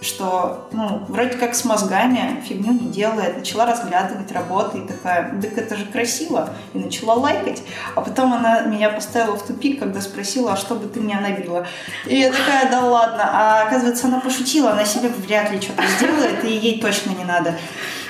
что, 0.02 0.68
ну, 0.72 1.06
вроде 1.08 1.38
как 1.38 1.54
с 1.54 1.64
мозгами 1.64 2.44
фигню 2.48 2.74
не 2.74 2.90
делает, 2.90 3.38
начала 3.38 3.68
разглядывать 3.68 4.32
работы 4.32 4.80
и 4.80 4.88
такая, 4.88 5.40
так 5.40 5.56
это 5.56 5.76
же 5.76 5.86
красиво, 5.86 6.50
и 6.74 6.80
начала 6.80 7.14
лайкать. 7.14 7.62
А 7.96 8.02
потом 8.02 8.34
она 8.34 8.62
меня 8.62 8.90
поставила 8.90 9.38
в 9.38 9.46
тупик, 9.46 9.80
когда 9.80 10.02
спросила, 10.02 10.54
а 10.54 10.58
что 10.58 10.74
бы 10.74 10.88
ты 10.88 11.00
меня 11.00 11.22
набила? 11.22 11.68
И 12.08 12.18
я 12.18 12.32
такая, 12.32 12.70
да 12.72 12.82
ладно. 12.82 13.30
А 13.32 13.68
оказывается, 13.68 14.08
она 14.08 14.20
пошутила, 14.20 14.72
она 14.72 14.86
себе 14.86 15.10
вряд 15.10 15.52
ли 15.52 15.62
что-то 15.62 15.84
сделает, 16.00 16.44
и 16.44 16.52
ей 16.52 16.82
точно 16.82 17.12
не 17.12 17.24
надо. 17.24 17.56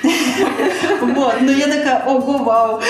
Вот, 1.00 1.40
но 1.40 1.50
я 1.52 1.66
такая, 1.66 2.04
ого, 2.06 2.38
вау, 2.38 2.80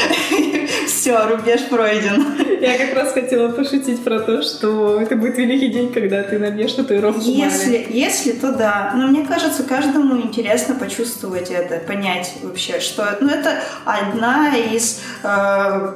все, 1.02 1.26
рубеж 1.26 1.62
пройден. 1.68 2.24
Я 2.60 2.78
как 2.78 2.94
раз 2.94 3.12
хотела 3.12 3.48
пошутить 3.48 4.04
про 4.04 4.20
то, 4.20 4.40
что 4.40 5.00
это 5.00 5.16
будет 5.16 5.36
великий 5.36 5.66
день, 5.66 5.92
когда 5.92 6.22
ты 6.22 6.38
набьешь 6.38 6.74
татуировку 6.74 7.20
Если, 7.22 7.84
если, 7.90 8.30
то 8.30 8.52
да. 8.52 8.92
Но 8.94 9.08
мне 9.08 9.26
кажется, 9.26 9.64
каждому 9.64 10.16
интересно 10.20 10.76
почувствовать 10.76 11.50
это, 11.50 11.78
понять 11.78 12.34
вообще, 12.40 12.78
что... 12.78 13.18
Ну, 13.20 13.28
это 13.28 13.58
одна 13.84 14.56
из 14.56 15.00
э, 15.24 15.92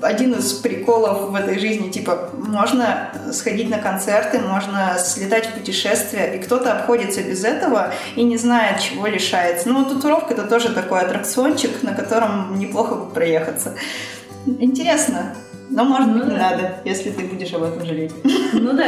один 0.00 0.34
из 0.34 0.52
приколов 0.52 1.30
в 1.30 1.34
этой 1.34 1.58
жизни, 1.58 1.90
типа, 1.90 2.30
можно 2.34 3.10
сходить 3.32 3.68
на 3.68 3.78
концерты, 3.78 4.38
можно 4.38 4.96
слетать 5.04 5.46
в 5.46 5.54
путешествия, 5.54 6.36
и 6.36 6.38
кто-то 6.38 6.72
обходится 6.72 7.20
без 7.20 7.42
этого 7.42 7.92
и 8.14 8.22
не 8.22 8.36
знает, 8.36 8.78
чего 8.78 9.08
лишается. 9.08 9.68
Ну, 9.68 9.84
татуировка— 9.84 10.34
это 10.34 10.44
тоже 10.44 10.72
такой 10.72 11.00
аттракциончик, 11.00 11.82
на 11.82 11.94
котором 11.94 12.56
неплохо 12.60 12.94
бы 12.94 13.10
проехаться. 13.10 13.74
Интересно. 14.46 15.34
Но, 15.68 15.84
может 15.84 16.08
ну, 16.08 16.14
быть, 16.14 16.28
да. 16.28 16.32
не 16.32 16.38
надо, 16.38 16.74
если 16.84 17.10
ты 17.10 17.24
будешь 17.24 17.52
об 17.52 17.64
этом 17.64 17.84
жалеть. 17.84 18.12
Ну 18.52 18.72
да, 18.72 18.86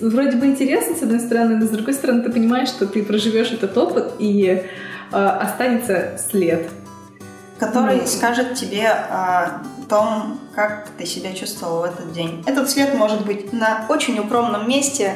вроде 0.00 0.36
бы 0.36 0.46
интересно, 0.46 0.94
с 0.94 1.02
одной 1.02 1.20
стороны, 1.20 1.56
но 1.56 1.66
с 1.66 1.70
другой 1.70 1.94
стороны, 1.94 2.22
ты 2.22 2.30
понимаешь, 2.30 2.68
что 2.68 2.86
ты 2.86 3.02
проживешь 3.02 3.50
этот 3.50 3.76
опыт, 3.76 4.12
и 4.18 4.62
э, 5.12 5.16
останется 5.16 6.18
след. 6.30 6.68
Который 7.58 7.96
ну, 7.96 8.06
скажет 8.06 8.54
тебе 8.54 8.88
о 8.88 9.62
том, 9.88 10.38
как 10.54 10.88
ты 10.98 11.06
себя 11.06 11.32
чувствовал 11.32 11.82
в 11.82 11.84
этот 11.84 12.12
день. 12.12 12.42
Этот 12.46 12.70
след 12.70 12.94
может 12.94 13.24
быть 13.24 13.52
на 13.52 13.86
очень 13.88 14.18
укромном 14.18 14.68
месте, 14.68 15.14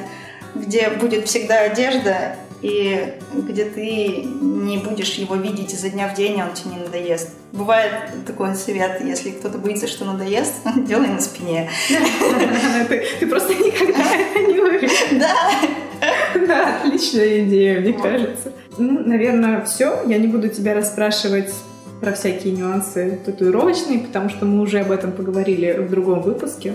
где 0.55 0.91
будет 0.91 1.29
всегда 1.29 1.61
одежда, 1.61 2.37
и 2.63 3.15
где 3.33 3.65
ты 3.65 4.23
не 4.25 4.79
будешь 4.79 5.15
его 5.15 5.37
видеть 5.37 5.75
изо 5.75 5.89
дня 5.91 6.09
в 6.09 6.17
день, 6.17 6.41
он 6.43 6.53
тебе 6.55 6.77
не 6.77 6.83
надоест. 6.83 7.31
Бывает 7.53 7.93
такой 8.27 8.55
совет, 8.55 9.03
если 9.05 9.31
кто-то 9.31 9.59
боится, 9.59 9.87
что 9.87 10.05
надоест, 10.05 10.55
делай 10.87 11.09
на 11.09 11.21
спине. 11.21 11.71
Ты 12.89 13.27
просто 13.27 13.55
никогда 13.55 14.05
это 14.15 14.53
не 14.53 14.59
увидишь. 14.59 14.91
Да. 15.19 15.35
Да, 16.47 16.81
отличная 16.83 17.45
идея, 17.45 17.81
мне 17.81 17.95
кажется. 17.95 18.53
Ну, 18.77 19.01
наверное, 19.07 19.65
все. 19.65 20.03
Я 20.07 20.19
не 20.19 20.27
буду 20.27 20.49
тебя 20.49 20.75
расспрашивать 20.75 21.53
про 22.01 22.13
всякие 22.13 22.53
нюансы 22.53 23.19
татуировочные, 23.25 24.01
потому 24.01 24.29
что 24.29 24.45
мы 24.45 24.63
уже 24.63 24.81
об 24.81 24.91
этом 24.91 25.13
поговорили 25.13 25.73
в 25.73 25.91
другом 25.91 26.21
выпуске. 26.21 26.75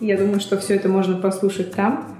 Я 0.00 0.16
думаю, 0.16 0.40
что 0.40 0.58
все 0.58 0.74
это 0.74 0.88
можно 0.88 1.16
послушать 1.16 1.72
там. 1.72 2.19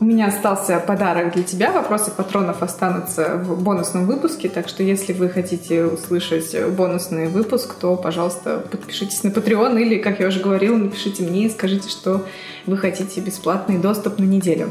У 0.00 0.04
меня 0.04 0.28
остался 0.28 0.78
подарок 0.78 1.34
для 1.34 1.42
тебя. 1.42 1.72
Вопросы 1.72 2.12
патронов 2.12 2.62
останутся 2.62 3.34
в 3.34 3.60
бонусном 3.60 4.06
выпуске, 4.06 4.48
так 4.48 4.68
что 4.68 4.84
если 4.84 5.12
вы 5.12 5.28
хотите 5.28 5.86
услышать 5.86 6.54
бонусный 6.70 7.26
выпуск, 7.26 7.74
то, 7.74 7.96
пожалуйста, 7.96 8.64
подпишитесь 8.70 9.24
на 9.24 9.28
Patreon 9.28 9.80
или, 9.80 9.98
как 9.98 10.20
я 10.20 10.28
уже 10.28 10.38
говорила, 10.38 10.76
напишите 10.76 11.24
мне 11.24 11.46
и 11.46 11.50
скажите, 11.50 11.88
что 11.88 12.24
вы 12.66 12.76
хотите 12.76 13.20
бесплатный 13.20 13.78
доступ 13.78 14.20
на 14.20 14.24
неделю. 14.24 14.70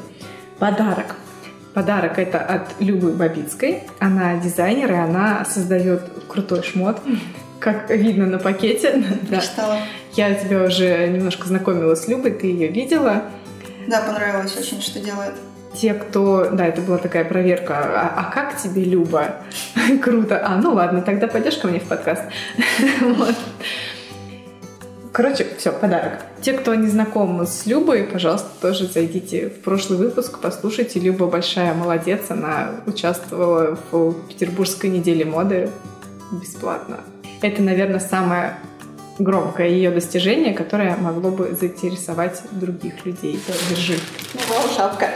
Подарок. 0.60 1.16
Подарок 1.74 2.18
это 2.20 2.40
от 2.40 2.80
Любы 2.80 3.12
Бабицкой. 3.12 3.84
Она 4.00 4.38
дизайнер, 4.38 4.94
и 4.94 4.96
она 4.96 5.44
создает 5.44 6.04
крутой 6.30 6.64
шмот. 6.64 7.02
Как 7.60 7.90
видно 7.90 8.28
на 8.28 8.40
пакете. 8.40 9.04
Да. 9.30 9.42
Я 10.14 10.34
тебя 10.34 10.64
уже 10.64 11.08
немножко 11.10 11.48
знакомила 11.48 11.96
с 11.96 12.08
Любой, 12.08 12.32
ты 12.32 12.48
ее 12.48 12.68
видела. 12.68 13.24
Да, 13.88 14.02
понравилось 14.02 14.56
очень, 14.58 14.82
что 14.82 15.00
делает. 15.00 15.34
Те, 15.74 15.94
кто... 15.94 16.50
Да, 16.52 16.66
это 16.66 16.82
была 16.82 16.98
такая 16.98 17.24
проверка. 17.24 17.78
А, 17.78 18.14
а 18.18 18.32
как 18.32 18.58
тебе, 18.58 18.84
Люба? 18.84 19.36
Круто. 20.04 20.42
А, 20.44 20.56
ну 20.58 20.74
ладно, 20.74 21.02
тогда 21.02 21.28
пойдешь 21.28 21.58
ко 21.58 21.68
мне 21.68 21.80
в 21.80 21.88
подкаст. 21.88 22.24
вот. 23.02 23.36
Короче, 25.12 25.48
все, 25.58 25.72
подарок. 25.72 26.22
Те, 26.42 26.54
кто 26.54 26.76
не 26.76 26.88
знаком 26.88 27.46
с 27.46 27.66
Любой, 27.66 28.04
пожалуйста, 28.04 28.50
тоже 28.62 28.86
зайдите 28.88 29.50
в 29.50 29.62
прошлый 29.62 29.98
выпуск, 29.98 30.38
послушайте. 30.40 31.00
Люба 31.00 31.26
большая 31.26 31.74
молодец, 31.74 32.30
она 32.30 32.72
участвовала 32.86 33.78
в 33.92 34.14
Петербургской 34.28 34.90
неделе 34.90 35.26
моды 35.26 35.72
бесплатно. 36.32 37.00
Это, 37.42 37.62
наверное, 37.62 38.00
самое 38.00 38.58
громкое 39.20 39.70
ее 39.70 39.92
достижение, 39.92 40.54
которое 40.54 40.96
могло 40.98 41.32
бы 41.32 41.56
заинтересовать 41.60 42.42
других 42.52 43.06
людей. 43.06 43.40
Держи. 43.70 43.98
Вау, 44.50 44.64
шапка. 44.76 45.10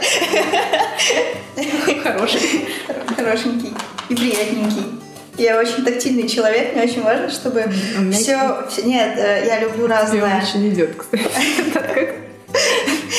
Хороший. 2.02 2.68
Хорошенький 3.16 3.72
и 4.08 4.14
приятненький. 4.14 5.02
Я 5.38 5.58
очень 5.58 5.84
тактильный 5.84 6.28
человек, 6.28 6.74
мне 6.74 6.84
очень 6.84 7.02
важно, 7.02 7.30
чтобы 7.30 7.64
все, 8.12 8.66
все... 8.68 8.82
Нет, 8.82 9.16
э, 9.16 9.44
я 9.46 9.60
люблю 9.60 9.86
разное. 9.86 10.22
Он 10.22 10.42
очень 10.42 10.68
идет, 10.68 10.94
кстати. 10.94 11.24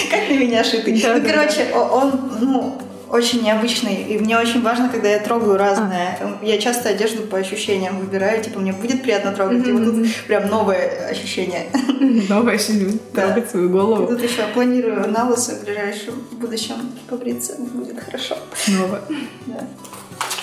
Как 0.09 0.29
на 0.29 0.33
меня 0.33 0.63
шитый. 0.63 0.93
Ну, 0.93 1.23
короче, 1.25 1.71
он, 1.73 2.37
ну, 2.39 2.77
очень 3.13 3.43
необычный, 3.43 4.01
и 4.05 4.17
мне 4.17 4.39
очень 4.39 4.63
важно, 4.63 4.89
когда 4.89 5.07
я 5.07 5.19
трогаю 5.19 5.55
разное. 5.55 6.17
А. 6.19 6.39
Я 6.41 6.57
часто 6.57 6.89
одежду 6.89 7.21
по 7.21 7.37
ощущениям 7.37 7.99
выбираю, 7.99 8.43
типа 8.43 8.59
мне 8.59 8.73
будет 8.73 9.03
приятно 9.03 9.31
трогать, 9.33 9.59
mm-hmm. 9.59 9.69
и 9.69 9.71
вот 9.71 9.85
тут 9.85 10.25
прям 10.25 10.47
новое 10.47 11.09
ощущение. 11.09 11.69
Новое 12.27 12.55
ощущение, 12.55 12.97
трогать 13.13 13.51
свою 13.51 13.69
голову. 13.69 14.07
Тут 14.07 14.23
еще 14.23 14.47
планирую 14.55 15.07
на 15.11 15.29
лысо 15.29 15.53
в 15.53 15.63
ближайшем 15.63 16.15
будущем 16.31 16.75
побриться, 17.07 17.53
будет 17.59 18.03
хорошо. 18.03 18.35
Снова. 18.55 19.01
Да. 19.45 19.67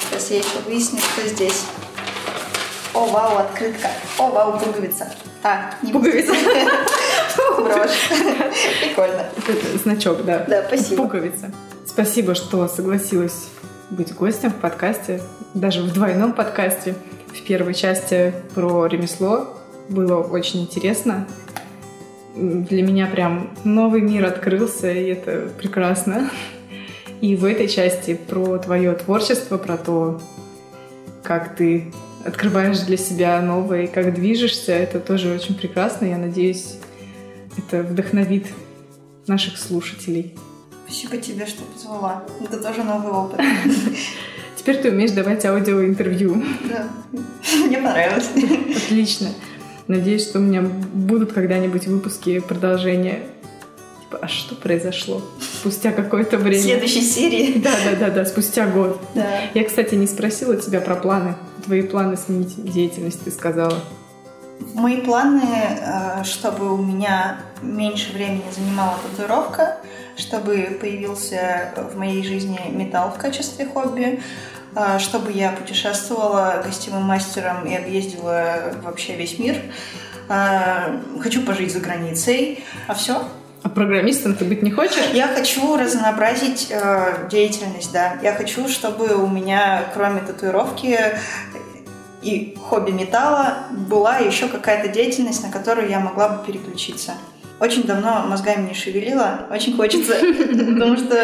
Сейчас 0.08 0.30
я 0.30 0.36
еще 0.38 0.60
выясню, 0.64 1.00
что 1.00 1.28
здесь. 1.28 1.64
О, 2.94 3.06
вау, 3.06 3.38
открытка. 3.38 3.88
О, 4.16 4.30
вау, 4.30 4.60
пуговица. 4.60 5.12
А, 5.42 5.74
не 5.82 5.92
пуговица. 5.92 6.32
Брошь. 7.58 8.10
Прикольно. 8.80 9.28
Значок, 9.82 10.24
да. 10.24 10.44
Да, 10.46 10.64
спасибо. 10.68 11.02
Пуговица. 11.02 11.50
Спасибо, 12.02 12.34
что 12.34 12.66
согласилась 12.66 13.50
быть 13.90 14.14
гостем 14.14 14.48
в 14.48 14.54
подкасте, 14.54 15.20
даже 15.52 15.82
в 15.82 15.92
двойном 15.92 16.32
подкасте. 16.32 16.94
В 17.26 17.42
первой 17.42 17.74
части 17.74 18.32
про 18.54 18.86
ремесло 18.86 19.58
было 19.90 20.22
очень 20.22 20.62
интересно. 20.62 21.28
Для 22.34 22.82
меня 22.82 23.06
прям 23.06 23.50
новый 23.64 24.00
мир 24.00 24.24
открылся, 24.24 24.90
и 24.90 25.08
это 25.08 25.50
прекрасно. 25.58 26.30
И 27.20 27.36
в 27.36 27.44
этой 27.44 27.68
части 27.68 28.14
про 28.14 28.56
твое 28.56 28.94
творчество, 28.94 29.58
про 29.58 29.76
то, 29.76 30.22
как 31.22 31.54
ты 31.54 31.92
открываешь 32.24 32.80
для 32.80 32.96
себя 32.96 33.42
новое, 33.42 33.86
как 33.86 34.14
движешься, 34.14 34.72
это 34.72 35.00
тоже 35.00 35.34
очень 35.34 35.54
прекрасно. 35.54 36.06
Я 36.06 36.16
надеюсь, 36.16 36.76
это 37.58 37.82
вдохновит 37.82 38.46
наших 39.26 39.58
слушателей. 39.58 40.34
Спасибо 40.90 41.18
тебе, 41.18 41.46
что 41.46 41.62
позвала. 41.62 42.24
Это 42.42 42.58
тоже 42.58 42.82
новый 42.82 43.12
опыт. 43.12 43.40
Теперь 44.56 44.78
ты 44.78 44.90
умеешь 44.90 45.12
давать 45.12 45.46
аудиоинтервью. 45.46 46.42
Да. 46.68 46.88
Мне 47.64 47.78
понравилось. 47.78 48.28
Отлично. 48.76 49.28
Надеюсь, 49.86 50.28
что 50.28 50.40
у 50.40 50.42
меня 50.42 50.62
будут 50.62 51.32
когда-нибудь 51.32 51.86
выпуски 51.86 52.40
продолжения. 52.40 53.20
Типа, 54.00 54.18
а 54.20 54.26
что 54.26 54.56
произошло? 54.56 55.22
Спустя 55.40 55.92
какое-то 55.92 56.38
время. 56.38 56.60
В 56.60 56.64
следующей 56.64 57.02
серии. 57.02 57.60
Да, 57.60 57.70
да, 57.84 57.96
да, 57.96 58.10
да, 58.10 58.24
спустя 58.24 58.66
год. 58.66 59.00
Да. 59.14 59.28
Я, 59.54 59.64
кстати, 59.64 59.94
не 59.94 60.08
спросила 60.08 60.56
тебя 60.56 60.80
про 60.80 60.96
планы. 60.96 61.36
Твои 61.64 61.82
планы 61.82 62.16
сменить 62.16 62.56
деятельность, 62.64 63.22
ты 63.22 63.30
сказала. 63.30 63.78
Мои 64.74 65.00
планы, 65.00 65.42
э, 65.44 66.24
чтобы 66.24 66.74
у 66.74 66.78
меня 66.78 67.38
меньше 67.62 68.12
времени 68.12 68.42
занимала 68.52 68.98
татуировка, 69.02 69.78
чтобы 70.20 70.78
появился 70.80 71.72
в 71.76 71.96
моей 71.96 72.22
жизни 72.22 72.60
металл 72.70 73.10
в 73.10 73.18
качестве 73.18 73.66
хобби, 73.66 74.20
э, 74.76 74.98
чтобы 74.98 75.32
я 75.32 75.50
путешествовала 75.52 76.62
гостевым 76.64 77.02
мастером 77.02 77.66
и 77.66 77.74
объездила 77.74 78.74
вообще 78.82 79.16
весь 79.16 79.38
мир. 79.38 79.56
Э, 80.28 81.00
хочу 81.20 81.42
пожить 81.42 81.72
за 81.72 81.80
границей, 81.80 82.62
а 82.86 82.94
все. 82.94 83.22
А 83.62 83.68
программистом 83.68 84.34
ты 84.34 84.44
быть 84.44 84.62
не 84.62 84.70
хочешь? 84.70 85.10
Я 85.12 85.28
хочу 85.28 85.76
разнообразить 85.76 86.68
э, 86.70 87.28
деятельность, 87.30 87.92
да. 87.92 88.18
Я 88.22 88.34
хочу, 88.34 88.68
чтобы 88.68 89.14
у 89.14 89.26
меня, 89.26 89.84
кроме 89.92 90.20
татуировки, 90.20 90.98
и 92.22 92.56
хобби 92.68 92.90
металла 92.90 93.64
была 93.70 94.18
еще 94.18 94.48
какая-то 94.48 94.88
деятельность, 94.88 95.42
на 95.42 95.50
которую 95.50 95.88
я 95.88 96.00
могла 96.00 96.28
бы 96.28 96.46
переключиться. 96.46 97.12
Очень 97.60 97.82
давно 97.82 98.24
мозгами 98.26 98.68
не 98.68 98.74
шевелила, 98.74 99.46
очень 99.50 99.76
хочется, 99.76 100.14
потому 100.14 100.96
что 100.96 101.16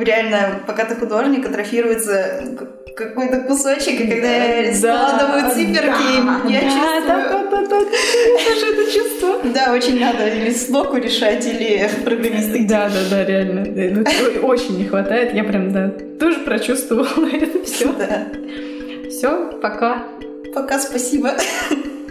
реально, 0.00 0.60
пока 0.66 0.86
ты 0.86 0.94
художник, 0.94 1.46
атрофируется 1.46 2.56
какой-то 2.96 3.40
кусочек, 3.40 4.00
и 4.00 4.06
когда 4.06 4.28
я 4.28 4.74
складываю 4.74 5.50
циферки, 5.50 6.50
я 6.50 6.60
чувствую... 6.62 7.06
Да, 7.06 7.28
да, 7.28 7.50
да, 7.50 7.66
да, 7.68 7.76
это 7.80 8.92
чувство. 8.92 9.34
Да, 9.44 9.72
очень 9.72 10.00
надо 10.00 10.28
или 10.28 10.50
слоку 10.50 10.96
решать, 10.96 11.46
или 11.46 11.88
программисты. 12.04 12.66
Да, 12.66 12.88
да, 12.88 13.00
да, 13.10 13.24
реально. 13.24 13.64
Ну, 13.66 14.46
очень 14.46 14.78
не 14.78 14.84
хватает. 14.84 15.34
Я 15.34 15.44
прям, 15.44 15.72
да, 15.72 15.88
тоже 16.18 16.40
прочувствовала 16.40 17.28
это 17.32 17.64
все. 17.64 17.92
Да. 17.92 18.28
Все, 19.08 19.52
пока. 19.60 20.04
Пока 20.54 20.78
спасибо. 20.78 21.34